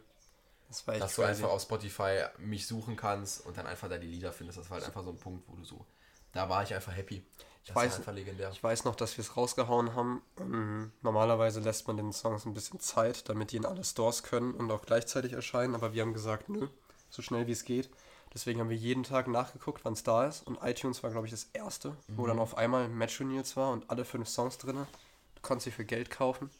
Das 0.73 0.87
war 0.87 0.95
echt 0.95 1.03
dass 1.05 1.15
du 1.17 1.23
crazy. 1.23 1.43
einfach 1.43 1.55
auf 1.55 1.63
Spotify 1.63 2.25
mich 2.39 2.67
suchen 2.67 2.97
kannst 2.97 3.45
und 3.47 3.57
dann 3.57 3.67
einfach 3.67 3.89
da 3.89 3.99
die 3.99 4.07
Lieder 4.07 4.33
findest. 4.33 4.59
Das 4.59 4.71
war 4.71 4.77
halt 4.79 4.87
einfach 4.87 5.05
so 5.05 5.11
ein 5.11 5.19
Punkt, 5.19 5.47
wo 5.49 5.55
du 5.55 5.65
so, 5.65 5.85
da 6.33 6.49
war 6.49 6.63
ich 6.63 6.75
einfach 6.75 6.97
happy. 6.97 7.25
Das 7.67 7.77
weiß- 7.77 7.91
war 7.91 7.97
einfach 7.97 8.13
legendär. 8.15 8.51
Ich 8.51 8.63
weiß 8.65 8.85
noch, 8.85 8.97
dass 8.97 9.17
wir 9.19 9.23
es 9.23 9.37
rausgehauen 9.37 9.95
haben. 9.95 10.23
Ähm, 10.41 10.93
Normalerweise 11.03 11.61
lässt 11.61 11.87
man 11.87 11.97
den 11.97 12.13
Songs 12.13 12.45
ein 12.47 12.55
bisschen 12.55 12.81
Zeit, 12.81 13.29
damit 13.29 13.53
die 13.53 13.57
in 13.59 13.67
alle 13.67 13.85
Stores 13.85 14.23
können 14.23 14.55
und 14.55 14.71
auch 14.71 14.83
gleichzeitig 14.83 15.33
erscheinen. 15.35 15.75
Aber 15.75 15.93
wir 15.93 16.03
haben 16.03 16.15
gesagt, 16.15 16.49
nö, 16.49 16.69
so 17.11 17.21
schnell 17.23 17.47
wie 17.47 17.53
es 17.53 17.65
geht. 17.65 17.91
Deswegen 18.35 18.61
haben 18.61 18.71
wir 18.71 18.77
jeden 18.77 19.03
Tag 19.05 19.29
nachgeguckt, 19.29 19.85
wann 19.85 19.93
es 19.93 20.03
da 20.03 20.27
ist. 20.27 20.45
Und 20.47 20.59
iTunes 20.63 21.03
war, 21.03 21.11
glaube 21.11 21.27
ich, 21.27 21.31
das 21.33 21.45
erste, 21.53 21.95
wo 22.09 22.27
dann 22.27 22.39
auf 22.39 22.57
einmal 22.57 22.89
Metro 22.89 23.25
News 23.25 23.57
war 23.57 23.71
und 23.73 23.91
alle 23.91 24.07
fünf 24.07 24.27
Songs 24.29 24.57
drin. 24.57 24.87
Du 25.35 25.43
konntest 25.43 25.67
sie 25.67 25.71
für 25.71 25.85
Geld 25.85 26.11
kaufen. 26.11 26.51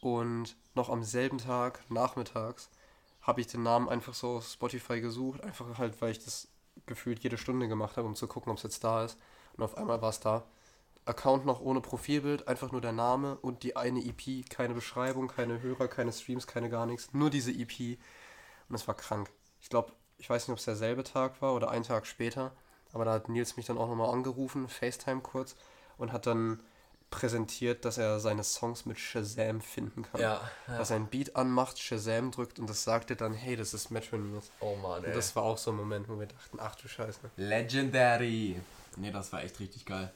Und 0.00 0.56
noch 0.74 0.88
am 0.90 1.04
selben 1.04 1.38
Tag, 1.38 1.88
nachmittags, 1.88 2.68
habe 3.22 3.40
ich 3.40 3.46
den 3.46 3.62
Namen 3.62 3.88
einfach 3.88 4.14
so 4.14 4.36
auf 4.36 4.46
Spotify 4.46 5.00
gesucht. 5.00 5.42
Einfach 5.42 5.78
halt, 5.78 6.00
weil 6.02 6.10
ich 6.10 6.24
das 6.24 6.48
gefühlt 6.86 7.20
jede 7.20 7.38
Stunde 7.38 7.68
gemacht 7.68 7.96
habe, 7.96 8.06
um 8.06 8.14
zu 8.14 8.26
gucken, 8.26 8.50
ob 8.50 8.58
es 8.58 8.64
jetzt 8.64 8.84
da 8.84 9.04
ist. 9.04 9.18
Und 9.56 9.62
auf 9.62 9.76
einmal 9.76 10.02
war 10.02 10.10
es 10.10 10.20
da. 10.20 10.44
Account 11.04 11.46
noch 11.46 11.60
ohne 11.60 11.80
Profilbild, 11.80 12.46
einfach 12.46 12.70
nur 12.70 12.80
der 12.80 12.92
Name 12.92 13.36
und 13.36 13.64
die 13.64 13.76
eine 13.76 14.04
EP, 14.04 14.48
keine 14.48 14.74
Beschreibung, 14.74 15.26
keine 15.28 15.60
Hörer, 15.60 15.88
keine 15.88 16.12
Streams, 16.12 16.46
keine 16.46 16.70
gar 16.70 16.86
nichts, 16.86 17.12
nur 17.12 17.28
diese 17.28 17.50
EP. 17.50 17.98
Und 18.68 18.76
es 18.76 18.86
war 18.86 18.94
krank. 18.94 19.28
Ich 19.60 19.68
glaube, 19.68 19.92
ich 20.18 20.30
weiß 20.30 20.46
nicht, 20.46 20.52
ob 20.52 20.58
es 20.58 20.64
derselbe 20.64 21.02
Tag 21.02 21.42
war 21.42 21.54
oder 21.54 21.70
einen 21.70 21.84
Tag 21.84 22.06
später, 22.06 22.52
aber 22.92 23.04
da 23.04 23.14
hat 23.14 23.28
Nils 23.28 23.56
mich 23.56 23.66
dann 23.66 23.78
auch 23.78 23.88
nochmal 23.88 24.10
angerufen, 24.10 24.68
FaceTime 24.68 25.22
kurz, 25.22 25.56
und 25.96 26.12
hat 26.12 26.26
dann 26.26 26.62
präsentiert, 27.12 27.84
dass 27.84 27.98
er 27.98 28.18
seine 28.18 28.42
Songs 28.42 28.84
mit 28.86 28.98
Shazam 28.98 29.60
finden 29.60 30.02
kann. 30.02 30.20
Ja, 30.20 30.40
ja. 30.66 30.78
Dass 30.78 30.90
er 30.90 30.96
ein 30.96 31.06
Beat 31.06 31.36
anmacht, 31.36 31.78
Shazam 31.78 32.32
drückt 32.32 32.58
und 32.58 32.68
das 32.68 32.82
sagte 32.82 33.14
dann, 33.14 33.32
hey, 33.34 33.54
das 33.54 33.72
ist 33.72 33.90
Metro 33.92 34.16
News. 34.16 34.50
Oh 34.58 34.74
Mann, 34.74 35.04
ey. 35.04 35.10
Und 35.10 35.16
das 35.16 35.36
war 35.36 35.44
auch 35.44 35.58
so 35.58 35.70
ein 35.70 35.76
Moment, 35.76 36.08
wo 36.08 36.18
wir 36.18 36.26
dachten, 36.26 36.58
ach 36.60 36.74
du 36.74 36.88
Scheiße. 36.88 37.20
Legendary. 37.36 38.60
Nee, 38.96 39.10
das 39.12 39.32
war 39.32 39.42
echt 39.44 39.60
richtig 39.60 39.86
geil. 39.86 40.12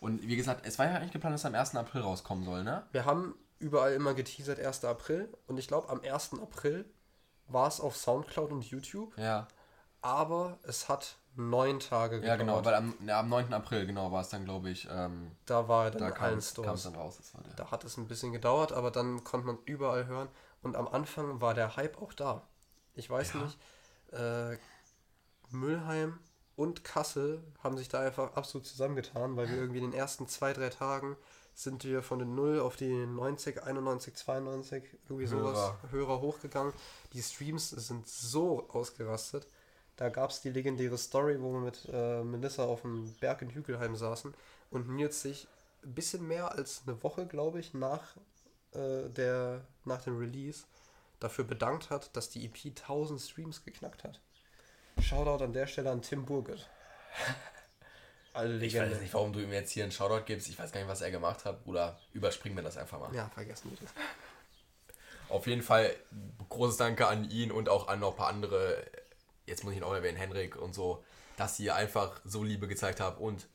Und 0.00 0.22
wie 0.22 0.36
gesagt, 0.36 0.64
es 0.66 0.78
war 0.78 0.86
ja 0.86 0.96
eigentlich 0.96 1.12
geplant, 1.12 1.34
dass 1.34 1.44
er 1.44 1.48
am 1.48 1.54
1. 1.56 1.74
April 1.76 2.02
rauskommen 2.02 2.44
soll, 2.44 2.62
ne? 2.62 2.84
Wir 2.92 3.04
haben 3.04 3.34
überall 3.58 3.92
immer 3.94 4.14
geteasert 4.14 4.60
1. 4.60 4.84
April 4.84 5.28
und 5.46 5.58
ich 5.58 5.66
glaube 5.66 5.88
am 5.88 6.00
1. 6.02 6.34
April 6.34 6.84
war 7.48 7.68
es 7.68 7.80
auf 7.80 7.96
Soundcloud 7.96 8.50
und 8.52 8.62
YouTube, 8.64 9.16
Ja. 9.18 9.48
aber 10.02 10.58
es 10.64 10.88
hat 10.88 11.16
neun 11.36 11.80
Tage 11.80 12.16
Ja, 12.16 12.36
gedauert. 12.36 12.38
genau, 12.38 12.64
weil 12.64 12.74
am, 12.74 12.94
ja, 13.06 13.20
am 13.20 13.28
9. 13.28 13.52
April, 13.52 13.86
genau, 13.86 14.12
war 14.12 14.20
es 14.22 14.28
dann, 14.28 14.44
glaube 14.44 14.70
ich, 14.70 14.88
ähm, 14.90 15.30
da 15.46 15.68
war 15.68 15.86
er 15.86 15.90
dann 15.92 16.00
da 16.00 16.10
kam 16.10 16.34
es 16.38 16.54
dann 16.54 16.64
raus. 16.94 17.16
Das 17.18 17.34
war 17.34 17.42
der. 17.42 17.54
Da 17.54 17.70
hat 17.70 17.84
es 17.84 17.96
ein 17.96 18.06
bisschen 18.08 18.32
gedauert, 18.32 18.72
aber 18.72 18.90
dann 18.90 19.24
konnte 19.24 19.46
man 19.46 19.58
überall 19.64 20.06
hören 20.06 20.28
und 20.62 20.76
am 20.76 20.88
Anfang 20.88 21.40
war 21.40 21.54
der 21.54 21.76
Hype 21.76 22.00
auch 22.00 22.12
da. 22.12 22.46
Ich 22.94 23.10
weiß 23.10 23.34
Ja. 23.34 23.42
nicht, 23.42 23.58
äh, 24.12 24.56
Mülheim 25.50 26.18
und 26.56 26.84
Kassel 26.84 27.42
haben 27.62 27.76
sich 27.76 27.88
da 27.88 28.00
einfach 28.00 28.34
absolut 28.36 28.66
zusammengetan, 28.66 29.36
weil 29.36 29.48
wir 29.48 29.56
irgendwie 29.56 29.78
in 29.80 29.90
den 29.90 29.98
ersten 29.98 30.28
zwei, 30.28 30.52
drei 30.52 30.68
Tagen 30.70 31.16
sind 31.56 31.84
wir 31.84 32.02
von 32.02 32.18
den 32.18 32.34
0 32.34 32.60
auf 32.60 32.76
die 32.76 33.06
90, 33.06 33.62
91, 33.62 34.14
92, 34.16 34.82
irgendwie 35.04 35.26
sowas, 35.26 35.56
Hörer. 35.56 35.78
Hörer 35.90 36.20
hochgegangen. 36.20 36.72
Die 37.12 37.22
Streams 37.22 37.70
sind 37.70 38.08
so 38.08 38.68
ausgerastet. 38.70 39.46
Da 39.96 40.08
gab 40.08 40.30
es 40.30 40.40
die 40.40 40.50
legendäre 40.50 40.98
Story, 40.98 41.40
wo 41.40 41.52
wir 41.52 41.60
mit 41.60 41.88
äh, 41.92 42.22
Melissa 42.22 42.64
auf 42.64 42.82
dem 42.82 43.12
Berg 43.20 43.42
in 43.42 43.50
Hügelheim 43.50 43.94
saßen 43.94 44.34
und 44.70 44.88
Nils 44.88 45.22
sich 45.22 45.46
ein 45.84 45.94
bisschen 45.94 46.26
mehr 46.26 46.52
als 46.52 46.82
eine 46.86 47.02
Woche, 47.02 47.26
glaube 47.26 47.60
ich, 47.60 47.74
nach, 47.74 48.16
äh, 48.72 49.08
der, 49.10 49.64
nach 49.84 50.02
dem 50.02 50.18
Release 50.18 50.64
dafür 51.20 51.44
bedankt 51.44 51.90
hat, 51.90 52.14
dass 52.16 52.30
die 52.30 52.44
EP 52.44 52.56
1000 52.66 53.20
Streams 53.20 53.64
geknackt 53.64 54.04
hat. 54.04 54.20
Shoutout 55.00 55.44
an 55.44 55.52
der 55.52 55.66
Stelle 55.66 55.90
an 55.90 56.02
Tim 56.02 56.24
Burgert. 56.24 56.68
Alle 58.32 58.64
Ich 58.64 58.76
weiß 58.76 59.00
nicht, 59.00 59.14
warum 59.14 59.32
du 59.32 59.40
ihm 59.40 59.52
jetzt 59.52 59.70
hier 59.70 59.84
einen 59.84 59.92
Shoutout 59.92 60.24
gibst. 60.24 60.48
Ich 60.48 60.58
weiß 60.58 60.72
gar 60.72 60.80
nicht, 60.80 60.88
was 60.88 61.02
er 61.02 61.12
gemacht 61.12 61.44
hat. 61.44 61.62
Bruder, 61.62 62.00
überspringen 62.12 62.56
wir 62.56 62.64
das 62.64 62.76
einfach 62.76 62.98
mal. 62.98 63.14
Ja, 63.14 63.28
vergessen 63.28 63.70
wir 63.70 63.78
das. 63.80 63.90
Auf 65.28 65.46
jeden 65.46 65.62
Fall 65.62 65.94
großes 66.48 66.76
Danke 66.76 67.06
an 67.06 67.30
ihn 67.30 67.52
und 67.52 67.68
auch 67.68 67.86
an 67.86 68.00
noch 68.00 68.10
ein 68.10 68.16
paar 68.16 68.28
andere. 68.28 68.84
Jetzt 69.46 69.64
muss 69.64 69.72
ich 69.72 69.78
ihn 69.78 69.84
auch 69.84 69.94
erwähnen, 69.94 70.16
Henrik 70.16 70.56
und 70.56 70.74
so, 70.74 71.02
dass 71.36 71.58
ihr 71.58 71.74
einfach 71.74 72.20
so 72.24 72.42
Liebe 72.42 72.68
gezeigt 72.68 73.00
habt 73.00 73.20
und 73.20 73.48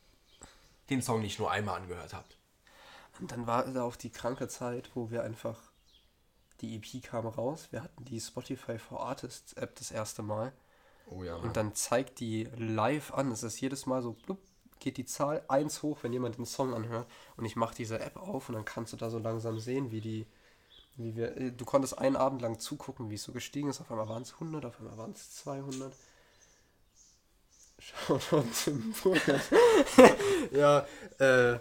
den 0.90 1.02
Song 1.02 1.22
nicht 1.22 1.40
nur 1.40 1.52
einmal 1.52 1.80
angehört 1.80 2.14
habt. 2.14 2.38
Und 3.20 3.32
dann 3.32 3.48
war 3.48 3.66
da 3.66 3.84
auch 3.84 3.96
die 3.96 4.12
kranke 4.12 4.48
Zeit, 4.48 4.92
wo 4.96 5.12
wir 5.12 5.24
einfach, 5.24 5.58
die 6.62 6.76
EP 6.76 7.04
kam 7.04 7.28
raus, 7.28 7.68
wir 7.72 7.84
hatten 7.84 8.06
die 8.06 8.20
Spotify 8.20 8.78
for 8.78 9.02
Artists 9.02 9.54
App 9.54 9.76
das 9.76 9.92
erste 9.92 10.22
Mal 10.22 10.54
Oh 11.12 11.24
ja. 11.24 11.36
Und 11.36 11.58
dann 11.58 11.74
zeigt 11.76 12.20
die 12.20 12.48
live 12.58 13.14
an. 13.14 13.32
Es 13.32 13.44
ist 13.44 13.60
jedes 13.60 13.86
Mal 13.86 14.02
so, 14.02 14.14
blub, 14.14 14.40
geht 14.80 14.98
die 14.98 15.06
Zahl 15.06 15.44
1 15.48 15.82
hoch, 15.84 16.00
wenn 16.02 16.14
jemand 16.14 16.38
den 16.38 16.46
Song 16.46 16.74
anhört. 16.74 17.08
Und 17.36 17.46
ich 17.46 17.56
mache 17.56 17.76
diese 17.76 18.00
App 18.00 18.18
auf 18.18 18.50
und 18.50 18.56
dann 18.56 18.66
kannst 18.66 18.94
du 18.94 18.98
da 18.98 19.10
so 19.10 19.20
langsam 19.20 19.60
sehen, 19.60 19.92
wie 19.92 20.02
die, 20.02 20.28
wie 21.00 21.16
wir, 21.16 21.36
äh, 21.38 21.52
du 21.52 21.66
konntest 21.66 21.98
einen 21.98 22.16
Abend 22.16 22.42
lang 22.42 22.60
zugucken, 22.60 23.10
wie 23.10 23.16
es 23.16 23.24
so 23.24 23.32
gestiegen 23.32 23.70
ist. 23.70 23.82
Auf 23.82 23.90
einmal 23.90 24.10
waren 24.10 24.22
es 24.22 24.34
100, 24.34 24.66
auf 24.66 24.80
einmal 24.80 24.98
waren 24.98 25.12
es 25.12 25.36
200. 25.38 25.94
Shoutout 27.80 28.52
zum 28.52 28.94
Burger. 29.02 29.40
ja, 30.52 30.86
äh, 31.20 31.60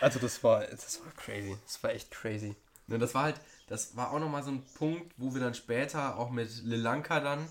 also 0.00 0.18
das 0.18 0.44
war, 0.44 0.64
das 0.66 1.00
war 1.02 1.10
crazy. 1.12 1.56
Das 1.64 1.82
war 1.82 1.90
echt 1.90 2.10
crazy. 2.10 2.54
Ne, 2.86 2.98
das 2.98 3.14
war 3.14 3.24
halt, 3.24 3.40
das 3.66 3.96
war 3.96 4.12
auch 4.12 4.18
nochmal 4.18 4.42
so 4.42 4.50
ein 4.50 4.62
Punkt, 4.74 5.14
wo 5.16 5.32
wir 5.32 5.40
dann 5.40 5.54
später 5.54 6.18
auch 6.18 6.30
mit 6.30 6.62
Lilanka 6.64 7.20
dann 7.20 7.48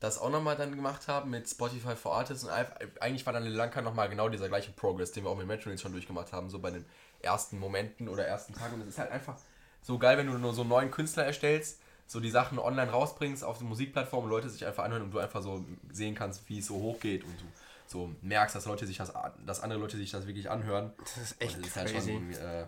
das 0.00 0.18
auch 0.18 0.30
nochmal 0.30 0.54
dann 0.54 0.76
gemacht 0.76 1.08
haben 1.08 1.30
mit 1.30 1.48
Spotify 1.48 1.96
for 1.96 2.14
Artists 2.14 2.44
und 2.44 2.52
eigentlich 3.00 3.26
war 3.26 3.32
dann 3.32 3.42
Lilanka 3.42 3.82
nochmal 3.82 4.08
genau 4.08 4.28
dieser 4.28 4.48
gleiche 4.48 4.70
Progress, 4.70 5.10
den 5.10 5.24
wir 5.24 5.30
auch 5.30 5.36
mit 5.36 5.48
Metrolinks 5.48 5.82
schon 5.82 5.90
durchgemacht 5.90 6.32
haben, 6.32 6.50
so 6.50 6.60
bei 6.60 6.70
den 6.70 6.84
ersten 7.20 7.58
Momenten 7.58 8.08
oder 8.08 8.24
ersten 8.24 8.54
Tagen 8.54 8.74
und 8.74 8.82
es 8.82 8.90
ist 8.90 8.98
halt 8.98 9.10
einfach 9.10 9.36
so 9.82 9.98
geil, 9.98 10.18
wenn 10.18 10.26
du 10.26 10.38
nur 10.38 10.52
so 10.54 10.62
einen 10.62 10.70
neuen 10.70 10.90
Künstler 10.90 11.24
erstellst, 11.24 11.80
so 12.06 12.20
die 12.20 12.30
Sachen 12.30 12.58
online 12.58 12.90
rausbringst 12.90 13.44
auf 13.44 13.58
die 13.58 13.64
Musikplattform, 13.64 14.28
Leute 14.28 14.48
sich 14.48 14.64
einfach 14.66 14.84
anhören 14.84 15.02
und 15.04 15.10
du 15.12 15.18
einfach 15.18 15.42
so 15.42 15.64
sehen 15.92 16.14
kannst, 16.14 16.48
wie 16.48 16.58
es 16.58 16.66
so 16.66 16.76
hochgeht 16.76 17.24
und 17.24 17.40
du 17.40 17.44
so 17.86 18.14
merkst, 18.22 18.54
dass 18.56 18.66
Leute 18.66 18.86
sich 18.86 18.98
das, 18.98 19.12
dass 19.46 19.60
andere 19.60 19.80
Leute 19.80 19.96
sich 19.96 20.10
das 20.10 20.26
wirklich 20.26 20.50
anhören. 20.50 20.92
Das 20.98 21.16
ist 21.16 21.40
Und 21.40 21.40
echt 21.42 21.58
das 21.58 21.66
ist 21.66 21.76
halt 21.76 21.88
crazy. 21.92 22.10
schon 22.10 22.30
ein 22.30 22.32
äh, 22.34 22.66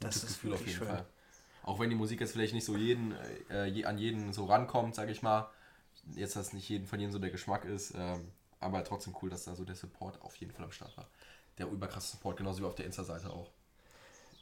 Das 0.00 0.14
gutes 0.14 0.22
ist 0.22 0.28
Gefühl 0.28 0.54
auf 0.54 0.66
jeden 0.66 0.78
schön. 0.78 0.88
Fall. 0.88 1.06
Auch 1.62 1.80
wenn 1.80 1.90
die 1.90 1.96
Musik 1.96 2.20
jetzt 2.20 2.32
vielleicht 2.32 2.54
nicht 2.54 2.64
so 2.64 2.76
jeden, 2.76 3.14
äh, 3.50 3.66
je, 3.66 3.84
an 3.86 3.98
jeden 3.98 4.32
so 4.32 4.44
rankommt, 4.46 4.94
sage 4.94 5.12
ich 5.12 5.22
mal. 5.22 5.50
Jetzt, 6.14 6.36
dass 6.36 6.52
nicht 6.52 6.68
jeden 6.68 6.86
von 6.86 7.00
jedem 7.00 7.12
so 7.12 7.18
der 7.18 7.30
Geschmack 7.30 7.64
ist. 7.64 7.94
Ähm, 7.96 8.32
aber 8.60 8.84
trotzdem 8.84 9.14
cool, 9.22 9.30
dass 9.30 9.44
da 9.44 9.54
so 9.54 9.64
der 9.64 9.74
Support 9.76 10.20
auf 10.22 10.36
jeden 10.36 10.52
Fall 10.52 10.64
am 10.64 10.72
Start 10.72 10.96
war. 10.96 11.08
Der 11.58 11.66
überkrasse 11.68 12.12
Support, 12.12 12.36
genauso 12.38 12.62
wie 12.62 12.66
auf 12.66 12.74
der 12.74 12.86
Insta-Seite 12.86 13.30
auch. 13.30 13.50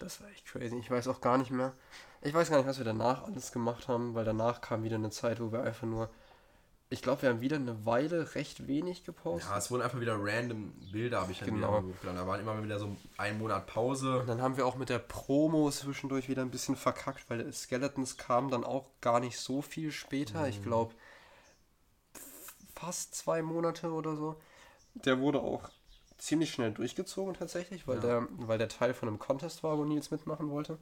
Das 0.03 0.21
war 0.21 0.29
echt 0.31 0.47
crazy. 0.47 0.77
Ich 0.79 0.91
weiß 0.91 1.09
auch 1.09 1.21
gar 1.21 1.39
nicht 1.39 1.51
mehr. 1.51 1.73
Ich 2.21 2.35
weiß 2.35 2.51
gar 2.51 2.57
nicht, 2.59 2.67
was 2.67 2.79
wir 2.79 2.85
danach 2.85 3.25
alles 3.25 3.53
gemacht 3.53 3.89
haben, 3.89 4.15
weil 4.15 4.25
danach 4.25 4.61
kam 4.61 4.83
wieder 4.85 4.97
eine 4.97 5.11
Zeit, 5.11 5.41
wo 5.41 5.53
wir 5.53 5.63
einfach 5.63 5.87
nur. 5.87 6.11
Ich 6.91 7.01
glaube, 7.01 7.23
wir 7.23 7.31
haben 7.31 7.41
wieder 7.41 7.57
eine 7.57 7.87
Weile 7.87 8.35
recht 8.35 8.67
wenig 8.67 9.05
gepostet. 9.05 9.49
Ja, 9.51 9.57
es 9.57 9.71
wurden 9.71 9.81
einfach 9.83 9.99
wieder 10.01 10.17
random 10.19 10.73
Bilder, 10.93 11.23
habe 11.23 11.33
ich 11.33 11.39
dann 11.39 11.49
Genau. 11.49 11.79
wieder 11.79 11.95
hochgeladen. 11.95 12.21
Da 12.21 12.27
waren 12.27 12.41
immer 12.41 12.63
wieder 12.63 12.79
so 12.79 12.95
ein 13.17 13.39
Monat 13.39 13.67
Pause. 13.67 14.19
Und 14.21 14.27
dann 14.29 14.43
haben 14.43 14.59
wir 14.59 14.67
auch 14.67 14.77
mit 14.77 14.91
der 14.91 14.99
Promo 14.99 15.71
zwischendurch 15.71 16.29
wieder 16.29 16.43
ein 16.43 16.51
bisschen 16.51 16.77
verkackt, 16.77 17.31
weil 17.31 17.51
Skeletons 17.51 18.19
kam 18.19 18.51
dann 18.51 18.63
auch 18.63 18.91
gar 19.01 19.21
nicht 19.21 19.39
so 19.39 19.63
viel 19.63 19.91
später. 19.91 20.47
Ich 20.49 20.63
glaube, 20.63 20.95
fast 22.75 23.15
zwei 23.15 23.41
Monate 23.43 23.91
oder 23.91 24.15
so. 24.17 24.37
Der 24.95 25.19
wurde 25.19 25.41
auch 25.41 25.71
ziemlich 26.23 26.53
schnell 26.53 26.71
durchgezogen 26.71 27.35
tatsächlich, 27.35 27.89
weil, 27.89 27.99
der, 27.99 28.29
weil 28.31 28.59
der 28.59 28.69
Teil 28.69 28.95
von 28.95 29.09
einem 29.09 29.19
Contest 29.19 29.65
war, 29.65 29.77
wo 29.77 29.85
Nils 29.85 30.13
mitmachen 30.13 30.51
wollte. 30.51 30.79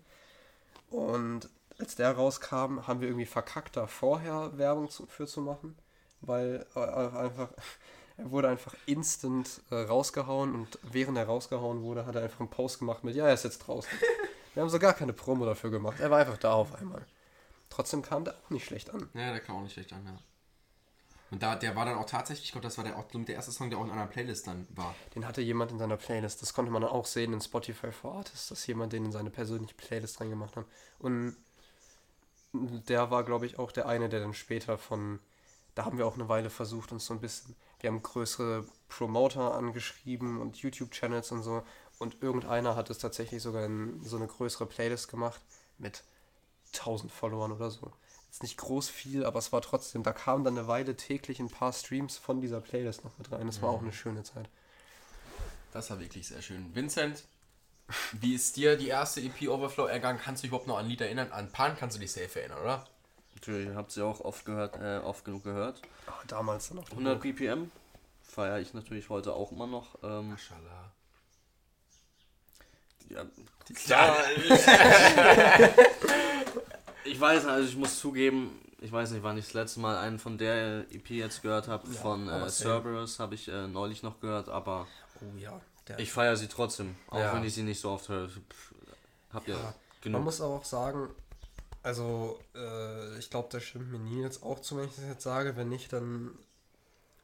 Und 0.90 1.48
als 1.78 1.94
der 1.94 2.12
rauskam, 2.12 2.86
haben 2.86 3.00
wir 3.00 3.08
irgendwie 3.08 3.26
verkackt, 3.26 3.76
da 3.76 3.86
vorher 3.86 4.58
Werbung 4.58 4.90
zu, 4.90 5.06
für 5.06 5.26
zu 5.26 5.40
machen, 5.40 5.78
weil 6.20 6.66
äh, 6.76 6.80
einfach, 6.80 7.48
er 8.18 8.30
wurde 8.30 8.48
einfach 8.48 8.74
instant 8.84 9.62
äh, 9.70 9.76
rausgehauen 9.76 10.54
und 10.54 10.78
während 10.82 11.16
er 11.16 11.24
rausgehauen 11.24 11.80
wurde, 11.82 12.04
hat 12.04 12.16
er 12.16 12.22
einfach 12.22 12.40
einen 12.40 12.50
Post 12.50 12.80
gemacht 12.80 13.02
mit, 13.02 13.16
ja, 13.16 13.26
er 13.26 13.34
ist 13.34 13.44
jetzt 13.44 13.60
draußen. 13.60 13.90
wir 14.54 14.62
haben 14.62 14.68
so 14.68 14.78
gar 14.78 14.92
keine 14.92 15.14
Promo 15.14 15.46
dafür 15.46 15.70
gemacht, 15.70 16.00
er 16.00 16.10
war 16.10 16.18
einfach 16.18 16.38
da 16.38 16.52
auf 16.52 16.74
einmal. 16.74 17.06
Trotzdem 17.70 18.02
kam 18.02 18.24
der 18.24 18.34
auch 18.34 18.50
nicht 18.50 18.66
schlecht 18.66 18.90
an. 18.90 19.08
Ja, 19.14 19.30
der 19.30 19.40
kam 19.40 19.56
auch 19.56 19.62
nicht 19.62 19.72
schlecht 19.72 19.92
an, 19.94 20.04
ja. 20.04 20.18
Und 21.30 21.42
da, 21.42 21.54
der 21.54 21.76
war 21.76 21.84
dann 21.84 21.96
auch 21.96 22.06
tatsächlich, 22.06 22.46
ich 22.46 22.52
glaube, 22.52 22.66
das 22.66 22.76
war 22.76 22.84
der, 22.84 22.96
auch 22.98 23.04
der 23.12 23.34
erste 23.34 23.52
Song, 23.52 23.70
der 23.70 23.78
auch 23.78 23.84
in 23.84 23.90
einer 23.90 24.06
Playlist 24.06 24.48
dann 24.48 24.66
war. 24.70 24.94
Den 25.14 25.26
hatte 25.26 25.40
jemand 25.40 25.70
in 25.70 25.78
seiner 25.78 25.96
Playlist. 25.96 26.42
Das 26.42 26.54
konnte 26.54 26.72
man 26.72 26.82
dann 26.82 26.90
auch 26.90 27.06
sehen 27.06 27.32
in 27.32 27.40
Spotify 27.40 27.92
for 27.92 28.14
Artists, 28.16 28.48
dass 28.48 28.66
jemand 28.66 28.92
den 28.92 29.04
in 29.04 29.12
seine 29.12 29.30
persönliche 29.30 29.74
Playlist 29.74 30.20
reingemacht 30.20 30.56
hat. 30.56 30.66
Und 30.98 31.36
der 32.52 33.10
war, 33.12 33.22
glaube 33.24 33.46
ich, 33.46 33.58
auch 33.58 33.70
der 33.70 33.86
eine, 33.86 34.08
der 34.08 34.20
dann 34.20 34.34
später 34.34 34.76
von. 34.76 35.20
Da 35.76 35.84
haben 35.84 35.98
wir 35.98 36.06
auch 36.06 36.14
eine 36.14 36.28
Weile 36.28 36.50
versucht, 36.50 36.90
uns 36.90 37.06
so 37.06 37.14
ein 37.14 37.20
bisschen. 37.20 37.54
Wir 37.78 37.90
haben 37.90 38.02
größere 38.02 38.66
Promoter 38.88 39.54
angeschrieben 39.54 40.40
und 40.40 40.56
YouTube-Channels 40.56 41.30
und 41.30 41.42
so. 41.42 41.62
Und 41.98 42.22
irgendeiner 42.22 42.74
hat 42.74 42.90
es 42.90 42.98
tatsächlich 42.98 43.40
sogar 43.40 43.64
in 43.64 44.02
so 44.02 44.16
eine 44.16 44.26
größere 44.26 44.66
Playlist 44.66 45.08
gemacht 45.08 45.40
mit 45.78 46.02
1000 46.74 47.12
Followern 47.12 47.52
oder 47.52 47.70
so. 47.70 47.92
Ist 48.30 48.42
nicht 48.42 48.58
groß 48.58 48.88
viel, 48.88 49.24
aber 49.24 49.40
es 49.40 49.52
war 49.52 49.60
trotzdem. 49.60 50.02
Da 50.02 50.12
kamen 50.12 50.44
dann 50.44 50.56
eine 50.56 50.68
Weile 50.68 50.96
täglich 50.96 51.40
ein 51.40 51.50
paar 51.50 51.72
Streams 51.72 52.16
von 52.16 52.40
dieser 52.40 52.60
Playlist 52.60 53.04
noch 53.04 53.18
mit 53.18 53.32
rein. 53.32 53.46
Das 53.46 53.60
war 53.60 53.70
auch 53.70 53.82
eine 53.82 53.92
schöne 53.92 54.22
Zeit. 54.22 54.48
Das 55.72 55.90
war 55.90 55.98
wirklich 56.00 56.28
sehr 56.28 56.40
schön. 56.40 56.74
Vincent, 56.74 57.24
wie 58.12 58.34
ist 58.34 58.56
dir 58.56 58.76
die 58.76 58.88
erste 58.88 59.20
EP 59.20 59.48
Overflow 59.48 59.86
ergangen? 59.86 60.20
Kannst 60.22 60.42
du 60.42 60.44
dich 60.44 60.50
überhaupt 60.50 60.68
noch 60.68 60.78
an 60.78 60.84
ein 60.84 60.90
Lied 60.90 61.00
erinnern? 61.00 61.32
An 61.32 61.50
Pan 61.50 61.76
kannst 61.76 61.96
du 61.96 62.00
dich 62.00 62.12
safe 62.12 62.40
erinnern, 62.40 62.60
oder? 62.60 62.84
Natürlich, 63.34 63.74
habt 63.74 63.90
sie 63.90 64.04
auch 64.04 64.20
oft 64.20 64.44
gehört, 64.44 64.76
äh, 64.80 64.98
oft 64.98 65.24
genug 65.24 65.44
gehört. 65.44 65.80
Ah, 66.06 66.12
damals 66.28 66.68
dann 66.68 66.76
noch. 66.78 66.90
100 66.90 67.20
BPM 67.20 67.70
feiere 68.22 68.60
ich 68.60 68.74
natürlich 68.74 69.08
heute 69.08 69.32
auch 69.32 69.50
immer 69.50 69.66
noch. 69.66 69.96
Ähm, 70.02 70.30
Maschallah. 70.30 70.92
ja, 73.08 73.24
ja, 73.86 74.16
ich, 77.04 77.20
weiß, 77.20 77.46
also 77.46 77.68
ich 77.68 77.76
muss 77.76 77.98
zugeben, 77.98 78.60
ich 78.80 78.90
weiß 78.92 79.10
nicht, 79.12 79.22
wann 79.22 79.36
ich 79.38 79.46
das 79.46 79.54
letzte 79.54 79.80
Mal 79.80 79.98
einen 79.98 80.18
von 80.18 80.38
der 80.38 80.80
EP 80.92 81.10
jetzt 81.10 81.42
gehört 81.42 81.68
habe. 81.68 81.86
von 81.86 82.28
aber 82.28 82.46
äh. 82.46 82.50
Cerberus 82.50 83.18
habe 83.18 83.34
ich 83.34 83.48
äh, 83.48 83.66
neulich 83.68 84.02
noch 84.02 84.20
gehört, 84.20 84.48
aber 84.48 84.86
Oh 85.20 85.36
ja. 85.38 85.60
Der 85.88 85.98
ich 85.98 86.10
feiere 86.12 86.36
sie 86.36 86.48
trotzdem, 86.48 86.96
auch 87.08 87.18
Ja. 87.18 87.34
wenn 87.34 87.44
ich 87.44 87.54
sie 87.54 87.62
nicht 87.62 87.80
so 87.80 87.90
oft 87.90 88.08
höre. 88.08 88.28
Pff, 88.28 88.74
Habt 89.32 89.48
ihr 89.48 89.54
Man 89.56 89.74
genug? 90.00 90.24
muss 90.24 90.40
aber 90.40 90.54
auch 90.54 90.64
sagen, 90.64 91.08
also 91.82 92.38
äh, 92.54 93.18
ich 93.18 93.30
glaube, 93.30 93.48
das 93.52 93.62
stimmt 93.62 93.90
mir 93.92 93.98
nie 93.98 94.22
jetzt 94.22 94.42
auch 94.42 94.60
zu, 94.60 94.76
wenn 94.76 94.84
ich 94.86 94.96
das 94.96 95.04
jetzt 95.04 95.22
sage. 95.22 95.56
Wenn 95.56 95.68
nicht, 95.68 95.92
dann 95.92 96.36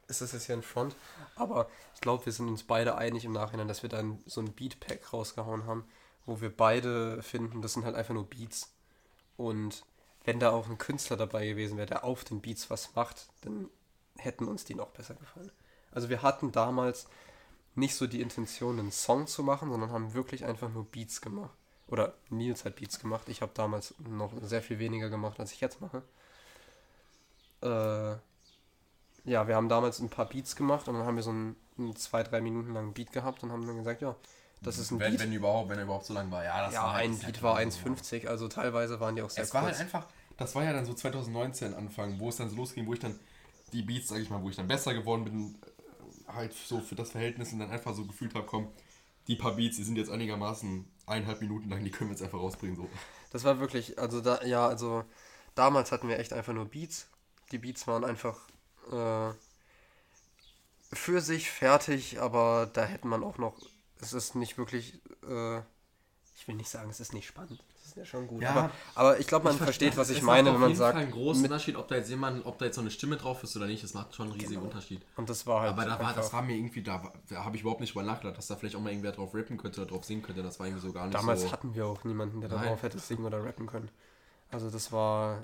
ist 0.07 0.21
das 0.21 0.31
jetzt 0.31 0.45
hier 0.45 0.55
ein 0.55 0.63
Front. 0.63 0.95
Aber 1.35 1.69
ich 1.95 2.01
glaube, 2.01 2.25
wir 2.25 2.31
sind 2.33 2.47
uns 2.47 2.63
beide 2.63 2.95
einig 2.97 3.25
im 3.25 3.33
Nachhinein, 3.33 3.67
dass 3.67 3.83
wir 3.83 3.89
dann 3.89 4.19
so 4.25 4.41
ein 4.41 4.53
Beat-Pack 4.53 5.11
rausgehauen 5.11 5.65
haben, 5.65 5.83
wo 6.25 6.39
wir 6.39 6.55
beide 6.55 7.21
finden, 7.23 7.61
das 7.61 7.73
sind 7.73 7.83
halt 7.83 7.95
einfach 7.95 8.13
nur 8.13 8.25
Beats. 8.29 8.71
Und 9.37 9.85
wenn 10.25 10.39
da 10.39 10.51
auch 10.51 10.67
ein 10.67 10.77
Künstler 10.77 11.15
dabei 11.15 11.47
gewesen 11.47 11.77
wäre, 11.77 11.87
der 11.87 12.03
auf 12.03 12.23
den 12.23 12.41
Beats 12.41 12.69
was 12.69 12.95
macht, 12.95 13.27
dann 13.41 13.69
hätten 14.17 14.47
uns 14.47 14.65
die 14.65 14.75
noch 14.75 14.89
besser 14.89 15.13
gefallen. 15.15 15.51
Also 15.91 16.09
wir 16.09 16.21
hatten 16.21 16.51
damals 16.51 17.07
nicht 17.75 17.95
so 17.95 18.07
die 18.07 18.21
Intention, 18.21 18.79
einen 18.79 18.91
Song 18.91 19.27
zu 19.27 19.43
machen, 19.43 19.69
sondern 19.69 19.91
haben 19.91 20.13
wirklich 20.13 20.43
einfach 20.45 20.69
nur 20.69 20.85
Beats 20.85 21.21
gemacht. 21.21 21.55
Oder 21.87 22.15
Nils 22.29 22.65
hat 22.65 22.75
Beats 22.75 22.99
gemacht. 22.99 23.29
Ich 23.29 23.41
habe 23.41 23.51
damals 23.53 23.93
noch 23.99 24.33
sehr 24.41 24.61
viel 24.61 24.79
weniger 24.79 25.09
gemacht, 25.09 25.39
als 25.39 25.53
ich 25.53 25.61
jetzt 25.61 25.79
mache. 25.79 26.01
Äh, 27.61 28.17
ja, 29.29 29.47
wir 29.47 29.55
haben 29.55 29.69
damals 29.69 29.99
ein 29.99 30.09
paar 30.09 30.25
Beats 30.27 30.55
gemacht 30.55 30.87
und 30.87 30.95
dann 30.95 31.05
haben 31.05 31.15
wir 31.15 31.23
so 31.23 31.29
einen, 31.29 31.55
einen 31.77 31.95
zwei, 31.95 32.23
drei 32.23 32.41
Minuten 32.41 32.73
langen 32.73 32.93
Beat 32.93 33.11
gehabt 33.11 33.43
und 33.43 33.51
haben 33.51 33.65
dann 33.65 33.77
gesagt, 33.77 34.01
ja, 34.01 34.15
das 34.61 34.77
ist 34.77 34.91
ein 34.91 34.99
Wenn, 34.99 35.11
Beat. 35.11 35.19
wenn 35.19 35.33
überhaupt, 35.33 35.69
wenn 35.69 35.77
er 35.77 35.85
überhaupt 35.85 36.05
so 36.05 36.13
lang 36.13 36.31
war. 36.31 36.43
Ja, 36.43 36.65
das 36.65 36.73
ja, 36.73 36.81
war 36.81 36.93
halt, 36.93 37.05
ein 37.05 37.11
ist 37.11 37.19
Beat 37.19 37.25
halt 37.25 37.41
war 37.43 37.57
immer 37.57 37.71
so. 37.71 37.79
1,50, 37.79 38.27
also 38.27 38.47
teilweise 38.47 38.99
waren 38.99 39.15
die 39.15 39.21
auch 39.21 39.29
sehr 39.29 39.43
Es 39.43 39.53
war 39.53 39.61
kurz. 39.61 39.73
halt 39.77 39.81
einfach, 39.81 40.07
das 40.37 40.55
war 40.55 40.63
ja 40.63 40.73
dann 40.73 40.85
so 40.85 40.93
2019 40.93 41.73
Anfang, 41.73 42.19
wo 42.19 42.29
es 42.29 42.37
dann 42.37 42.49
so 42.49 42.55
losging, 42.55 42.85
wo 42.87 42.93
ich 42.93 42.99
dann 42.99 43.19
die 43.73 43.81
Beats, 43.83 44.09
sag 44.09 44.19
ich 44.19 44.29
mal, 44.29 44.41
wo 44.41 44.49
ich 44.49 44.55
dann 44.55 44.67
besser 44.67 44.93
geworden 44.93 45.23
bin, 45.25 45.55
äh, 46.27 46.31
halt 46.33 46.53
so 46.53 46.81
für 46.81 46.95
das 46.95 47.11
Verhältnis 47.11 47.53
und 47.53 47.59
dann 47.59 47.71
einfach 47.71 47.93
so 47.95 48.05
gefühlt 48.05 48.35
habe, 48.35 48.45
komm, 48.45 48.69
die 49.27 49.35
paar 49.35 49.55
Beats, 49.55 49.77
die 49.77 49.83
sind 49.83 49.97
jetzt 49.97 50.09
einigermaßen 50.11 50.85
eineinhalb 51.05 51.41
Minuten 51.41 51.69
lang, 51.69 51.83
die 51.83 51.91
können 51.91 52.09
wir 52.09 52.13
jetzt 52.15 52.23
einfach 52.23 52.39
rausbringen. 52.39 52.75
So. 52.77 52.89
Das 53.31 53.43
war 53.43 53.59
wirklich, 53.59 53.99
also 53.99 54.21
da, 54.21 54.43
ja, 54.43 54.67
also 54.67 55.03
damals 55.55 55.91
hatten 55.91 56.07
wir 56.09 56.19
echt 56.19 56.33
einfach 56.33 56.53
nur 56.53 56.65
Beats. 56.65 57.07
Die 57.51 57.57
Beats 57.57 57.87
waren 57.87 58.03
einfach 58.05 58.47
äh, 58.91 59.33
für 60.93 61.21
sich 61.21 61.49
fertig, 61.51 62.19
aber 62.21 62.69
da 62.71 62.83
hätte 62.85 63.07
man 63.07 63.23
auch 63.23 63.37
noch, 63.37 63.55
es 64.01 64.13
ist 64.13 64.35
nicht 64.35 64.57
wirklich, 64.57 64.99
äh, 65.27 65.59
ich 66.35 66.47
will 66.47 66.55
nicht 66.55 66.69
sagen, 66.69 66.89
es 66.89 66.99
ist 66.99 67.13
nicht 67.13 67.27
spannend. 67.27 67.63
Das 67.73 67.87
ist 67.87 67.95
ja 67.97 68.05
schon 68.05 68.27
gut. 68.27 68.41
Ja, 68.41 68.51
aber, 68.51 68.71
aber 68.95 69.19
ich 69.19 69.27
glaube, 69.27 69.45
man 69.45 69.57
versteht, 69.57 69.95
was 69.97 70.09
ich 70.09 70.21
meine, 70.21 70.53
wenn 70.53 70.59
man 70.59 70.75
sagt, 70.75 70.93
Fall 70.95 71.03
einen 71.03 71.11
großen 71.11 71.41
mit- 71.41 71.49
Unterschied, 71.51 71.75
ob 71.77 71.87
da 71.87 71.95
jetzt 71.95 72.09
jemand, 72.09 72.45
ob 72.45 72.57
da 72.59 72.65
jetzt 72.65 72.75
so 72.75 72.81
eine 72.81 72.91
Stimme 72.91 73.15
drauf 73.17 73.41
ist 73.43 73.55
oder 73.55 73.65
nicht, 73.65 73.83
das 73.83 73.93
macht 73.93 74.13
schon 74.13 74.29
einen 74.31 74.39
riesigen 74.39 74.61
Unterschied. 74.61 75.01
und 75.15 75.29
das 75.29 75.47
war 75.47 75.61
halt 75.61 75.71
Aber 75.71 75.85
da 75.85 75.99
war, 75.99 76.13
das 76.13 76.31
war 76.33 76.41
mir 76.41 76.55
irgendwie, 76.55 76.83
da, 76.83 77.11
da 77.29 77.45
habe 77.45 77.55
ich 77.55 77.61
überhaupt 77.61 77.79
nicht 77.81 77.93
drüber 77.95 78.05
nachgedacht, 78.05 78.37
dass 78.37 78.47
da 78.47 78.55
vielleicht 78.55 78.75
auch 78.75 78.81
mal 78.81 78.89
irgendwer 78.89 79.13
drauf 79.13 79.33
rappen 79.33 79.57
könnte 79.57 79.81
oder 79.81 79.89
drauf 79.89 80.03
singen 80.03 80.21
könnte. 80.21 80.43
Das 80.43 80.59
war 80.59 80.67
irgendwie 80.67 80.85
so 80.85 80.91
gar 80.93 81.05
nicht 81.05 81.15
Damals 81.15 81.41
so. 81.43 81.51
hatten 81.51 81.73
wir 81.73 81.85
auch 81.87 82.03
niemanden, 82.03 82.41
der 82.41 82.49
darauf 82.49 82.83
hätte 82.83 82.99
singen 82.99 83.25
oder 83.25 83.43
rappen 83.43 83.67
können. 83.67 83.89
Also 84.51 84.69
das 84.69 84.91
war 84.91 85.39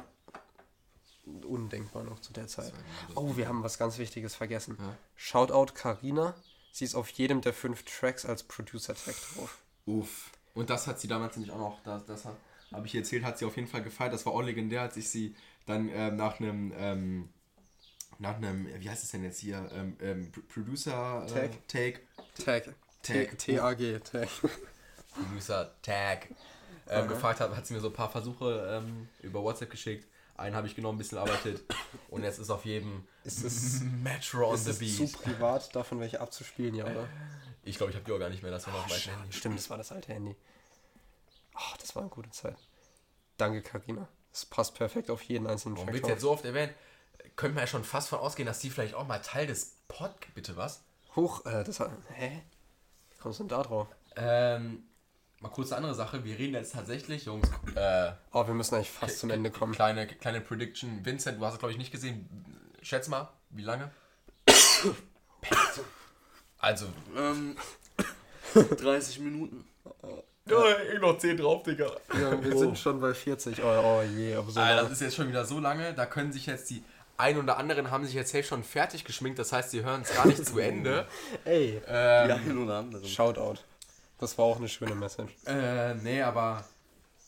undenkbar 1.45 2.03
noch 2.03 2.19
zu 2.19 2.33
der 2.33 2.47
Zeit. 2.47 2.73
Oh, 3.15 3.35
wir 3.37 3.47
haben 3.47 3.63
was 3.63 3.77
ganz 3.77 3.97
Wichtiges 3.97 4.35
vergessen. 4.35 4.77
Ja. 4.79 4.95
Shoutout 5.15 5.73
Karina. 5.73 6.35
Sie 6.73 6.85
ist 6.85 6.95
auf 6.95 7.07
jedem 7.11 7.39
der 7.41 7.53
fünf 7.53 7.83
Tracks 7.83 8.25
als 8.25 8.41
Producer-Track 8.41 9.15
drauf. 9.35 9.59
Uff. 9.85 10.31
Und 10.55 10.71
das 10.71 10.87
hat 10.87 10.99
sie 10.99 11.07
damals 11.07 11.37
nämlich 11.37 11.53
auch 11.53 11.59
noch, 11.59 11.83
das, 11.83 12.03
das 12.05 12.25
habe 12.25 12.87
ich 12.87 12.95
ihr 12.95 13.01
erzählt, 13.01 13.23
hat 13.23 13.37
sie 13.37 13.45
auf 13.45 13.55
jeden 13.55 13.67
Fall 13.67 13.83
gefeiert. 13.83 14.11
Das 14.11 14.25
war 14.25 14.33
auch 14.33 14.41
legendär, 14.41 14.81
als 14.81 14.97
ich 14.97 15.07
sie 15.07 15.35
dann 15.67 15.87
ähm, 15.89 16.15
nach 16.15 16.39
einem 16.39 16.73
ähm, 16.75 17.29
nach 18.17 18.37
einem, 18.37 18.67
wie 18.79 18.89
heißt 18.89 19.03
es 19.03 19.11
denn 19.11 19.23
jetzt 19.23 19.39
hier, 19.39 19.69
ähm, 19.71 19.97
ähm, 20.01 20.31
Producer 20.49 21.25
Tag. 21.27 21.51
Äh, 21.73 21.91
Tag, 21.91 22.01
Tag. 22.43 22.75
Tag. 23.03 23.37
T-A-G. 23.37 23.99
Tag. 23.99 24.29
Producer 25.13 25.75
Tag 25.83 26.27
ähm, 26.89 27.07
gefragt 27.07 27.39
hat, 27.39 27.55
hat 27.55 27.67
sie 27.67 27.75
mir 27.75 27.81
so 27.81 27.89
ein 27.89 27.93
paar 27.93 28.09
Versuche 28.09 28.81
ähm, 28.81 29.09
über 29.21 29.43
WhatsApp 29.43 29.69
geschickt. 29.69 30.07
Einen 30.35 30.55
habe 30.55 30.65
ich 30.67 30.75
genommen, 30.75 30.95
ein 30.95 30.99
bisschen 30.99 31.19
arbeitet 31.19 31.61
und 32.09 32.23
jetzt 32.23 32.39
ist 32.39 32.49
auf 32.49 32.65
jedem 32.65 33.07
Ist 33.23 33.43
es, 33.43 33.81
Metro 33.81 34.49
on 34.49 34.55
ist 34.55 34.65
the 34.65 34.71
es 34.71 34.79
Beat. 34.79 35.09
zu 35.11 35.17
privat, 35.17 35.75
davon 35.75 35.99
welche 35.99 36.19
abzuspielen, 36.19 36.73
ja, 36.75 36.85
oder? 36.85 37.07
Ich 37.63 37.77
glaube, 37.77 37.91
ich 37.91 37.95
habe 37.95 38.05
die 38.05 38.11
auch 38.11 38.19
gar 38.19 38.29
nicht 38.29 38.41
mehr, 38.41 38.51
das 38.51 38.65
war 38.67 38.73
noch 38.73 38.87
mein 38.89 38.99
Handy. 38.99 39.31
Stimmt, 39.31 39.57
das 39.57 39.69
war 39.69 39.77
das 39.77 39.91
alte 39.91 40.11
Handy. 40.13 40.35
Ach, 41.53 41.77
das 41.77 41.95
war 41.95 42.01
eine 42.01 42.09
gute 42.09 42.31
Zeit. 42.31 42.57
Danke, 43.37 43.61
Karina. 43.61 44.07
Das 44.31 44.45
passt 44.45 44.73
perfekt 44.75 45.11
auf 45.11 45.21
jeden 45.23 45.45
einzelnen 45.45 45.75
Warum 45.75 45.87
Track. 45.87 45.93
wird 45.93 46.03
drauf. 46.03 46.11
jetzt 46.11 46.21
so 46.21 46.31
oft 46.31 46.45
erwähnt? 46.45 46.73
Könnte 47.35 47.55
man 47.55 47.63
ja 47.63 47.67
schon 47.67 47.83
fast 47.83 48.09
von 48.09 48.19
ausgehen, 48.19 48.47
dass 48.47 48.59
die 48.59 48.69
vielleicht 48.71 48.95
auch 48.95 49.05
mal 49.07 49.19
Teil 49.19 49.45
des 49.47 49.77
Pod... 49.87 50.11
Bitte 50.33 50.57
was? 50.57 50.81
Hoch, 51.15 51.45
äh, 51.45 51.63
das 51.63 51.79
hat. 51.79 51.91
Hä? 52.15 52.41
Wie 53.11 53.17
kommst 53.19 53.39
du 53.39 53.43
denn 53.43 53.49
da 53.49 53.61
drauf? 53.61 53.87
Ähm, 54.15 54.83
mal 55.43 55.49
kurz 55.49 55.71
eine 55.71 55.77
andere 55.77 55.93
Sache. 55.93 56.23
Wir 56.23 56.39
reden 56.39 56.53
jetzt 56.55 56.73
tatsächlich, 56.73 57.25
Jungs, 57.25 57.47
äh, 57.75 58.11
Oh, 58.31 58.47
wir 58.47 58.53
müssen 58.53 58.75
eigentlich 58.75 58.89
fast 58.89 59.19
zum 59.19 59.29
Ende 59.29 59.51
kommen. 59.51 59.73
Kleine, 59.73 60.07
kleine 60.07 60.41
Prediction. 60.41 61.05
Vincent, 61.05 61.39
du 61.39 61.45
hast 61.45 61.53
es, 61.53 61.59
glaube 61.59 61.73
ich, 61.73 61.77
nicht 61.77 61.91
gesehen. 61.91 62.27
Schätz 62.81 63.07
mal, 63.09 63.29
wie 63.51 63.61
lange? 63.63 63.91
also, 66.59 66.87
Ähm, 67.15 67.55
30 68.53 69.19
Minuten. 69.19 69.65
ich 70.45 70.99
noch 71.01 71.17
10 71.17 71.37
drauf, 71.37 71.63
Digga. 71.63 71.91
Ja, 72.19 72.43
wir 72.43 72.57
sind 72.57 72.77
schon 72.77 72.99
bei 73.01 73.13
40. 73.13 73.61
Oh, 73.63 73.67
oh 73.67 74.01
je, 74.01 74.35
aber 74.35 74.49
so. 74.49 74.59
Alter, 74.59 74.75
lange. 74.75 74.89
das 74.89 74.97
ist 74.97 75.01
jetzt 75.01 75.15
schon 75.15 75.27
wieder 75.27 75.45
so 75.45 75.59
lange. 75.59 75.93
Da 75.93 76.05
können 76.05 76.31
sich 76.31 76.45
jetzt 76.45 76.69
die 76.69 76.83
ein 77.17 77.37
oder 77.37 77.57
anderen 77.57 77.91
haben 77.91 78.05
sich 78.05 78.15
jetzt 78.15 78.31
safe 78.31 78.43
schon 78.43 78.63
fertig 78.63 79.05
geschminkt. 79.05 79.37
Das 79.39 79.51
heißt, 79.53 79.69
sie 79.71 79.83
hören 79.83 80.01
es 80.01 80.13
gar 80.13 80.25
nicht 80.25 80.45
zu 80.45 80.57
Ende. 80.59 81.07
Ey, 81.45 81.81
Ähm, 81.87 82.27
Die 82.27 82.33
einen 82.33 82.63
oder 82.63 82.77
anderen. 82.79 83.05
Shoutout. 83.07 83.59
Das 84.23 84.37
war 84.37 84.45
auch 84.45 84.57
eine 84.57 84.69
schöne 84.69 84.95
Message. 84.95 85.33
äh, 85.45 85.93
nee, 85.95 86.21
aber 86.21 86.63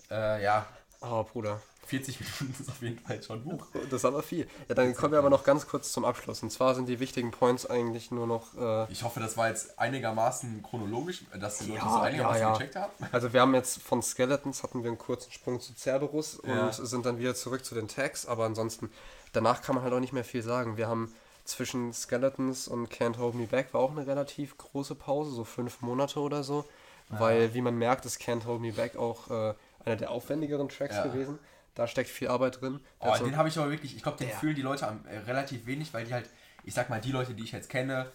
äh, 0.09 0.41
ja, 0.43 0.65
Oh, 1.01 1.23
Bruder. 1.23 1.61
40 1.87 2.19
Minuten 2.19 2.55
ist 2.63 2.69
auf 2.69 2.81
jeden 2.81 2.97
Fall 2.97 3.21
schon 3.21 3.45
hoch. 3.45 3.67
Das 3.91 3.93
ist 3.93 4.05
aber 4.05 4.23
viel. 4.23 4.47
Ja, 4.67 4.73
dann 4.73 4.95
kommen 4.95 5.11
wir 5.11 5.19
aber 5.19 5.29
noch 5.29 5.43
ganz 5.43 5.67
kurz 5.67 5.91
zum 5.91 6.03
Abschluss. 6.03 6.41
Und 6.41 6.49
zwar 6.51 6.73
sind 6.73 6.87
die 6.87 6.99
wichtigen 6.99 7.29
Points 7.29 7.69
eigentlich 7.69 8.09
nur 8.09 8.25
noch. 8.25 8.55
Äh, 8.57 8.91
Ich 8.91 9.03
hoffe, 9.03 9.19
das 9.19 9.37
war 9.37 9.49
jetzt 9.49 9.77
einigermaßen 9.77 10.63
chronologisch, 10.63 11.25
dass 11.39 11.59
die 11.59 11.65
Leute 11.69 11.81
Ja, 11.81 11.89
so 11.91 11.99
einigermaßen 11.99 12.41
ja, 12.41 12.47
ja. 12.47 12.53
gecheckt 12.57 12.75
haben. 12.75 12.91
also 13.11 13.33
wir 13.33 13.41
haben 13.41 13.53
jetzt 13.53 13.83
von 13.83 14.01
Skeletons 14.01 14.63
hatten 14.63 14.81
wir 14.83 14.89
einen 14.89 14.97
kurzen 14.97 15.31
Sprung 15.31 15.59
zu 15.59 15.73
Cerberus 15.75 16.35
und 16.35 16.73
sind 16.73 17.05
dann 17.05 17.19
wieder 17.19 17.35
zurück 17.35 17.63
zu 17.63 17.75
den 17.75 17.87
Tags, 17.87 18.25
aber 18.25 18.45
ansonsten, 18.45 18.89
danach 19.33 19.61
kann 19.61 19.75
man 19.75 19.83
halt 19.83 19.93
auch 19.93 19.99
nicht 19.99 20.13
mehr 20.13 20.23
viel 20.23 20.41
sagen. 20.41 20.77
Wir 20.77 20.87
haben 20.87 21.13
zwischen 21.43 21.93
Skeletons 21.93 22.67
und 22.67 22.89
Can't 22.89 23.19
Hold 23.19 23.35
Me 23.35 23.45
Back 23.45 23.73
war 23.75 23.81
auch 23.81 23.91
eine 23.91 24.07
relativ 24.07 24.57
große 24.57 24.95
Pause, 24.95 25.29
so 25.31 25.43
fünf 25.43 25.81
Monate 25.81 26.19
oder 26.19 26.43
so. 26.43 26.65
Weil, 27.09 27.53
wie 27.53 27.61
man 27.61 27.77
merkt, 27.77 28.05
ist 28.05 28.19
Can't 28.19 28.45
Hold 28.45 28.61
Me 28.61 28.71
Back 28.71 28.95
auch 28.95 29.29
äh, 29.29 29.53
einer 29.85 29.95
der 29.95 30.11
aufwendigeren 30.11 30.69
Tracks 30.69 30.95
Ja. 30.95 31.03
gewesen. 31.03 31.39
Da 31.75 31.87
steckt 31.87 32.09
viel 32.09 32.29
Arbeit 32.29 32.61
drin. 32.61 32.79
Oh, 32.99 33.07
hat 33.07 33.19
so- 33.19 33.25
den 33.25 33.35
habe 33.37 33.49
ich 33.49 33.57
aber 33.57 33.69
wirklich, 33.69 33.95
ich 33.95 34.01
glaube, 34.03 34.17
den 34.17 34.29
fühlen 34.29 34.55
die 34.55 34.61
Leute 34.61 34.87
am, 34.87 35.05
äh, 35.07 35.17
relativ 35.19 35.65
wenig, 35.65 35.93
weil 35.93 36.05
die 36.05 36.13
halt, 36.13 36.29
ich 36.63 36.73
sag 36.73 36.89
mal, 36.89 37.01
die 37.01 37.11
Leute, 37.11 37.33
die 37.33 37.43
ich 37.43 37.51
jetzt 37.51 37.69
kenne, 37.69 38.09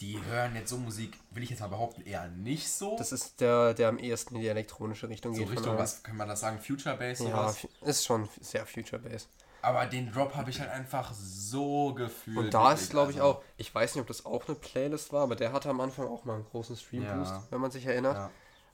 die 0.00 0.20
hören 0.28 0.54
jetzt 0.56 0.68
so 0.70 0.76
Musik, 0.76 1.16
will 1.30 1.42
ich 1.42 1.50
jetzt 1.50 1.60
mal 1.60 1.68
behaupten, 1.68 2.02
eher 2.04 2.28
nicht 2.28 2.68
so. 2.70 2.96
das 2.98 3.12
ist 3.12 3.40
der, 3.40 3.72
der 3.72 3.88
am 3.88 3.98
ehesten 3.98 4.34
in 4.34 4.42
die 4.42 4.48
elektronische 4.48 5.08
Richtung 5.08 5.32
so 5.34 5.40
geht. 5.44 5.52
Richtung, 5.52 5.78
was 5.78 6.02
kann 6.02 6.16
man 6.18 6.28
das 6.28 6.40
sagen, 6.40 6.58
Future 6.60 6.96
Bass, 6.96 7.20
Ja, 7.20 7.26
sowas. 7.30 7.64
f- 7.64 7.68
ist 7.88 8.04
schon 8.04 8.28
sehr 8.42 8.66
Future 8.66 9.00
Bass. 9.00 9.28
Aber 9.66 9.84
den 9.86 10.12
Drop 10.12 10.36
habe 10.36 10.48
ich 10.50 10.60
halt 10.60 10.70
einfach 10.70 11.12
so 11.12 11.92
gefühlt. 11.92 12.36
Und 12.38 12.54
da 12.54 12.72
ist, 12.72 12.90
glaube 12.90 13.10
ich, 13.10 13.20
also, 13.20 13.38
auch, 13.38 13.42
ich 13.56 13.74
weiß 13.74 13.96
nicht, 13.96 14.00
ob 14.00 14.06
das 14.06 14.24
auch 14.24 14.46
eine 14.46 14.54
Playlist 14.54 15.12
war, 15.12 15.24
aber 15.24 15.34
der 15.34 15.52
hatte 15.52 15.68
am 15.68 15.80
Anfang 15.80 16.06
auch 16.06 16.24
mal 16.24 16.34
einen 16.36 16.44
großen 16.44 16.76
Stream-Boost, 16.76 17.32
Ja. 17.32 17.42
wenn 17.50 17.60
man 17.60 17.72
sich 17.72 17.84
erinnert. 17.84 18.14
Ja. 18.14 18.30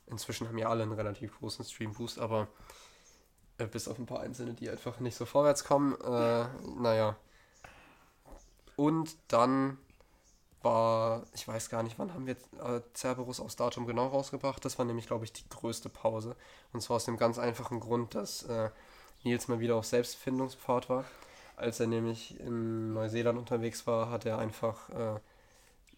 Inzwischen 0.09 0.49
haben 0.49 0.59
ja 0.59 0.69
alle 0.69 0.83
einen 0.83 0.93
relativ 0.93 1.39
großen 1.39 1.65
Stream-Boost, 1.65 2.19
aber 2.19 2.47
äh, 3.57 3.65
bis 3.67 3.89
auf 3.89 3.99
ein 3.99 4.05
paar 4.05 4.21
Einzelne, 4.21 4.53
die 4.53 4.69
einfach 4.69 5.01
nicht 5.01 5.17
so 5.17 5.25
vorwärts 5.25 5.65
kommen, 5.65 5.95
äh, 5.99 6.45
naja. 6.79 7.17
Und 8.77 9.17
dann 9.29 9.79
war, 10.61 11.23
ich 11.33 11.49
weiß 11.49 11.71
gar 11.71 11.83
nicht, 11.83 11.99
wann 11.99 12.13
haben 12.13 12.27
wir 12.27 12.37
äh, 12.63 12.83
Cerberus 12.95 13.41
aufs 13.41 13.57
Datum 13.57 13.87
genau 13.87 14.09
rausgebracht. 14.09 14.63
Das 14.63 14.79
war 14.79 14.85
nämlich, 14.85 15.07
glaube 15.07 15.25
ich, 15.25 15.33
die 15.33 15.49
größte 15.49 15.89
Pause. 15.89 16.37
Und 16.75 16.83
zwar 16.83 16.97
aus 16.97 17.07
dem 17.07 17.17
ganz 17.17 17.39
einfachen 17.39 17.81
Grund, 17.81 18.15
dass 18.15 18.43
äh, 18.43 18.71
Nils 19.25 19.49
mal 19.49 19.61
wieder 19.61 19.77
auf 19.77 19.85
Selbstfindungspfad 19.85 20.89
war. 20.89 21.05
Als 21.57 21.81
er 21.81 21.87
nämlich 21.87 22.39
in 22.41 22.93
Neuseeland 22.93 23.39
unterwegs 23.39 23.87
war, 23.87 24.11
hat 24.11 24.27
er 24.27 24.39
einfach 24.39 24.89
äh, 24.91 25.21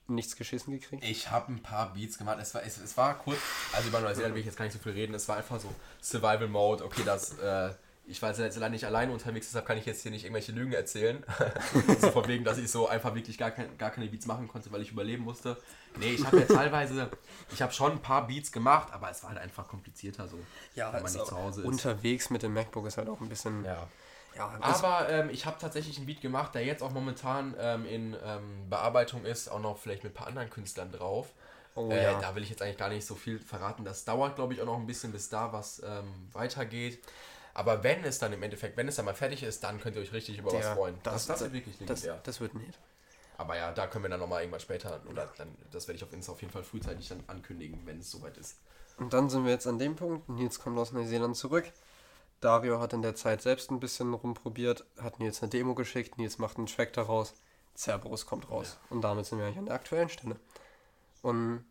nichts 0.08 0.36
geschissen 0.36 0.72
gekriegt. 0.72 1.04
Ich 1.04 1.30
habe 1.30 1.52
ein 1.52 1.62
paar 1.62 1.94
Beats 1.94 2.18
gemacht. 2.18 2.38
Es 2.40 2.54
war, 2.54 2.62
es, 2.64 2.78
es 2.78 2.96
war 2.96 3.14
kurz, 3.18 3.38
also 3.72 3.88
über 3.88 4.00
Neuseeland 4.00 4.34
will 4.34 4.40
ich 4.40 4.46
jetzt 4.46 4.56
gar 4.56 4.64
nicht 4.64 4.74
so 4.74 4.80
viel 4.80 4.92
reden. 4.92 5.14
Es 5.14 5.28
war 5.28 5.36
einfach 5.36 5.60
so 5.60 5.68
Survival 6.02 6.48
Mode. 6.48 6.84
Okay, 6.84 7.02
das, 7.04 7.38
äh, 7.38 7.70
ich 8.06 8.20
war 8.20 8.30
jetzt 8.30 8.38
leider 8.38 8.68
nicht 8.68 8.84
alleine 8.84 9.12
unterwegs, 9.12 9.46
deshalb 9.46 9.66
kann 9.66 9.78
ich 9.78 9.86
jetzt 9.86 10.02
hier 10.02 10.10
nicht 10.10 10.24
irgendwelche 10.24 10.52
Lügen 10.52 10.72
erzählen. 10.72 11.24
so 12.00 12.10
von 12.10 12.26
wegen, 12.28 12.44
dass 12.44 12.58
ich 12.58 12.70
so 12.70 12.86
einfach 12.88 13.14
wirklich 13.14 13.38
gar, 13.38 13.50
kein, 13.50 13.76
gar 13.78 13.90
keine 13.90 14.06
Beats 14.06 14.26
machen 14.26 14.46
konnte, 14.48 14.70
weil 14.72 14.82
ich 14.82 14.92
überleben 14.92 15.24
musste. 15.24 15.56
Nee, 15.98 16.12
ich 16.12 16.24
habe 16.24 16.40
ja 16.40 16.46
teilweise, 16.46 17.08
ich 17.52 17.62
habe 17.62 17.72
schon 17.72 17.92
ein 17.92 18.02
paar 18.02 18.26
Beats 18.26 18.52
gemacht, 18.52 18.92
aber 18.92 19.10
es 19.10 19.22
war 19.22 19.30
halt 19.30 19.40
einfach 19.40 19.68
komplizierter 19.68 20.28
so. 20.28 20.38
wenn 20.74 20.84
man 20.84 20.94
also 21.04 21.18
nicht 21.18 21.28
zu 21.28 21.36
Hause 21.36 21.60
ist. 21.62 21.66
Unterwegs 21.66 22.30
mit 22.30 22.42
dem 22.42 22.52
MacBook 22.52 22.86
ist 22.86 22.98
halt 22.98 23.08
auch 23.08 23.20
ein 23.20 23.28
bisschen. 23.28 23.64
ja. 23.64 23.88
Ja, 24.36 24.52
Aber 24.60 25.08
ähm, 25.10 25.30
ich 25.30 25.46
habe 25.46 25.58
tatsächlich 25.60 25.96
einen 25.96 26.06
Beat 26.06 26.20
gemacht, 26.20 26.56
der 26.56 26.64
jetzt 26.64 26.82
auch 26.82 26.90
momentan 26.90 27.54
ähm, 27.56 27.86
in 27.86 28.16
ähm, 28.24 28.68
Bearbeitung 28.68 29.24
ist, 29.24 29.48
auch 29.48 29.60
noch 29.60 29.78
vielleicht 29.78 30.02
mit 30.02 30.12
ein 30.12 30.16
paar 30.16 30.26
anderen 30.26 30.50
Künstlern 30.50 30.90
drauf. 30.90 31.28
Oh, 31.76 31.90
äh, 31.90 32.02
ja. 32.02 32.20
Da 32.20 32.34
will 32.34 32.42
ich 32.42 32.50
jetzt 32.50 32.62
eigentlich 32.62 32.78
gar 32.78 32.88
nicht 32.88 33.06
so 33.06 33.14
viel 33.14 33.38
verraten. 33.38 33.84
Das 33.84 34.04
dauert, 34.04 34.36
glaube 34.36 34.54
ich, 34.54 34.60
auch 34.60 34.66
noch 34.66 34.78
ein 34.78 34.86
bisschen, 34.86 35.12
bis 35.12 35.28
da 35.28 35.52
was 35.52 35.82
ähm, 35.84 36.28
weitergeht. 36.32 37.00
Aber 37.54 37.82
wenn 37.84 38.04
es 38.04 38.18
dann 38.18 38.32
im 38.32 38.42
Endeffekt, 38.42 38.76
wenn 38.76 38.88
es 38.88 38.96
dann 38.96 39.04
mal 39.04 39.14
fertig 39.14 39.42
ist, 39.44 39.62
dann 39.64 39.80
könnt 39.80 39.94
ihr 39.96 40.02
euch 40.02 40.12
richtig 40.12 40.38
über 40.38 40.52
was 40.52 40.60
Der- 40.60 40.74
freuen. 40.74 40.96
das- 41.04 41.26
das, 41.26 41.26
das 41.26 41.40
wird 41.42 41.52
wirklich 41.52 41.78
das, 41.86 42.02
legendär. 42.02 42.20
das 42.24 42.40
wird 42.40 42.54
nicht. 42.54 42.78
Aber 43.36 43.56
ja, 43.56 43.72
da 43.72 43.86
können 43.86 44.04
wir 44.04 44.08
dann 44.10 44.20
nochmal 44.20 44.40
irgendwann 44.42 44.60
später, 44.60 45.00
oder 45.10 45.32
dann, 45.36 45.48
das 45.72 45.88
werde 45.88 45.96
ich 45.96 46.04
auf 46.04 46.12
Insta 46.12 46.32
auf 46.32 46.40
jeden 46.40 46.52
Fall 46.52 46.62
frühzeitig 46.64 47.08
dann 47.08 47.22
ankündigen, 47.26 47.80
wenn 47.84 47.98
es 48.00 48.10
soweit 48.10 48.36
ist. 48.36 48.58
Und 48.96 49.12
dann 49.12 49.28
sind 49.28 49.44
wir 49.44 49.50
jetzt 49.52 49.66
an 49.66 49.78
dem 49.78 49.96
Punkt. 49.96 50.28
Nils 50.28 50.60
kommt 50.60 50.78
aus 50.78 50.92
Neuseeland 50.92 51.36
zurück. 51.36 51.72
Dario 52.40 52.78
hat 52.80 52.92
in 52.92 53.02
der 53.02 53.14
Zeit 53.16 53.42
selbst 53.42 53.70
ein 53.70 53.80
bisschen 53.80 54.14
rumprobiert, 54.14 54.84
hat 55.00 55.18
Nils 55.18 55.42
eine 55.42 55.50
Demo 55.50 55.74
geschickt. 55.74 56.16
Nils 56.18 56.38
macht 56.38 56.58
einen 56.58 56.66
Track 56.66 56.92
daraus. 56.92 57.34
Cerberus 57.76 58.24
kommt 58.26 58.50
raus. 58.50 58.78
Und 58.90 59.00
damit 59.02 59.26
sind 59.26 59.38
wir 59.38 59.46
eigentlich 59.46 59.58
an 59.58 59.66
der 59.66 59.74
aktuellen 59.74 60.08
Stelle. 60.08 60.36
Und 61.22 61.64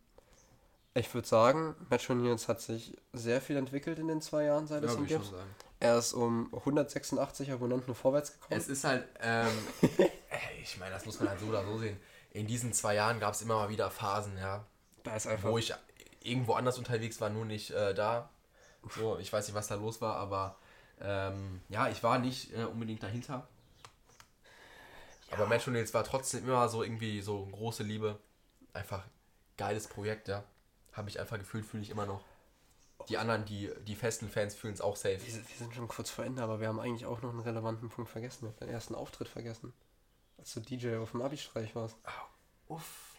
ich 0.95 1.13
würde 1.13 1.27
sagen, 1.27 1.75
Metro 1.89 2.13
Nils 2.13 2.47
hat 2.49 2.59
sich 2.59 2.97
sehr 3.13 3.39
viel 3.39 3.55
entwickelt 3.55 3.99
in 3.99 4.07
den 4.09 4.21
zwei 4.21 4.43
Jahren, 4.45 4.67
seit 4.67 4.83
es 4.83 4.91
Ja, 4.93 4.97
ihn 4.99 5.09
würde 5.09 5.13
ich 5.23 5.29
gibt. 5.31 5.41
Er 5.83 5.97
ist 5.97 6.13
um 6.13 6.47
186 6.53 7.51
Abonnenten 7.51 7.93
vorwärts 7.93 8.31
gekommen. 8.31 8.57
Es 8.57 8.69
ist 8.69 8.85
halt, 8.85 9.05
ähm, 9.19 9.51
ich 10.63 10.77
meine, 10.77 10.91
das 10.91 11.05
muss 11.05 11.19
man 11.19 11.27
halt 11.27 11.41
so 11.41 11.47
oder 11.47 11.65
so 11.65 11.77
sehen. 11.77 11.99
In 12.31 12.47
diesen 12.47 12.71
zwei 12.71 12.95
Jahren 12.95 13.19
gab 13.19 13.33
es 13.33 13.41
immer 13.41 13.55
mal 13.55 13.67
wieder 13.67 13.91
Phasen, 13.91 14.37
ja, 14.37 14.65
da 15.03 15.13
ist 15.13 15.27
einfach 15.27 15.49
wo 15.49 15.57
ich 15.57 15.73
irgendwo 16.21 16.53
anders 16.53 16.77
unterwegs 16.77 17.19
war, 17.19 17.29
nur 17.29 17.43
nicht 17.43 17.71
äh, 17.71 17.93
da. 17.93 18.29
So, 18.95 19.19
ich 19.19 19.33
weiß 19.33 19.45
nicht, 19.45 19.55
was 19.55 19.67
da 19.67 19.75
los 19.75 19.99
war, 19.99 20.15
aber 20.15 20.55
ähm, 21.01 21.59
ja, 21.67 21.89
ich 21.89 22.01
war 22.01 22.17
nicht 22.17 22.53
äh, 22.53 22.63
unbedingt 22.63 23.03
dahinter. 23.03 23.45
Aber 25.31 25.47
Metro 25.47 25.69
Nails 25.69 25.93
war 25.93 26.05
trotzdem 26.05 26.45
immer 26.45 26.69
so 26.69 26.81
irgendwie 26.81 27.21
so 27.21 27.45
große 27.47 27.83
Liebe. 27.83 28.17
Einfach 28.71 29.03
geiles 29.57 29.87
Projekt, 29.87 30.29
ja. 30.29 30.45
Habe 30.93 31.09
ich 31.09 31.19
einfach 31.19 31.37
gefühlt, 31.37 31.65
fühle 31.65 31.83
ich 31.83 31.89
immer 31.89 32.05
noch. 32.05 32.23
Die 33.09 33.17
anderen, 33.17 33.45
die, 33.45 33.69
die 33.87 33.95
festen 33.95 34.29
Fans 34.29 34.55
fühlen 34.55 34.73
es 34.73 34.81
auch 34.81 34.95
safe. 34.95 35.19
Wir 35.23 35.31
sind, 35.33 35.47
wir 35.49 35.57
sind 35.57 35.73
schon 35.73 35.87
kurz 35.87 36.09
vor 36.09 36.25
Ende, 36.25 36.41
aber 36.41 36.59
wir 36.59 36.67
haben 36.67 36.79
eigentlich 36.79 37.05
auch 37.05 37.21
noch 37.21 37.29
einen 37.31 37.39
relevanten 37.41 37.89
Punkt 37.89 38.09
vergessen. 38.09 38.43
Wir 38.43 38.49
haben 38.49 38.59
deinen 38.59 38.69
ersten 38.69 38.95
Auftritt 38.95 39.27
vergessen. 39.27 39.73
Als 40.37 40.53
du 40.53 40.59
DJ 40.59 40.95
auf 40.97 41.11
dem 41.11 41.21
Abi-Streich 41.21 41.75
warst. 41.75 41.95
Uff. 42.67 43.15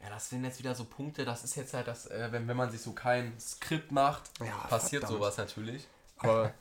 Ja, 0.00 0.10
das 0.10 0.28
sind 0.28 0.44
jetzt 0.44 0.58
wieder 0.58 0.74
so 0.74 0.84
Punkte, 0.84 1.24
das 1.24 1.44
ist 1.44 1.54
jetzt 1.54 1.74
halt 1.74 1.86
das, 1.86 2.06
äh, 2.06 2.28
wenn, 2.32 2.48
wenn 2.48 2.56
man 2.56 2.70
sich 2.72 2.80
so 2.82 2.92
kein 2.92 3.38
Skript 3.38 3.92
macht, 3.92 4.30
Ja, 4.40 4.58
passiert 4.68 5.02
verdammt. 5.02 5.20
sowas 5.20 5.36
natürlich. 5.36 5.86
Aber 6.18 6.52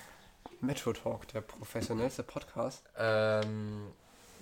Metro 0.60 0.92
Talk, 0.92 1.26
der 1.28 1.40
professionellste 1.40 2.22
Podcast. 2.22 2.84
Ähm, 2.96 3.88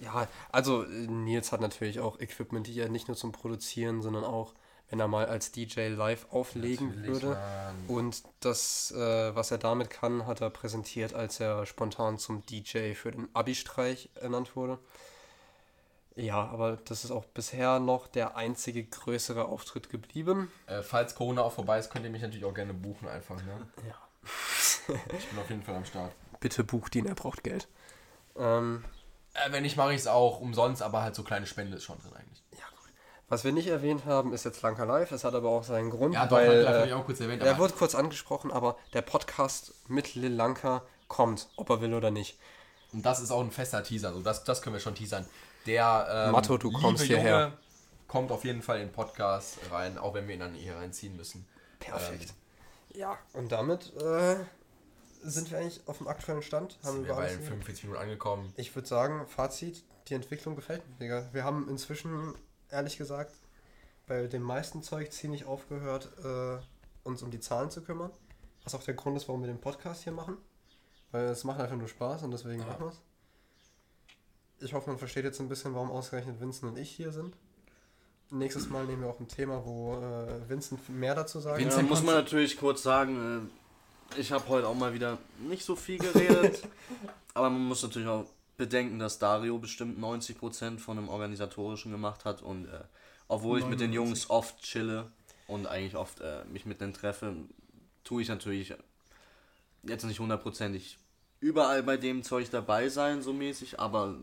Ja, 0.03 0.29
also 0.51 0.85
äh, 0.85 0.89
Nils 0.89 1.51
hat 1.53 1.61
natürlich 1.63 2.01
auch 2.01 2.21
Equipment 2.21 2.67
hier, 2.67 2.89
nicht 2.91 3.09
nur 3.09 3.17
zum 3.17 3.33
Produzieren, 3.33 4.03
sondern 4.03 4.25
auch, 4.25 4.53
wenn 4.93 5.01
er 5.01 5.09
mal 5.09 5.25
als 5.25 5.51
DJ 5.53 5.89
live 5.89 6.27
auflegen 6.31 6.89
Natürlich, 6.89 7.23
würde. 7.23 7.27
Mann. 7.29 7.87
Und 7.89 8.23
das, 8.41 8.93
äh, 8.93 9.35
was 9.35 9.51
er 9.51 9.57
damit 9.57 9.89
kann, 9.89 10.27
hat 10.27 10.43
er 10.43 10.51
präsentiert, 10.51 11.15
als 11.15 11.41
er 11.41 11.65
spontan 11.65 12.19
zum 12.19 12.45
DJ 12.45 12.93
für 12.93 13.11
den 13.11 13.31
Abi-Streich 13.33 14.11
ernannt 14.21 14.55
wurde. 14.55 14.79
Ja, 16.15 16.45
aber 16.47 16.77
das 16.77 17.05
ist 17.05 17.11
auch 17.11 17.25
bisher 17.25 17.81
noch 17.81 18.07
der 18.07 18.37
einzige 18.37 18.85
größere 18.85 19.47
Auftritt 19.47 19.89
geblieben. 19.89 20.53
äh, 20.67 20.83
falls 20.83 21.15
Corona 21.15 21.41
auch 21.41 21.53
vorbei 21.55 21.79
ist, 21.79 21.91
könnt 21.91 22.05
ihr 22.05 22.11
mich 22.11 22.21
natürlich 22.21 22.45
auch 22.45 22.53
gerne 22.53 22.75
buchen 22.75 23.09
einfach, 23.09 23.37
ne? 23.37 23.67
Ja. 23.89 23.95
Ich 25.17 25.27
bin 25.27 25.39
auf 25.39 25.49
jeden 25.49 25.63
Fall 25.63 25.77
am 25.77 25.87
Start. 25.87 26.13
Bitte 26.41 26.65
bucht 26.65 26.95
ihn, 26.97 27.07
er 27.07 27.15
braucht 27.15 27.43
Geld. 27.43 27.67
Ähm, 28.37 28.85
Äh, 29.33 29.53
wenn 29.53 29.63
nicht, 29.63 29.79
mache 29.79 29.95
ich 29.95 30.01
es 30.01 30.07
auch 30.07 30.39
umsonst, 30.41 30.83
aber 30.83 31.01
halt 31.01 31.15
so 31.15 31.23
kleine 31.23 31.47
Spende 31.47 31.79
ist 31.79 31.85
schon 31.85 31.99
drin 31.99 32.13
eigentlich. 32.13 32.42
Was 33.33 33.45
wir 33.45 33.53
nicht 33.53 33.69
erwähnt 33.69 34.05
haben, 34.05 34.35
ist 34.35 34.45
jetzt 34.45 34.61
Lanka 34.61 34.85
Live. 34.85 35.11
Es 35.11 35.25
hat 35.25 35.35
aber 35.35 35.49
auch 35.49 35.65
seinen 35.65 35.89
Grund, 35.89 36.13
Ja, 36.13 36.27
doch, 36.27 36.37
weil 36.37 36.67
äh, 36.67 36.87
ich 36.89 36.93
auch 36.93 37.07
kurz 37.07 37.19
erwähnt, 37.19 37.43
er 37.43 37.57
wurde 37.57 37.73
kurz 37.73 37.95
angesprochen, 37.95 38.53
aber 38.53 38.77
der 38.93 39.01
Podcast 39.01 39.73
mit 39.89 40.15
Lil 40.15 40.35
Lanka 40.35 40.83
kommt, 41.09 41.49
ob 41.57 41.71
er 41.71 41.81
will 41.81 41.95
oder 41.95 42.11
nicht. 42.11 42.39
Und 42.93 43.07
das 43.07 43.21
ist 43.21 43.31
auch 43.31 43.41
ein 43.41 43.51
fester 43.51 43.83
Teaser, 43.83 44.09
also 44.09 44.21
das, 44.21 44.45
das 44.45 44.61
können 44.61 44.75
wir 44.77 44.81
schon 44.81 44.95
teasern. 44.95 45.25
Der 45.65 46.27
ähm, 46.27 46.33
Matto, 46.33 46.59
du 46.59 46.71
kommst 46.71 47.07
Junge 47.07 47.23
hierher. 47.23 47.53
kommt 48.07 48.31
auf 48.33 48.45
jeden 48.45 48.61
Fall 48.61 48.81
in 48.81 48.89
den 48.89 48.93
Podcast 48.93 49.57
rein, 49.71 49.97
auch 49.97 50.13
wenn 50.13 50.29
wir 50.29 50.35
ihn 50.35 50.41
dann 50.41 50.53
hier 50.53 50.77
reinziehen 50.77 51.17
müssen. 51.17 51.47
Perfekt. 51.81 52.35
ja, 52.91 53.17
und 53.33 53.51
damit 53.51 53.97
äh, 53.97 54.37
sind 55.23 55.51
wir 55.51 55.57
eigentlich 55.57 55.81
auf 55.87 55.97
dem 55.97 56.09
aktuellen 56.09 56.43
Stand. 56.43 56.77
Haben 56.85 56.97
Sind 56.97 57.07
wir 57.07 57.15
bei 57.15 57.21
alles 57.23 57.33
den 57.33 57.39
geredet? 57.39 57.65
45 57.65 57.85
Minuten 57.85 58.03
angekommen. 58.03 58.53
Ich 58.59 58.75
würde 58.75 58.89
sagen, 58.89 59.27
Fazit, 59.27 59.85
die 60.09 60.15
Entwicklung 60.15 60.55
gefällt 60.55 60.87
mir, 60.87 60.97
Digga. 60.97 61.31
Wir 61.33 61.45
haben 61.45 61.67
inzwischen, 61.71 62.35
ehrlich 62.73 62.97
gesagt, 62.97 63.35
bei 64.07 64.27
dem 64.27 64.43
meisten 64.43 64.83
Zeug 64.83 65.13
ziemlich 65.13 65.45
aufgehört, 65.45 66.11
äh, 66.25 66.59
uns 67.05 67.23
um 67.23 67.31
die 67.31 67.41
Zahlen 67.41 67.71
zu 67.71 67.83
kümmern. 67.83 68.11
Was 68.65 68.75
auch 68.75 68.83
der 68.83 68.95
Grund 68.95 69.17
ist, 69.17 69.29
warum 69.29 69.43
wir 69.43 69.49
den 69.49 69.61
Podcast 69.61 70.03
hier 70.05 70.13
machen. 70.13 70.37
Weil 71.11 71.25
es 71.27 71.45
macht 71.45 71.61
einfach 71.61 71.77
nur 71.77 71.89
Spaß 71.89 72.23
und 72.23 72.31
deswegen 72.31 72.61
Ja. 72.61 72.67
machen 72.67 72.87
wir 72.87 72.89
es. 72.89 73.01
Ich 74.61 74.73
hoffe, 74.75 74.91
man 74.91 74.99
versteht 74.99 75.25
jetzt 75.25 75.41
ein 75.41 75.49
bisschen, 75.49 75.75
warum 75.75 75.91
ausgerechnet 75.91 76.41
Vincent 76.41 76.73
und 76.73 76.79
ich 76.79 76.91
hier 76.91 77.13
sind. 77.13 77.37
Nächstes 78.31 78.71
Mal 78.71 78.87
nehmen 78.87 79.03
wir 79.03 79.11
auch 79.11 79.21
ein 79.21 79.29
Thema, 79.29 79.63
wo 79.67 79.95
äh, 79.97 80.49
Vincent 80.49 80.89
mehr 80.89 81.15
dazu 81.15 81.39
sagen 81.41 81.59
Vincent 81.63 81.89
muss 81.89 82.03
man 82.03 82.15
natürlich 82.15 82.57
kurz 82.57 82.83
sagen, 82.83 83.51
äh, 84.17 84.21
ich 84.21 84.33
habe 84.33 84.49
heute 84.49 84.69
auch 84.69 84.75
mal 84.75 84.95
wieder 84.95 85.19
nicht 85.41 85.65
so 85.65 85.77
viel 85.77 85.99
geredet, 85.99 86.67
aber 87.35 87.51
man 87.51 87.65
muss 87.65 87.83
natürlich 87.83 88.09
auch 88.09 88.25
bedenken, 88.57 88.99
dass 88.99 89.19
Dario 89.19 89.59
bestimmt 89.59 89.99
90% 89.99 90.79
von 90.79 90.97
dem 90.97 91.09
Organisatorischen 91.09 91.91
gemacht 91.91 92.25
hat 92.25 92.43
und 92.43 92.67
äh, 92.67 92.81
obwohl 93.29 93.59
ich 93.59 93.67
mit 93.67 93.81
den 93.81 93.93
Jungs 93.93 94.29
oft 94.29 94.63
chille 94.63 95.11
und 95.47 95.67
eigentlich 95.67 95.97
oft 95.97 96.21
äh, 96.21 96.45
mich 96.45 96.67
mit 96.67 96.81
denen 96.81 96.93
treffe, 96.93 97.35
tue 98.05 98.23
ich 98.23 98.29
natürlich 98.29 98.75
jetzt 99.83 100.05
nicht 100.05 100.21
hundertprozentig 100.21 100.99
überall 101.41 101.83
bei 101.83 101.97
dem 101.97 102.23
Zeug 102.23 102.51
dabei 102.51 102.89
sein, 102.89 103.23
so 103.23 103.33
mäßig, 103.33 103.81
aber 103.81 104.17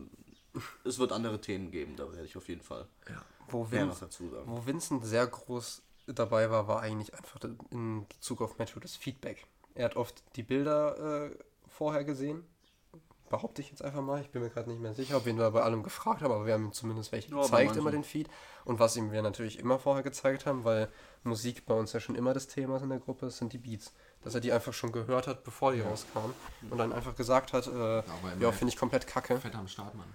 es 0.84 0.98
wird 0.98 1.12
andere 1.12 1.40
Themen 1.40 1.70
geben, 1.70 1.96
da 1.96 2.10
werde 2.12 2.24
ich 2.24 2.36
auf 2.36 2.48
jeden 2.48 2.62
Fall 2.62 2.86
wo, 3.48 3.64
mehr 3.64 3.86
noch 3.86 3.98
dazu 3.98 4.28
sagen. 4.30 4.44
wo 4.46 4.64
Vincent 4.64 5.04
sehr 5.04 5.26
groß 5.26 5.82
dabei 6.06 6.50
war, 6.50 6.66
war 6.66 6.80
eigentlich 6.80 7.14
einfach 7.14 7.38
in 7.70 8.06
Bezug 8.08 8.40
auf 8.40 8.58
Metro 8.58 8.80
das 8.80 8.96
Feedback. 8.96 9.46
Er 9.74 9.84
hat 9.84 9.96
oft 9.96 10.22
die 10.36 10.42
Bilder 10.42 11.26
äh, 11.26 11.36
vorher 11.68 12.04
gesehen. 12.04 12.44
Behaupte 13.30 13.62
ich 13.62 13.70
jetzt 13.70 13.82
einfach 13.82 14.02
mal. 14.02 14.20
Ich 14.20 14.28
bin 14.30 14.42
mir 14.42 14.50
gerade 14.50 14.68
nicht 14.68 14.82
mehr 14.82 14.92
sicher, 14.92 15.16
ob 15.16 15.24
wir 15.24 15.32
ihn 15.32 15.38
da 15.38 15.48
bei 15.50 15.62
allem 15.62 15.82
gefragt 15.84 16.20
haben, 16.20 16.32
aber 16.32 16.44
wir 16.46 16.52
haben 16.52 16.66
ihm 16.66 16.72
zumindest 16.72 17.12
welche 17.12 17.30
Ja, 17.30 17.40
gezeigt, 17.40 17.76
immer 17.76 17.92
den 17.92 18.04
Feed. 18.04 18.28
Und 18.64 18.78
was 18.80 18.96
ihm 18.96 19.12
wir 19.12 19.22
natürlich 19.22 19.58
immer 19.60 19.78
vorher 19.78 20.02
gezeigt 20.02 20.46
haben, 20.46 20.64
weil 20.64 20.88
Musik 21.22 21.64
bei 21.64 21.74
uns 21.74 21.92
ja 21.92 22.00
schon 22.00 22.16
immer 22.16 22.34
das 22.34 22.48
Thema 22.48 22.76
ist 22.76 22.82
in 22.82 22.88
der 22.90 22.98
Gruppe, 22.98 23.30
sind 23.30 23.52
die 23.52 23.58
Beats. 23.58 23.92
Dass 24.22 24.34
er 24.34 24.40
die 24.40 24.52
einfach 24.52 24.72
schon 24.74 24.90
gehört 24.92 25.26
hat, 25.28 25.44
bevor 25.44 25.72
die 25.72 25.80
rauskamen. 25.80 26.34
Und 26.70 26.76
dann 26.76 26.92
einfach 26.92 27.14
gesagt 27.14 27.52
hat, 27.52 27.68
äh, 27.68 27.70
ja, 27.98 28.04
immer- 28.36 28.52
finde 28.52 28.74
ich 28.74 28.76
komplett 28.76 29.06
kacke. 29.06 29.38
Fett 29.38 29.54
am 29.54 29.68
Start, 29.68 29.94
Mann. 29.94 30.12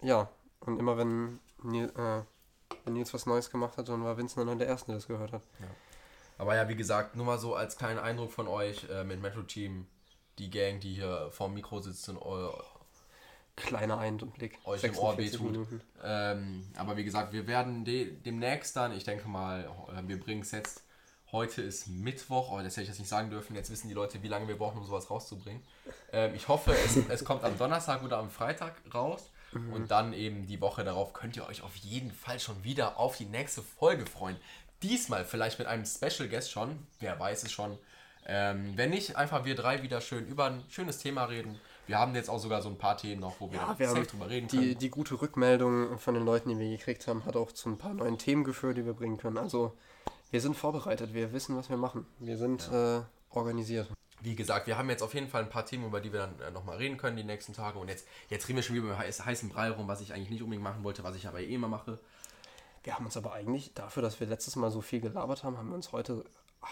Ja, 0.00 0.28
und 0.60 0.78
immer 0.80 0.96
wenn, 0.96 1.38
Nil, 1.62 1.92
äh, 1.96 2.22
wenn 2.84 2.94
Nils 2.94 3.12
was 3.12 3.26
Neues 3.26 3.50
gemacht 3.50 3.76
hat, 3.76 3.88
dann 3.90 4.02
war 4.04 4.16
Vincent 4.16 4.48
dann 4.48 4.58
der 4.58 4.68
Erste, 4.68 4.86
der 4.86 4.94
das 4.96 5.06
gehört 5.06 5.32
hat. 5.32 5.42
Aber 6.38 6.56
ja, 6.56 6.66
wie 6.68 6.76
gesagt, 6.76 7.14
nur 7.14 7.26
mal 7.26 7.38
so 7.38 7.54
als 7.54 7.76
kleinen 7.76 7.98
Eindruck 7.98 8.32
von 8.32 8.48
euch 8.48 8.88
äh, 8.90 9.04
mit 9.04 9.20
Metro 9.20 9.42
Team, 9.42 9.86
die 10.38 10.50
Gang, 10.50 10.80
die 10.80 10.94
hier 10.94 11.28
vorm 11.30 11.54
Mikro 11.54 11.80
sitzt 11.80 12.08
und 12.08 12.20
eu 12.20 12.52
Kleiner 13.56 13.98
Einblick. 13.98 14.58
euch 14.64 14.84
im 14.84 14.96
Ohr 14.96 15.16
46 15.16 15.40
wehtut. 15.42 15.68
Ähm, 16.02 16.64
aber 16.76 16.96
wie 16.96 17.04
gesagt, 17.04 17.32
wir 17.32 17.46
werden 17.48 17.84
de 17.84 18.12
demnächst 18.24 18.76
dann, 18.76 18.96
ich 18.96 19.02
denke 19.02 19.28
mal, 19.28 19.68
äh, 19.88 20.06
wir 20.06 20.20
bringen 20.20 20.42
es 20.42 20.52
jetzt. 20.52 20.84
Heute 21.32 21.60
ist 21.60 21.88
Mittwoch, 21.88 22.52
aber 22.52 22.62
das 22.62 22.74
hätte 22.74 22.82
ich 22.82 22.88
jetzt 22.88 23.00
nicht 23.00 23.08
sagen 23.08 23.30
dürfen. 23.30 23.54
Jetzt 23.54 23.70
wissen 23.70 23.88
die 23.88 23.94
Leute, 23.94 24.22
wie 24.22 24.28
lange 24.28 24.48
wir 24.48 24.56
brauchen, 24.56 24.78
um 24.78 24.84
sowas 24.84 25.10
rauszubringen. 25.10 25.62
Ähm, 26.12 26.34
ich 26.34 26.48
hoffe, 26.48 26.72
es, 26.72 26.96
es 27.08 27.24
kommt 27.24 27.44
am 27.44 27.58
Donnerstag 27.58 28.02
oder 28.02 28.18
am 28.18 28.30
Freitag 28.30 28.76
raus. 28.94 29.30
Und 29.72 29.90
dann 29.90 30.12
eben 30.12 30.46
die 30.46 30.60
Woche 30.60 30.84
darauf 30.84 31.14
könnt 31.14 31.36
ihr 31.36 31.46
euch 31.46 31.62
auf 31.62 31.74
jeden 31.76 32.12
Fall 32.12 32.38
schon 32.38 32.64
wieder 32.64 32.98
auf 32.98 33.16
die 33.16 33.24
nächste 33.24 33.62
Folge 33.62 34.04
freuen. 34.04 34.36
Diesmal 34.82 35.24
vielleicht 35.24 35.58
mit 35.58 35.66
einem 35.66 35.86
Special 35.86 36.28
Guest 36.28 36.50
schon, 36.50 36.86
wer 37.00 37.18
weiß 37.18 37.44
es 37.44 37.52
schon. 37.52 37.78
Ähm, 38.30 38.74
wenn 38.76 38.90
nicht, 38.90 39.16
einfach 39.16 39.46
wir 39.46 39.54
drei 39.54 39.82
wieder 39.82 40.02
schön 40.02 40.26
über 40.26 40.44
ein 40.44 40.62
schönes 40.68 40.98
Thema 40.98 41.24
reden. 41.24 41.58
Wir 41.86 41.98
haben 41.98 42.14
jetzt 42.14 42.28
auch 42.28 42.38
sogar 42.38 42.60
so 42.60 42.68
ein 42.68 42.76
paar 42.76 42.98
Themen 42.98 43.22
noch, 43.22 43.40
wo 43.40 43.50
wir, 43.50 43.58
Ja, 43.58 43.78
wir 43.78 43.88
safe 43.88 44.02
drüber 44.06 44.28
reden 44.28 44.48
die, 44.48 44.58
können. 44.58 44.78
die 44.78 44.90
gute 44.90 45.20
Rückmeldung 45.20 45.98
von 45.98 46.12
den 46.12 46.26
Leuten, 46.26 46.50
die 46.50 46.58
wir 46.58 46.68
gekriegt 46.76 47.08
haben, 47.08 47.24
hat 47.24 47.36
auch 47.36 47.52
zu 47.52 47.70
ein 47.70 47.78
paar 47.78 47.94
neuen 47.94 48.18
Themen 48.18 48.44
geführt, 48.44 48.76
die 48.76 48.84
wir 48.84 48.92
bringen 48.92 49.16
können. 49.16 49.38
Also, 49.38 49.72
wir 50.30 50.42
sind 50.42 50.56
vorbereitet, 50.58 51.14
wir 51.14 51.32
wissen, 51.32 51.56
was 51.56 51.70
wir 51.70 51.78
machen. 51.78 52.06
Wir 52.18 52.36
sind 52.36 52.70
äh, 52.70 53.00
organisiert. 53.30 53.88
Wie 54.20 54.34
gesagt, 54.34 54.66
wir 54.66 54.76
haben 54.76 54.90
jetzt 54.90 55.02
auf 55.02 55.14
jeden 55.14 55.28
Fall 55.28 55.44
ein 55.44 55.48
paar 55.48 55.64
Themen, 55.64 55.86
über 55.86 56.00
die 56.00 56.12
wir 56.12 56.20
dann 56.20 56.40
äh, 56.40 56.50
nochmal 56.50 56.76
reden 56.76 56.98
können 56.98 57.16
die 57.16 57.24
nächsten 57.24 57.54
Tage. 57.54 57.78
Und 57.78 57.88
jetzt, 57.88 58.06
jetzt 58.28 58.46
reden 58.46 58.56
wir 58.56 58.62
schon 58.62 58.76
wieder 58.76 58.84
über 58.84 58.98
heiß, 58.98 59.24
heißen 59.24 59.48
Brei 59.48 59.70
rum, 59.70 59.88
was 59.88 60.02
ich 60.02 60.12
eigentlich 60.12 60.28
nicht 60.28 60.42
unbedingt 60.42 60.64
machen 60.64 60.84
wollte, 60.84 61.02
was 61.02 61.16
ich 61.16 61.26
aber 61.26 61.40
eh 61.40 61.54
immer 61.54 61.68
mache. 61.68 61.98
Wir 62.82 62.94
haben 62.94 63.06
uns 63.06 63.16
aber 63.16 63.32
eigentlich, 63.32 63.72
dafür, 63.72 64.02
dass 64.02 64.20
wir 64.20 64.26
letztes 64.26 64.54
Mal 64.56 64.70
so 64.70 64.82
viel 64.82 65.00
gelabert 65.00 65.44
haben, 65.44 65.56
haben 65.56 65.68
wir 65.68 65.74
uns 65.74 65.92
heute 65.92 66.24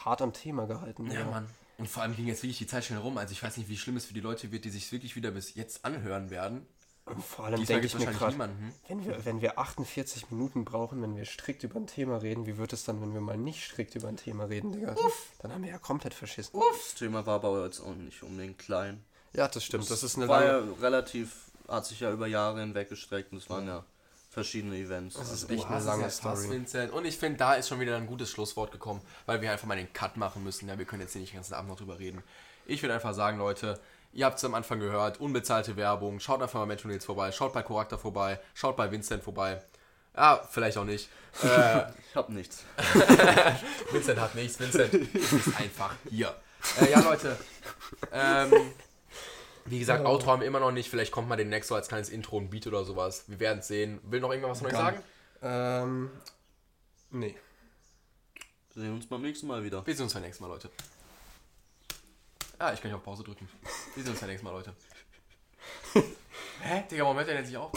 hart 0.04 0.22
am 0.22 0.32
Thema 0.32 0.66
gehalten. 0.66 1.10
Ja, 1.10 1.24
Mann. 1.24 1.46
Und 1.78 1.88
vor 1.88 2.02
allem 2.02 2.16
ging 2.16 2.26
jetzt 2.26 2.42
wirklich 2.42 2.58
die 2.58 2.66
Zeit 2.66 2.84
schnell 2.84 3.00
rum. 3.00 3.18
Also 3.18 3.32
ich 3.32 3.42
weiß 3.42 3.56
nicht, 3.56 3.68
wie 3.68 3.76
schlimm 3.76 3.96
es 3.96 4.06
für 4.06 4.14
die 4.14 4.20
Leute 4.20 4.50
wird, 4.50 4.64
die 4.64 4.70
sich 4.70 4.90
wirklich 4.92 5.16
wieder 5.16 5.30
bis 5.30 5.54
jetzt 5.54 5.84
anhören 5.84 6.30
werden. 6.30 6.66
Und 7.04 7.22
vor 7.22 7.44
allem 7.44 7.56
Diesmal 7.56 7.80
denke 7.80 7.86
ich 7.86 8.04
mir 8.04 8.12
gerade, 8.12 8.36
wenn 8.88 9.04
wir, 9.04 9.24
wenn 9.24 9.40
wir 9.40 9.60
48 9.60 10.30
Minuten 10.32 10.64
brauchen, 10.64 11.00
wenn 11.02 11.14
wir 11.14 11.24
strikt 11.24 11.62
über 11.62 11.76
ein 11.76 11.86
Thema 11.86 12.16
reden, 12.16 12.46
wie 12.46 12.56
wird 12.56 12.72
es 12.72 12.82
dann, 12.82 13.00
wenn 13.00 13.14
wir 13.14 13.20
mal 13.20 13.36
nicht 13.36 13.64
strikt 13.64 13.94
über 13.94 14.08
ein 14.08 14.16
Thema 14.16 14.44
reden, 14.44 14.72
Digga? 14.72 14.96
Dann 15.38 15.52
haben 15.52 15.62
wir 15.62 15.70
ja 15.70 15.78
komplett 15.78 16.14
verschissen. 16.14 16.58
Das 16.58 16.94
Thema 16.94 17.24
war 17.24 17.36
aber 17.36 17.64
jetzt 17.64 17.78
auch 17.80 17.94
nicht 17.94 18.24
unbedingt 18.24 18.58
klein. 18.58 19.04
Ja, 19.34 19.46
das 19.46 19.62
stimmt. 19.62 19.88
Das 19.88 20.02
ist 20.02 20.16
eine 20.16 20.26
war 20.26 20.44
lange, 20.44 20.66
ja 20.66 20.74
relativ, 20.80 21.52
hat 21.68 21.86
sich 21.86 22.00
ja 22.00 22.10
über 22.10 22.26
Jahre 22.26 22.60
hinweg 22.60 22.88
gestreckt 22.88 23.30
und 23.30 23.38
es 23.38 23.48
waren 23.48 23.68
ja 23.68 23.84
verschiedene 24.36 24.76
Events. 24.76 25.14
Das 25.14 25.32
ist 25.32 25.44
Also, 25.44 25.54
echt 25.54 25.66
eine 25.70 25.82
lange 25.82 26.10
Story. 26.10 26.50
Vincent. 26.50 26.92
Und 26.92 27.06
ich 27.06 27.16
finde, 27.16 27.38
da 27.38 27.54
ist 27.54 27.68
schon 27.70 27.80
wieder 27.80 27.96
ein 27.96 28.06
gutes 28.06 28.30
Schlusswort 28.30 28.70
gekommen, 28.70 29.00
weil 29.24 29.40
wir 29.40 29.50
einfach 29.50 29.66
mal 29.66 29.76
den 29.78 29.90
Cut 29.94 30.18
machen 30.18 30.44
müssen. 30.44 30.68
Ja, 30.68 30.76
wir 30.76 30.84
können 30.84 31.00
jetzt 31.00 31.12
hier 31.12 31.22
nicht 31.22 31.32
den 31.32 31.38
ganzen 31.38 31.54
Abend 31.54 31.70
noch 31.70 31.78
drüber 31.78 31.98
reden. 31.98 32.22
Ich 32.66 32.82
würde 32.82 32.92
einfach 32.92 33.14
sagen, 33.14 33.38
Leute, 33.38 33.80
ihr 34.12 34.26
habt 34.26 34.36
es 34.36 34.44
am 34.44 34.52
Anfang 34.52 34.78
gehört, 34.78 35.20
unbezahlte 35.20 35.76
Werbung. 35.76 36.20
Schaut 36.20 36.42
einfach 36.42 36.66
mal 36.66 36.76
Nils 36.84 37.06
vorbei, 37.06 37.32
schaut 37.32 37.54
bei 37.54 37.62
Charakter 37.62 37.96
vorbei, 37.96 38.38
schaut 38.52 38.76
bei 38.76 38.92
Vincent 38.92 39.24
vorbei. 39.24 39.62
Ja, 40.14 40.46
vielleicht 40.50 40.76
auch 40.78 40.84
nicht. 40.84 41.08
Äh, 41.42 41.90
ich 42.08 42.16
hab 42.16 42.30
nichts. 42.30 42.64
Vincent 43.92 44.18
hat 44.18 44.34
nichts, 44.34 44.58
Vincent 44.58 44.94
ist 45.14 45.48
einfach 45.58 45.94
hier. 46.08 46.34
Äh, 46.80 46.90
ja, 46.90 47.00
Leute. 47.00 47.36
Ähm, 48.10 48.72
wie 49.66 49.78
gesagt, 49.78 50.04
Outro 50.04 50.30
haben 50.30 50.40
wir 50.40 50.46
immer 50.46 50.60
noch 50.60 50.72
nicht. 50.72 50.88
Vielleicht 50.88 51.12
kommt 51.12 51.28
mal 51.28 51.36
demnächst 51.36 51.68
so 51.68 51.74
als 51.74 51.88
kleines 51.88 52.08
Intro 52.08 52.38
ein 52.38 52.50
Beat 52.50 52.66
oder 52.66 52.84
sowas. 52.84 53.24
Wir 53.28 53.40
werden 53.40 53.58
es 53.58 53.68
sehen. 53.68 54.00
Will 54.04 54.20
noch 54.20 54.30
irgendwas 54.30 54.58
von 54.58 54.68
euch 54.68 54.72
sagen? 54.74 55.02
Ähm, 55.42 56.10
nee. 57.10 57.36
Wir 58.74 58.82
sehen 58.82 58.94
uns 58.94 59.06
beim 59.06 59.22
nächsten 59.22 59.46
Mal 59.46 59.64
wieder. 59.64 59.86
Wir 59.86 59.94
sehen 59.94 60.04
uns 60.04 60.14
beim 60.14 60.22
nächsten 60.22 60.44
Mal, 60.44 60.48
Leute. 60.48 60.70
Ah, 62.58 62.72
ich 62.72 62.80
kann 62.80 62.90
hier 62.90 62.96
auf 62.96 63.04
Pause 63.04 63.22
drücken. 63.22 63.48
Wir 63.94 64.02
sehen 64.02 64.12
uns 64.12 64.20
beim 64.20 64.30
nächsten 64.30 64.46
Mal, 64.46 64.52
Leute. 64.52 64.74
Hä? 66.62 66.84
Digga, 66.90 67.04
warum 67.04 67.16
hört 67.16 67.28
der 67.28 67.36
denn 67.36 67.44
nicht 67.44 67.56
auf? 67.56 67.72